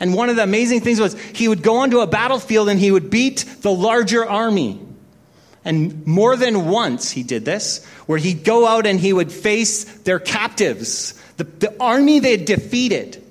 And 0.00 0.14
one 0.14 0.28
of 0.28 0.36
the 0.36 0.42
amazing 0.42 0.80
things 0.80 0.98
was 0.98 1.18
he 1.20 1.46
would 1.46 1.62
go 1.62 1.76
onto 1.76 2.00
a 2.00 2.06
battlefield 2.06 2.68
and 2.68 2.80
he 2.80 2.90
would 2.90 3.10
beat 3.10 3.44
the 3.60 3.70
larger 3.70 4.28
army. 4.28 4.80
And 5.64 6.06
more 6.06 6.36
than 6.36 6.66
once 6.66 7.10
he 7.10 7.22
did 7.22 7.44
this, 7.44 7.84
where 8.06 8.18
he'd 8.18 8.44
go 8.44 8.66
out 8.66 8.86
and 8.86 8.98
he 8.98 9.12
would 9.12 9.30
face 9.30 9.84
their 9.84 10.18
captives, 10.18 11.20
the, 11.36 11.44
the 11.44 11.76
army 11.80 12.18
they 12.18 12.32
had 12.32 12.46
defeated. 12.46 13.22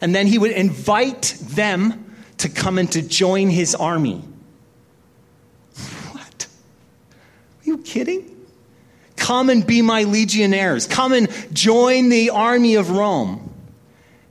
And 0.00 0.14
then 0.14 0.26
he 0.26 0.38
would 0.38 0.52
invite 0.52 1.36
them 1.40 2.14
to 2.38 2.48
come 2.48 2.78
and 2.78 2.90
to 2.92 3.02
join 3.02 3.48
his 3.48 3.74
army. 3.74 4.22
What? 6.12 6.46
Are 6.46 7.64
you 7.64 7.78
kidding? 7.78 8.30
Come 9.16 9.50
and 9.50 9.66
be 9.66 9.82
my 9.82 10.04
legionnaires. 10.04 10.86
Come 10.86 11.12
and 11.12 11.28
join 11.52 12.10
the 12.10 12.30
army 12.30 12.74
of 12.76 12.90
Rome. 12.90 13.52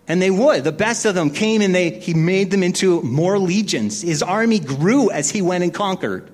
And 0.07 0.21
they 0.21 0.29
would. 0.29 0.63
The 0.63 0.71
best 0.71 1.05
of 1.05 1.15
them 1.15 1.31
came 1.31 1.61
and 1.61 1.73
they, 1.73 1.89
he 1.89 2.13
made 2.13 2.51
them 2.51 2.61
into 2.61 3.01
more 3.01 3.39
legions. 3.39 4.01
His 4.01 4.21
army 4.21 4.59
grew 4.59 5.09
as 5.09 5.31
he 5.31 5.41
went 5.41 5.63
and 5.63 5.73
conquered. 5.73 6.29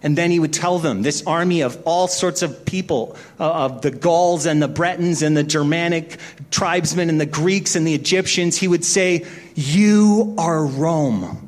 And 0.00 0.16
then 0.16 0.30
he 0.30 0.38
would 0.38 0.52
tell 0.52 0.78
them, 0.78 1.02
this 1.02 1.24
army 1.26 1.62
of 1.62 1.80
all 1.84 2.06
sorts 2.06 2.42
of 2.42 2.64
people, 2.64 3.16
uh, 3.40 3.50
of 3.50 3.82
the 3.82 3.90
Gauls 3.90 4.46
and 4.46 4.62
the 4.62 4.68
Bretons 4.68 5.22
and 5.22 5.36
the 5.36 5.42
Germanic 5.42 6.18
tribesmen 6.52 7.08
and 7.08 7.20
the 7.20 7.26
Greeks 7.26 7.74
and 7.74 7.86
the 7.86 7.94
Egyptians, 7.94 8.56
he 8.56 8.68
would 8.68 8.84
say, 8.84 9.26
You 9.56 10.36
are 10.38 10.64
Rome. 10.64 11.44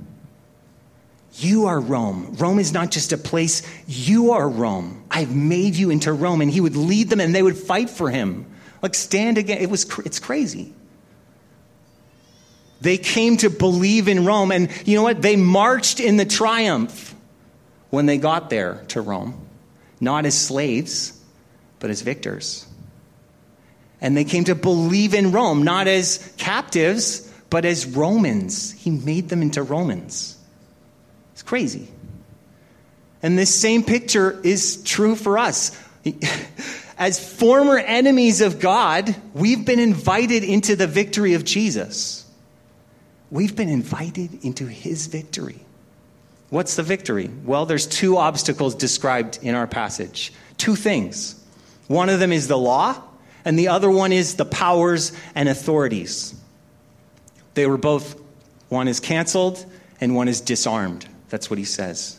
You 1.34 1.66
are 1.66 1.78
Rome. 1.78 2.34
Rome 2.38 2.58
is 2.58 2.72
not 2.72 2.90
just 2.90 3.12
a 3.12 3.18
place, 3.18 3.62
you 3.86 4.32
are 4.32 4.48
Rome. 4.48 5.04
I've 5.10 5.34
made 5.34 5.76
you 5.76 5.90
into 5.90 6.12
Rome. 6.12 6.40
And 6.40 6.50
he 6.50 6.60
would 6.60 6.76
lead 6.76 7.08
them 7.08 7.20
and 7.20 7.34
they 7.34 7.42
would 7.42 7.56
fight 7.56 7.88
for 7.88 8.10
him. 8.10 8.46
Like 8.82 8.94
stand 8.94 9.38
again. 9.38 9.58
It 9.58 9.70
was, 9.70 9.86
it's 10.04 10.18
crazy. 10.18 10.72
They 12.80 12.98
came 12.98 13.36
to 13.38 13.50
believe 13.50 14.08
in 14.08 14.24
Rome. 14.24 14.50
And 14.50 14.70
you 14.86 14.96
know 14.96 15.02
what? 15.02 15.22
They 15.22 15.36
marched 15.36 16.00
in 16.00 16.16
the 16.16 16.24
triumph 16.24 17.09
when 17.90 18.06
they 18.06 18.18
got 18.18 18.50
there 18.50 18.84
to 18.88 19.00
Rome, 19.00 19.46
not 20.00 20.26
as 20.26 20.38
slaves, 20.38 21.18
but 21.78 21.90
as 21.90 22.02
victors. 22.02 22.66
And 24.00 24.16
they 24.16 24.24
came 24.24 24.44
to 24.44 24.54
believe 24.54 25.12
in 25.12 25.32
Rome, 25.32 25.62
not 25.62 25.86
as 25.86 26.32
captives, 26.38 27.30
but 27.50 27.64
as 27.64 27.84
Romans. 27.84 28.72
He 28.72 28.90
made 28.90 29.28
them 29.28 29.42
into 29.42 29.62
Romans. 29.62 30.38
It's 31.32 31.42
crazy. 31.42 31.88
And 33.22 33.38
this 33.38 33.54
same 33.54 33.82
picture 33.82 34.40
is 34.42 34.82
true 34.82 35.14
for 35.14 35.36
us. 35.36 35.76
As 36.98 37.18
former 37.18 37.78
enemies 37.78 38.42
of 38.42 38.60
God, 38.60 39.14
we've 39.32 39.64
been 39.64 39.78
invited 39.78 40.44
into 40.44 40.76
the 40.76 40.86
victory 40.86 41.32
of 41.32 41.44
Jesus. 41.44 42.26
We've 43.30 43.56
been 43.56 43.70
invited 43.70 44.44
into 44.44 44.66
his 44.66 45.06
victory. 45.06 45.60
What's 46.50 46.76
the 46.76 46.82
victory? 46.82 47.30
Well, 47.44 47.64
there's 47.64 47.86
two 47.86 48.16
obstacles 48.16 48.74
described 48.74 49.38
in 49.42 49.54
our 49.54 49.66
passage. 49.66 50.32
Two 50.58 50.76
things. 50.76 51.42
One 51.86 52.08
of 52.08 52.20
them 52.20 52.32
is 52.32 52.48
the 52.48 52.58
law, 52.58 53.00
and 53.44 53.58
the 53.58 53.68
other 53.68 53.90
one 53.90 54.12
is 54.12 54.34
the 54.36 54.44
powers 54.44 55.12
and 55.34 55.48
authorities. 55.48 56.34
They 57.54 57.66
were 57.66 57.78
both, 57.78 58.20
one 58.68 58.88
is 58.88 59.00
canceled 59.00 59.64
and 60.00 60.14
one 60.14 60.28
is 60.28 60.40
disarmed. 60.40 61.06
That's 61.28 61.50
what 61.50 61.58
he 61.58 61.64
says. 61.64 62.18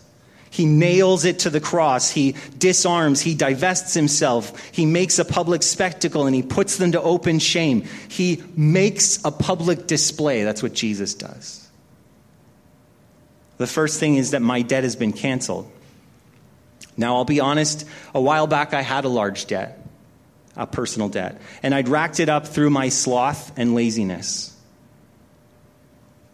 He 0.49 0.65
nails 0.65 1.23
it 1.23 1.39
to 1.39 1.49
the 1.49 1.61
cross. 1.61 2.09
He 2.09 2.35
disarms. 2.57 3.21
He 3.21 3.35
divests 3.35 3.93
himself. 3.93 4.59
He 4.71 4.85
makes 4.85 5.17
a 5.17 5.23
public 5.23 5.63
spectacle 5.63 6.25
and 6.25 6.35
he 6.35 6.43
puts 6.43 6.75
them 6.75 6.91
to 6.91 7.01
open 7.01 7.39
shame. 7.39 7.83
He 8.09 8.43
makes 8.57 9.23
a 9.23 9.31
public 9.31 9.87
display. 9.87 10.43
That's 10.43 10.61
what 10.61 10.73
Jesus 10.73 11.13
does. 11.13 11.69
The 13.61 13.67
first 13.67 13.99
thing 13.99 14.15
is 14.15 14.31
that 14.31 14.41
my 14.41 14.63
debt 14.63 14.83
has 14.83 14.95
been 14.95 15.13
canceled. 15.13 15.71
Now, 16.97 17.17
I'll 17.17 17.25
be 17.25 17.39
honest, 17.39 17.87
a 18.11 18.19
while 18.19 18.47
back 18.47 18.73
I 18.73 18.81
had 18.81 19.05
a 19.05 19.07
large 19.07 19.45
debt, 19.45 19.85
a 20.55 20.65
personal 20.65 21.09
debt, 21.09 21.39
and 21.61 21.75
I'd 21.75 21.87
racked 21.87 22.19
it 22.19 22.27
up 22.27 22.47
through 22.47 22.71
my 22.71 22.89
sloth 22.89 23.55
and 23.59 23.75
laziness. 23.75 24.57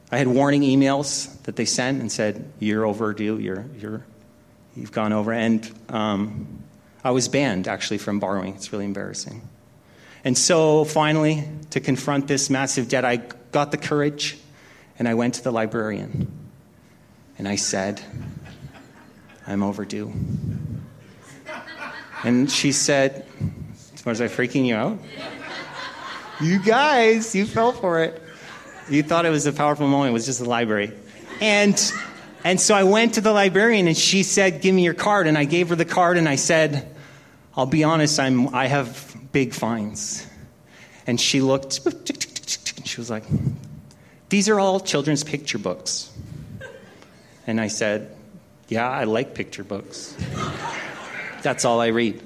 I 0.09 0.19
had 0.19 0.29
warning 0.29 0.61
emails 0.61 1.29
that 1.43 1.57
they 1.57 1.65
sent 1.65 1.99
and 1.99 2.09
said, 2.09 2.49
You're 2.59 2.85
overdue, 2.85 3.39
you're, 3.39 3.65
you're, 3.77 4.05
you've 4.77 4.93
gone 4.93 5.11
over. 5.11 5.33
And 5.33 5.69
um, 5.89 6.63
I 7.03 7.11
was 7.11 7.27
banned 7.27 7.67
actually 7.67 7.97
from 7.97 8.21
borrowing. 8.21 8.55
It's 8.55 8.71
really 8.71 8.85
embarrassing. 8.85 9.41
And 10.23 10.37
so 10.37 10.85
finally, 10.85 11.43
to 11.71 11.81
confront 11.81 12.29
this 12.29 12.49
massive 12.49 12.87
debt, 12.87 13.03
I 13.03 13.17
got 13.51 13.71
the 13.71 13.77
courage 13.77 14.37
and 14.97 15.09
I 15.09 15.15
went 15.15 15.33
to 15.33 15.43
the 15.43 15.51
librarian. 15.51 16.46
And 17.37 17.47
I 17.47 17.55
said, 17.55 18.01
I'm 19.45 19.63
overdue. 19.63 20.11
And 22.23 22.51
she 22.51 22.71
said, 22.71 23.25
Was 24.05 24.21
I 24.21 24.27
freaking 24.27 24.65
you 24.65 24.75
out? 24.75 24.99
You 26.41 26.59
guys, 26.59 27.33
you 27.35 27.45
fell 27.45 27.71
for 27.71 28.01
it. 28.01 28.21
You 28.89 29.03
thought 29.03 29.25
it 29.25 29.29
was 29.29 29.45
a 29.45 29.53
powerful 29.53 29.87
moment. 29.87 30.11
It 30.11 30.13
was 30.13 30.25
just 30.25 30.39
the 30.39 30.49
library. 30.49 30.91
And, 31.41 31.93
and 32.43 32.59
so 32.59 32.73
I 32.73 32.83
went 32.83 33.15
to 33.15 33.21
the 33.21 33.31
librarian 33.31 33.87
and 33.87 33.97
she 33.97 34.23
said, 34.23 34.61
Give 34.61 34.73
me 34.73 34.83
your 34.83 34.93
card. 34.93 35.27
And 35.27 35.37
I 35.37 35.45
gave 35.45 35.69
her 35.69 35.75
the 35.75 35.85
card 35.85 36.17
and 36.17 36.27
I 36.27 36.35
said, 36.35 36.93
I'll 37.55 37.65
be 37.65 37.83
honest, 37.83 38.19
I'm, 38.19 38.53
I 38.53 38.67
have 38.67 39.15
big 39.31 39.53
fines. 39.53 40.25
And 41.05 41.19
she 41.19 41.41
looked, 41.41 41.79
she 42.85 42.99
was 42.99 43.09
like, 43.09 43.23
These 44.29 44.49
are 44.49 44.59
all 44.59 44.79
children's 44.79 45.23
picture 45.23 45.57
books. 45.57 46.11
And 47.47 47.61
I 47.61 47.69
said, 47.69 48.11
Yeah, 48.67 48.87
I 48.87 49.05
like 49.05 49.33
picture 49.33 49.63
books. 49.63 50.15
That's 51.41 51.63
all 51.63 51.79
I 51.79 51.87
read. 51.87 52.21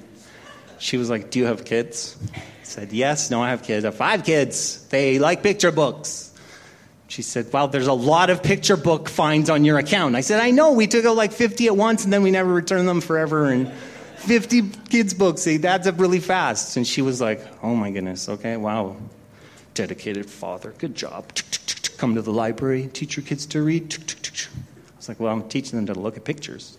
She 0.78 0.96
was 0.96 1.08
like, 1.08 1.30
Do 1.30 1.38
you 1.38 1.46
have 1.46 1.64
kids? 1.64 2.18
I 2.34 2.64
said, 2.64 2.92
Yes, 2.92 3.30
no, 3.30 3.40
I 3.40 3.50
have 3.50 3.62
kids. 3.62 3.84
I 3.84 3.88
have 3.88 3.96
five 3.96 4.24
kids. 4.24 4.84
They 4.88 5.20
like 5.20 5.42
picture 5.42 5.70
books. 5.70 6.34
She 7.06 7.22
said, 7.22 7.52
Well, 7.52 7.68
there's 7.68 7.86
a 7.86 7.92
lot 7.92 8.30
of 8.30 8.42
picture 8.42 8.76
book 8.76 9.08
fines 9.08 9.48
on 9.48 9.64
your 9.64 9.78
account. 9.78 10.16
I 10.16 10.22
said, 10.22 10.40
I 10.40 10.50
know. 10.50 10.72
We 10.72 10.88
took 10.88 11.04
out 11.04 11.16
like 11.16 11.32
50 11.32 11.68
at 11.68 11.76
once 11.76 12.02
and 12.04 12.12
then 12.12 12.22
we 12.22 12.32
never 12.32 12.52
returned 12.52 12.88
them 12.88 13.00
forever. 13.00 13.46
And 13.46 13.70
50 14.16 14.62
kids' 14.88 15.14
books, 15.14 15.44
they 15.44 15.62
adds 15.62 15.86
up 15.86 16.00
really 16.00 16.20
fast. 16.20 16.76
And 16.76 16.86
she 16.86 17.00
was 17.00 17.20
like, 17.20 17.46
Oh 17.62 17.76
my 17.76 17.92
goodness, 17.92 18.28
okay, 18.28 18.56
wow. 18.56 18.96
Dedicated 19.74 20.26
father, 20.26 20.74
good 20.78 20.96
job. 20.96 21.32
Come 21.96 22.16
to 22.16 22.22
the 22.22 22.32
library, 22.32 22.90
teach 22.92 23.16
your 23.16 23.24
kids 23.24 23.46
to 23.46 23.62
read. 23.62 23.94
I 25.02 25.04
was 25.04 25.08
like, 25.08 25.20
well, 25.20 25.32
I'm 25.32 25.48
teaching 25.48 25.84
them 25.84 25.92
to 25.92 25.98
look 25.98 26.16
at 26.16 26.22
pictures. 26.22 26.78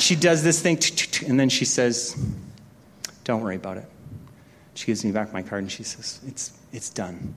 she 0.00 0.16
does 0.16 0.42
this 0.42 0.60
thing, 0.60 0.80
and 1.28 1.38
then 1.38 1.48
she 1.48 1.64
says, 1.64 2.16
Don't 3.22 3.40
worry 3.40 3.54
about 3.54 3.76
it. 3.76 3.88
She 4.74 4.86
gives 4.86 5.04
me 5.04 5.12
back 5.12 5.32
my 5.32 5.42
card 5.42 5.62
and 5.62 5.70
she 5.70 5.84
says, 5.84 6.18
It's, 6.26 6.58
it's 6.72 6.90
done. 6.90 7.32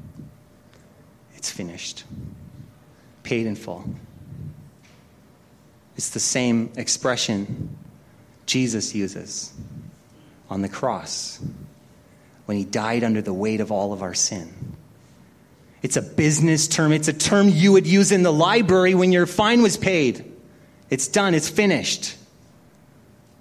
It's 1.36 1.51
finished. 1.51 2.05
Paid 3.21 3.45
in 3.45 3.55
full. 3.55 3.86
It's 5.95 6.09
the 6.09 6.19
same 6.19 6.71
expression 6.75 7.78
Jesus 8.47 8.95
uses 8.95 9.53
on 10.49 10.63
the 10.63 10.69
cross 10.69 11.39
when 12.45 12.57
he 12.57 12.65
died 12.65 13.03
under 13.03 13.21
the 13.21 13.34
weight 13.34 13.61
of 13.61 13.71
all 13.71 13.93
of 13.93 14.01
our 14.01 14.15
sin. 14.15 14.76
It's 15.82 15.95
a 15.95 16.01
business 16.01 16.67
term, 16.67 16.91
it's 16.91 17.07
a 17.07 17.13
term 17.13 17.49
you 17.49 17.71
would 17.73 17.88
use 17.88 18.11
in 18.11 18.23
the 18.23 18.34
library 18.34 18.95
when 18.95 19.11
your 19.11 19.25
fine 19.25 19.61
was 19.61 19.78
paid. 19.78 20.32
It's 20.89 21.07
done, 21.07 21.36
it's 21.36 21.49
finished. 21.49 22.15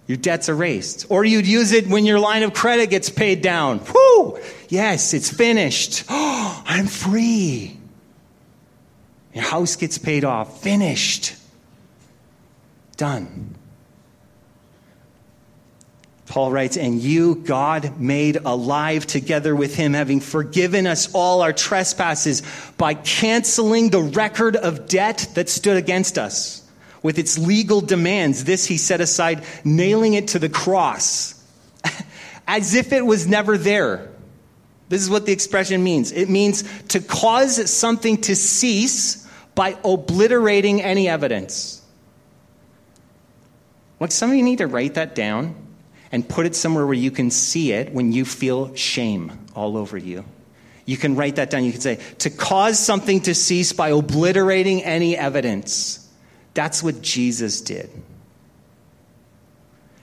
Your 0.06 0.16
debt's 0.16 0.48
erased. 0.48 1.06
Or 1.08 1.24
you'd 1.24 1.46
use 1.46 1.72
it 1.72 1.88
when 1.88 2.04
your 2.04 2.20
line 2.20 2.42
of 2.42 2.54
credit 2.54 2.90
gets 2.90 3.10
paid 3.10 3.42
down. 3.42 3.80
Whoo! 3.92 4.38
Yes, 4.68 5.14
it's 5.14 5.30
finished. 5.30 6.04
Oh, 6.08 6.62
I'm 6.66 6.86
free. 6.86 7.76
Your 9.34 9.44
house 9.44 9.76
gets 9.76 9.98
paid 9.98 10.24
off. 10.24 10.62
Finished. 10.62 11.34
Done. 12.96 13.55
Paul 16.26 16.50
writes, 16.50 16.76
And 16.76 17.00
you, 17.00 17.36
God, 17.36 18.00
made 18.00 18.36
alive 18.44 19.06
together 19.06 19.54
with 19.54 19.74
him, 19.76 19.94
having 19.94 20.20
forgiven 20.20 20.86
us 20.86 21.12
all 21.14 21.40
our 21.40 21.52
trespasses 21.52 22.42
by 22.76 22.94
canceling 22.94 23.90
the 23.90 24.02
record 24.02 24.56
of 24.56 24.88
debt 24.88 25.28
that 25.34 25.48
stood 25.48 25.76
against 25.76 26.18
us 26.18 26.62
with 27.02 27.18
its 27.18 27.38
legal 27.38 27.80
demands. 27.80 28.44
This 28.44 28.66
he 28.66 28.76
set 28.76 29.00
aside, 29.00 29.44
nailing 29.64 30.14
it 30.14 30.28
to 30.28 30.38
the 30.38 30.48
cross 30.48 31.34
as 32.48 32.74
if 32.74 32.92
it 32.92 33.06
was 33.06 33.26
never 33.26 33.56
there. 33.56 34.10
This 34.88 35.02
is 35.02 35.10
what 35.10 35.26
the 35.26 35.32
expression 35.32 35.82
means 35.82 36.12
it 36.12 36.28
means 36.28 36.62
to 36.88 37.00
cause 37.00 37.70
something 37.70 38.20
to 38.22 38.36
cease 38.36 39.26
by 39.54 39.76
obliterating 39.84 40.82
any 40.82 41.08
evidence. 41.08 41.82
Like, 43.98 44.12
some 44.12 44.30
of 44.30 44.36
you 44.36 44.42
need 44.42 44.58
to 44.58 44.66
write 44.66 44.94
that 44.94 45.14
down 45.14 45.65
and 46.12 46.28
put 46.28 46.46
it 46.46 46.54
somewhere 46.54 46.86
where 46.86 46.94
you 46.94 47.10
can 47.10 47.30
see 47.30 47.72
it 47.72 47.92
when 47.92 48.12
you 48.12 48.24
feel 48.24 48.74
shame 48.74 49.32
all 49.54 49.76
over 49.76 49.96
you. 49.96 50.24
You 50.84 50.96
can 50.96 51.16
write 51.16 51.36
that 51.36 51.50
down. 51.50 51.64
You 51.64 51.72
can 51.72 51.80
say, 51.80 52.00
to 52.18 52.30
cause 52.30 52.78
something 52.78 53.22
to 53.22 53.34
cease 53.34 53.72
by 53.72 53.90
obliterating 53.90 54.84
any 54.84 55.16
evidence. 55.16 56.08
That's 56.54 56.82
what 56.82 57.02
Jesus 57.02 57.60
did. 57.60 57.90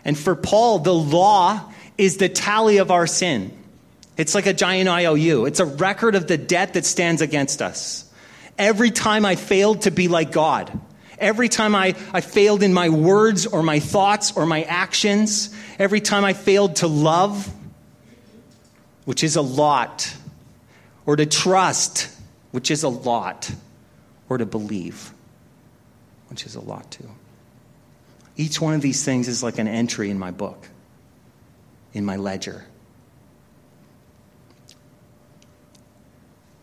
And 0.05 0.17
for 0.17 0.35
Paul, 0.35 0.79
the 0.79 0.93
law 0.93 1.71
is 1.97 2.17
the 2.17 2.29
tally 2.29 2.77
of 2.77 2.91
our 2.91 3.07
sin. 3.07 3.57
It's 4.17 4.35
like 4.35 4.45
a 4.45 4.53
giant 4.53 4.89
IOU, 4.89 5.45
it's 5.45 5.59
a 5.59 5.65
record 5.65 6.15
of 6.15 6.27
the 6.27 6.37
debt 6.37 6.73
that 6.75 6.85
stands 6.85 7.21
against 7.21 7.61
us. 7.61 8.09
Every 8.57 8.91
time 8.91 9.25
I 9.25 9.35
failed 9.35 9.83
to 9.83 9.91
be 9.91 10.07
like 10.07 10.31
God, 10.31 10.79
every 11.23 11.49
time 11.49 11.75
I, 11.75 11.95
I 12.13 12.21
failed 12.21 12.61
in 12.61 12.73
my 12.73 12.89
words 12.89 13.47
or 13.47 13.63
my 13.63 13.79
thoughts 13.79 14.33
or 14.35 14.45
my 14.45 14.63
actions, 14.63 15.55
every 15.79 16.01
time 16.01 16.23
I 16.23 16.33
failed 16.33 16.77
to 16.77 16.87
love, 16.87 17.51
which 19.05 19.23
is 19.23 19.35
a 19.35 19.41
lot, 19.41 20.15
or 21.05 21.15
to 21.15 21.25
trust, 21.25 22.09
which 22.51 22.69
is 22.69 22.83
a 22.83 22.89
lot, 22.89 23.51
or 24.29 24.37
to 24.37 24.45
believe 24.45 25.13
which 26.33 26.47
is 26.47 26.55
a 26.55 26.61
lot 26.61 26.89
too. 26.89 27.07
Each 28.35 28.59
one 28.59 28.73
of 28.73 28.81
these 28.81 29.05
things 29.05 29.27
is 29.27 29.43
like 29.43 29.59
an 29.59 29.67
entry 29.67 30.09
in 30.09 30.17
my 30.17 30.31
book, 30.31 30.67
in 31.93 32.03
my 32.05 32.15
ledger. 32.15 32.65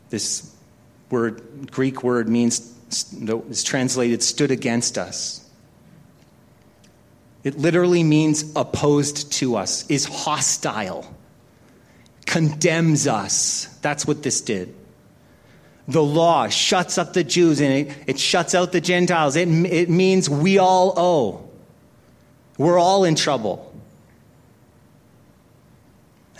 This 0.08 0.52
word, 1.08 1.70
Greek 1.70 2.02
word, 2.02 2.28
means, 2.28 2.76
is 2.90 3.62
translated 3.62 4.22
stood 4.22 4.50
against 4.50 4.98
us. 4.98 5.48
It 7.42 7.58
literally 7.58 8.02
means 8.02 8.52
opposed 8.54 9.32
to 9.32 9.56
us, 9.56 9.88
is 9.88 10.04
hostile, 10.04 11.12
condemns 12.26 13.06
us. 13.06 13.66
That's 13.80 14.06
what 14.06 14.22
this 14.22 14.40
did 14.40 14.74
the 15.90 16.02
law 16.02 16.48
shuts 16.48 16.98
up 16.98 17.14
the 17.14 17.24
Jews 17.24 17.60
and 17.60 17.72
it, 17.72 17.96
it 18.06 18.18
shuts 18.18 18.54
out 18.54 18.70
the 18.72 18.80
Gentiles. 18.80 19.34
It, 19.34 19.48
it 19.48 19.90
means 19.90 20.30
we 20.30 20.58
all 20.58 20.94
owe. 20.96 21.48
We're 22.58 22.78
all 22.78 23.04
in 23.04 23.16
trouble. 23.16 23.69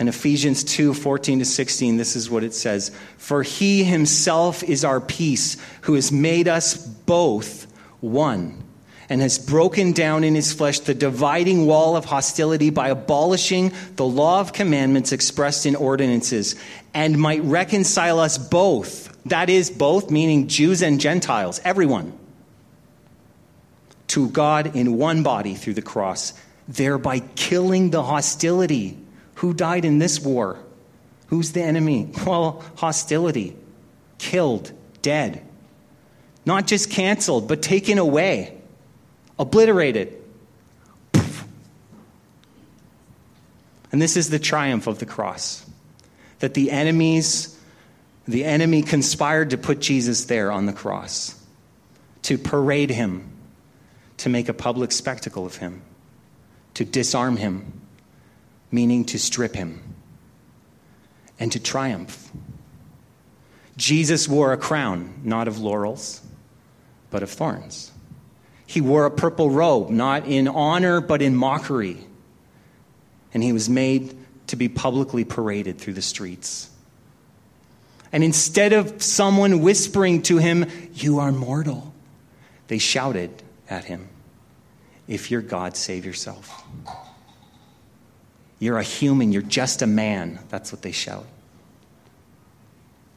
In 0.01 0.07
Ephesians 0.07 0.63
2 0.63 0.95
14 0.95 1.39
to 1.39 1.45
16, 1.45 1.97
this 1.97 2.15
is 2.15 2.27
what 2.27 2.43
it 2.43 2.55
says 2.55 2.89
For 3.17 3.43
he 3.43 3.83
himself 3.83 4.63
is 4.63 4.83
our 4.83 4.99
peace, 4.99 5.57
who 5.81 5.93
has 5.93 6.11
made 6.11 6.47
us 6.47 6.75
both 6.75 7.71
one, 7.99 8.63
and 9.09 9.21
has 9.21 9.37
broken 9.37 9.91
down 9.91 10.23
in 10.23 10.33
his 10.33 10.53
flesh 10.53 10.79
the 10.79 10.95
dividing 10.95 11.67
wall 11.67 11.95
of 11.95 12.05
hostility 12.05 12.71
by 12.71 12.89
abolishing 12.89 13.71
the 13.95 14.05
law 14.05 14.39
of 14.39 14.53
commandments 14.53 15.11
expressed 15.11 15.67
in 15.67 15.75
ordinances, 15.75 16.55
and 16.95 17.19
might 17.19 17.43
reconcile 17.43 18.19
us 18.19 18.39
both 18.39 19.15
that 19.25 19.51
is, 19.51 19.69
both, 19.69 20.09
meaning 20.09 20.47
Jews 20.47 20.81
and 20.81 20.99
Gentiles, 20.99 21.61
everyone, 21.63 22.17
to 24.07 24.29
God 24.29 24.75
in 24.75 24.97
one 24.97 25.21
body 25.21 25.53
through 25.53 25.75
the 25.75 25.83
cross, 25.83 26.33
thereby 26.67 27.19
killing 27.19 27.91
the 27.91 28.01
hostility. 28.01 28.97
Who 29.41 29.55
died 29.55 29.85
in 29.85 29.97
this 29.97 30.19
war? 30.19 30.59
Who's 31.27 31.51
the 31.53 31.63
enemy? 31.63 32.11
Well, 32.27 32.63
hostility. 32.75 33.55
Killed, 34.19 34.71
dead. 35.01 35.41
Not 36.45 36.67
just 36.67 36.91
canceled, 36.91 37.47
but 37.47 37.63
taken 37.63 37.97
away, 37.97 38.55
obliterated. 39.39 40.15
And 43.91 43.99
this 43.99 44.15
is 44.15 44.29
the 44.29 44.37
triumph 44.37 44.85
of 44.85 44.99
the 44.99 45.07
cross 45.07 45.65
that 46.37 46.53
the 46.53 46.69
enemies 46.69 47.57
the 48.27 48.45
enemy 48.45 48.83
conspired 48.83 49.49
to 49.49 49.57
put 49.57 49.79
Jesus 49.79 50.25
there 50.25 50.51
on 50.51 50.67
the 50.67 50.73
cross, 50.73 51.35
to 52.21 52.37
parade 52.37 52.91
him, 52.91 53.31
to 54.17 54.29
make 54.29 54.47
a 54.47 54.53
public 54.53 54.91
spectacle 54.91 55.47
of 55.47 55.55
him, 55.55 55.81
to 56.75 56.85
disarm 56.85 57.37
him, 57.37 57.80
meaning 58.71 59.05
to 59.05 59.19
strip 59.19 59.55
him, 59.55 59.81
and 61.39 61.51
to 61.51 61.59
triumph. 61.59 62.31
Jesus 63.77 64.27
wore 64.27 64.53
a 64.53 64.57
crown, 64.57 65.21
not 65.23 65.47
of 65.47 65.59
laurels, 65.59 66.21
but 67.09 67.23
of 67.23 67.29
thorns. 67.29 67.91
He 68.65 68.79
wore 68.79 69.05
a 69.05 69.11
purple 69.11 69.49
robe, 69.49 69.89
not 69.89 70.25
in 70.25 70.47
honor, 70.47 71.01
but 71.01 71.21
in 71.21 71.35
mockery. 71.35 71.97
And 73.33 73.43
he 73.43 73.51
was 73.51 73.69
made 73.69 74.15
to 74.47 74.55
be 74.55 74.69
publicly 74.69 75.25
paraded 75.25 75.77
through 75.77 75.93
the 75.93 76.01
streets. 76.01 76.69
And 78.11 78.23
instead 78.23 78.73
of 78.73 79.01
someone 79.01 79.61
whispering 79.61 80.21
to 80.23 80.37
him, 80.37 80.65
You 80.93 81.19
are 81.19 81.31
mortal, 81.31 81.93
they 82.67 82.77
shouted 82.77 83.31
at 83.69 83.85
him, 83.85 84.09
If 85.07 85.31
you're 85.31 85.41
God, 85.41 85.75
save 85.75 86.05
yourself. 86.05 86.63
You're 88.61 88.77
a 88.77 88.83
human, 88.83 89.31
you're 89.31 89.41
just 89.41 89.81
a 89.81 89.87
man. 89.87 90.39
That's 90.49 90.71
what 90.71 90.83
they 90.83 90.91
shout. 90.91 91.25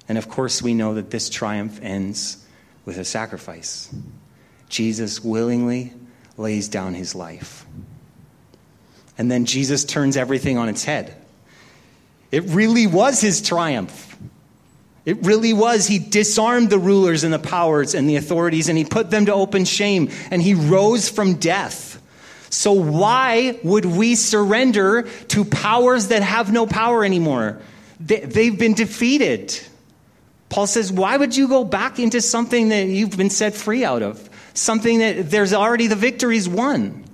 And 0.09 0.17
of 0.17 0.31
course, 0.31 0.63
we 0.63 0.73
know 0.73 0.95
that 0.95 1.11
this 1.11 1.29
triumph 1.29 1.81
ends 1.83 2.43
with 2.87 2.97
a 2.97 3.05
sacrifice. 3.05 3.95
Jesus 4.71 5.23
willingly 5.23 5.93
lays 6.39 6.69
down 6.69 6.95
his 6.95 7.15
life. 7.15 7.67
And 9.19 9.31
then 9.31 9.45
Jesus 9.45 9.85
turns 9.85 10.17
everything 10.17 10.57
on 10.57 10.71
its 10.71 10.83
head. 10.83 11.15
It 12.33 12.45
really 12.45 12.87
was 12.87 13.21
his 13.21 13.43
triumph. 13.43 14.17
It 15.05 15.27
really 15.27 15.53
was. 15.53 15.87
He 15.87 15.99
disarmed 15.99 16.71
the 16.71 16.79
rulers 16.79 17.23
and 17.23 17.35
the 17.35 17.39
powers 17.39 17.95
and 17.95 18.09
the 18.09 18.17
authorities 18.17 18.71
and 18.71 18.79
he 18.79 18.87
put 18.87 19.11
them 19.11 19.27
to 19.27 19.35
open 19.35 19.67
shame 19.67 20.09
and 20.31 20.41
he 20.41 20.55
rose 20.55 21.11
from 21.11 21.35
death. 21.35 21.94
So, 22.55 22.73
why 22.73 23.59
would 23.65 23.85
we 23.85 24.15
surrender 24.15 25.03
to 25.29 25.45
powers 25.45 26.09
that 26.09 26.23
have 26.23 26.53
no 26.53 26.69
power 26.69 27.05
anymore? 27.05 27.61
They, 27.99 28.47
have 28.47 28.59
been 28.59 28.75
defeated. 28.75 29.59
Paul 30.51 30.69
says, 30.69 30.93
Why 30.93 31.17
would 31.17 31.37
you 31.37 31.49
go 31.49 31.65
back 31.65 31.99
into 31.99 32.21
something 32.21 32.69
that 32.69 32.87
you've 32.87 33.17
been 33.17 33.31
set 33.31 33.55
free 33.55 33.85
out 33.85 34.03
of? 34.03 34.31
Something 34.55 35.01
that 35.01 35.31
there's 35.31 35.53
already 35.53 35.89
the 35.89 35.97
victories 35.97 36.49
won. 36.49 37.05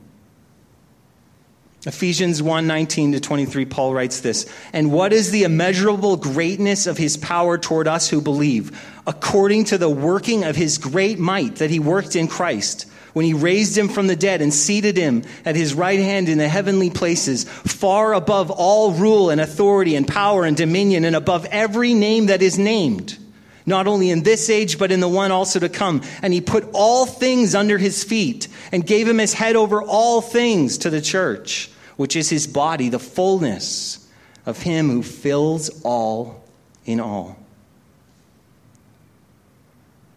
Ephesians 1.86 2.42
1 2.42 2.66
19 2.66 3.12
to 3.12 3.20
23, 3.20 3.64
Paul 3.64 3.94
writes 3.94 4.20
this 4.20 4.44
And 4.74 4.92
what 4.92 5.14
is 5.14 5.30
the 5.30 5.44
immeasurable 5.44 6.18
greatness 6.18 6.86
of 6.86 6.98
his 6.98 7.16
power 7.16 7.56
toward 7.56 7.88
us 7.88 8.10
who 8.10 8.20
believe, 8.20 8.78
according 9.06 9.64
to 9.64 9.78
the 9.78 9.88
working 9.88 10.44
of 10.44 10.54
his 10.54 10.76
great 10.76 11.18
might 11.18 11.56
that 11.56 11.70
he 11.70 11.78
worked 11.78 12.14
in 12.14 12.28
Christ, 12.28 12.89
when 13.12 13.24
he 13.24 13.34
raised 13.34 13.76
him 13.76 13.88
from 13.88 14.06
the 14.06 14.16
dead 14.16 14.40
and 14.40 14.52
seated 14.52 14.96
him 14.96 15.22
at 15.44 15.56
his 15.56 15.74
right 15.74 15.98
hand 15.98 16.28
in 16.28 16.38
the 16.38 16.48
heavenly 16.48 16.90
places, 16.90 17.44
far 17.44 18.14
above 18.14 18.50
all 18.50 18.92
rule 18.92 19.30
and 19.30 19.40
authority 19.40 19.96
and 19.96 20.06
power 20.06 20.44
and 20.44 20.56
dominion, 20.56 21.04
and 21.04 21.16
above 21.16 21.46
every 21.46 21.94
name 21.94 22.26
that 22.26 22.42
is 22.42 22.58
named, 22.58 23.18
not 23.66 23.86
only 23.86 24.10
in 24.10 24.22
this 24.22 24.48
age, 24.50 24.78
but 24.78 24.92
in 24.92 25.00
the 25.00 25.08
one 25.08 25.32
also 25.32 25.58
to 25.58 25.68
come. 25.68 26.02
And 26.22 26.32
he 26.32 26.40
put 26.40 26.68
all 26.72 27.06
things 27.06 27.54
under 27.54 27.78
his 27.78 28.04
feet 28.04 28.48
and 28.72 28.86
gave 28.86 29.08
him 29.08 29.18
his 29.18 29.34
head 29.34 29.56
over 29.56 29.82
all 29.82 30.20
things 30.20 30.78
to 30.78 30.90
the 30.90 31.00
church, 31.00 31.70
which 31.96 32.16
is 32.16 32.28
his 32.28 32.46
body, 32.46 32.88
the 32.88 32.98
fullness 32.98 34.08
of 34.46 34.62
him 34.62 34.88
who 34.88 35.02
fills 35.02 35.82
all 35.82 36.44
in 36.84 37.00
all. 37.00 37.39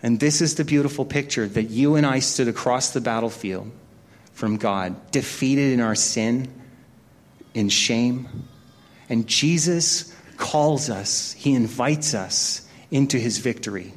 And 0.03 0.19
this 0.19 0.41
is 0.41 0.55
the 0.55 0.65
beautiful 0.65 1.05
picture 1.05 1.47
that 1.47 1.69
you 1.69 1.95
and 1.95 2.05
I 2.05 2.19
stood 2.19 2.49
across 2.49 2.91
the 2.91 2.99
battlefield 2.99 3.71
from 4.33 4.57
God, 4.57 5.11
defeated 5.11 5.71
in 5.71 5.79
our 5.79 5.95
sin, 5.95 6.53
in 7.53 7.69
shame. 7.69 8.27
And 9.07 9.25
Jesus 9.27 10.13
calls 10.35 10.89
us, 10.89 11.31
He 11.31 11.53
invites 11.53 12.13
us 12.13 12.67
into 12.91 13.17
His 13.17 13.37
victory. 13.37 13.93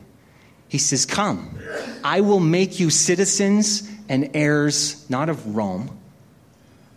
He 0.69 0.79
says, 0.79 1.07
Come, 1.07 1.59
I 2.05 2.21
will 2.21 2.41
make 2.41 2.79
you 2.79 2.91
citizens 2.91 3.91
and 4.09 4.31
heirs, 4.35 5.09
not 5.11 5.29
of 5.29 5.57
Rome, 5.57 5.99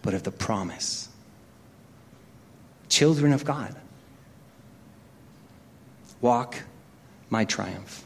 but 0.03 0.13
of 0.13 0.21
the 0.21 0.31
promise. 0.31 1.09
Children 2.89 3.33
of 3.33 3.43
God. 3.43 3.75
Walk 6.21 6.57
my 7.29 7.45
triumph. 7.45 8.05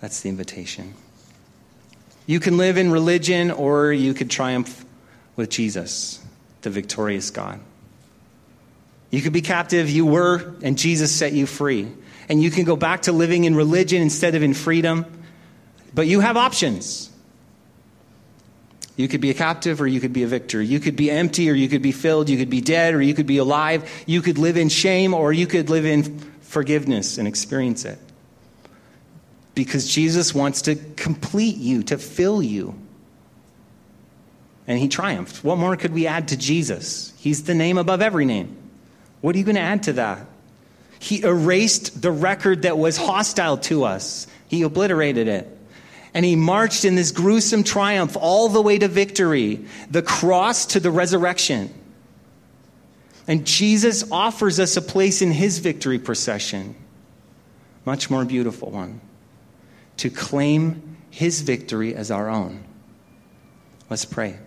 That's 0.00 0.20
the 0.20 0.28
invitation. 0.28 0.94
You 2.26 2.40
can 2.40 2.56
live 2.56 2.78
in 2.78 2.90
religion 2.90 3.50
or 3.50 3.92
you 3.92 4.14
could 4.14 4.30
triumph 4.30 4.84
with 5.36 5.50
Jesus, 5.50 6.24
the 6.62 6.70
victorious 6.70 7.30
God. 7.30 7.60
You 9.10 9.20
could 9.20 9.32
be 9.32 9.42
captive, 9.42 9.90
you 9.90 10.06
were, 10.06 10.54
and 10.62 10.78
Jesus 10.78 11.14
set 11.14 11.32
you 11.32 11.46
free. 11.46 11.88
And 12.28 12.40
you 12.40 12.50
can 12.50 12.64
go 12.64 12.76
back 12.76 13.02
to 13.02 13.12
living 13.12 13.44
in 13.44 13.56
religion 13.56 14.00
instead 14.00 14.36
of 14.36 14.42
in 14.42 14.54
freedom, 14.54 15.04
but 15.92 16.06
you 16.06 16.20
have 16.20 16.36
options. 16.36 17.10
You 18.96 19.08
could 19.08 19.20
be 19.20 19.30
a 19.30 19.34
captive 19.34 19.80
or 19.80 19.86
you 19.86 19.98
could 19.98 20.12
be 20.12 20.22
a 20.22 20.28
victor. 20.28 20.62
You 20.62 20.78
could 20.78 20.94
be 20.94 21.10
empty 21.10 21.50
or 21.50 21.54
you 21.54 21.68
could 21.68 21.82
be 21.82 21.90
filled. 21.90 22.28
You 22.28 22.36
could 22.36 22.50
be 22.50 22.60
dead 22.60 22.94
or 22.94 23.02
you 23.02 23.14
could 23.14 23.26
be 23.26 23.38
alive. 23.38 23.90
You 24.06 24.22
could 24.22 24.38
live 24.38 24.56
in 24.56 24.68
shame 24.68 25.14
or 25.14 25.32
you 25.32 25.46
could 25.46 25.70
live 25.70 25.86
in 25.86 26.18
forgiveness 26.42 27.18
and 27.18 27.26
experience 27.26 27.84
it 27.84 27.98
because 29.54 29.92
Jesus 29.92 30.34
wants 30.34 30.62
to 30.62 30.76
complete 30.96 31.56
you, 31.56 31.82
to 31.84 31.98
fill 31.98 32.42
you. 32.42 32.74
And 34.66 34.78
he 34.78 34.88
triumphed. 34.88 35.42
What 35.42 35.58
more 35.58 35.76
could 35.76 35.92
we 35.92 36.06
add 36.06 36.28
to 36.28 36.36
Jesus? 36.36 37.12
He's 37.18 37.44
the 37.44 37.54
name 37.54 37.78
above 37.78 38.00
every 38.00 38.24
name. 38.24 38.56
What 39.20 39.34
are 39.34 39.38
you 39.38 39.44
going 39.44 39.56
to 39.56 39.60
add 39.60 39.82
to 39.84 39.94
that? 39.94 40.26
He 40.98 41.22
erased 41.22 42.00
the 42.00 42.10
record 42.10 42.62
that 42.62 42.78
was 42.78 42.96
hostile 42.96 43.56
to 43.58 43.84
us, 43.84 44.26
he 44.48 44.62
obliterated 44.62 45.28
it. 45.28 45.56
And 46.12 46.24
he 46.24 46.34
marched 46.34 46.84
in 46.84 46.96
this 46.96 47.12
gruesome 47.12 47.62
triumph 47.62 48.16
all 48.16 48.48
the 48.48 48.60
way 48.60 48.78
to 48.78 48.88
victory, 48.88 49.64
the 49.88 50.02
cross 50.02 50.66
to 50.66 50.80
the 50.80 50.90
resurrection. 50.90 51.72
And 53.28 53.46
Jesus 53.46 54.10
offers 54.10 54.58
us 54.58 54.76
a 54.76 54.82
place 54.82 55.22
in 55.22 55.30
his 55.30 55.58
victory 55.60 56.00
procession, 56.00 56.74
much 57.84 58.10
more 58.10 58.24
beautiful 58.24 58.72
one 58.72 59.00
to 60.00 60.08
claim 60.08 60.96
his 61.10 61.42
victory 61.42 61.94
as 61.94 62.10
our 62.10 62.30
own. 62.30 62.64
Let's 63.90 64.06
pray. 64.06 64.38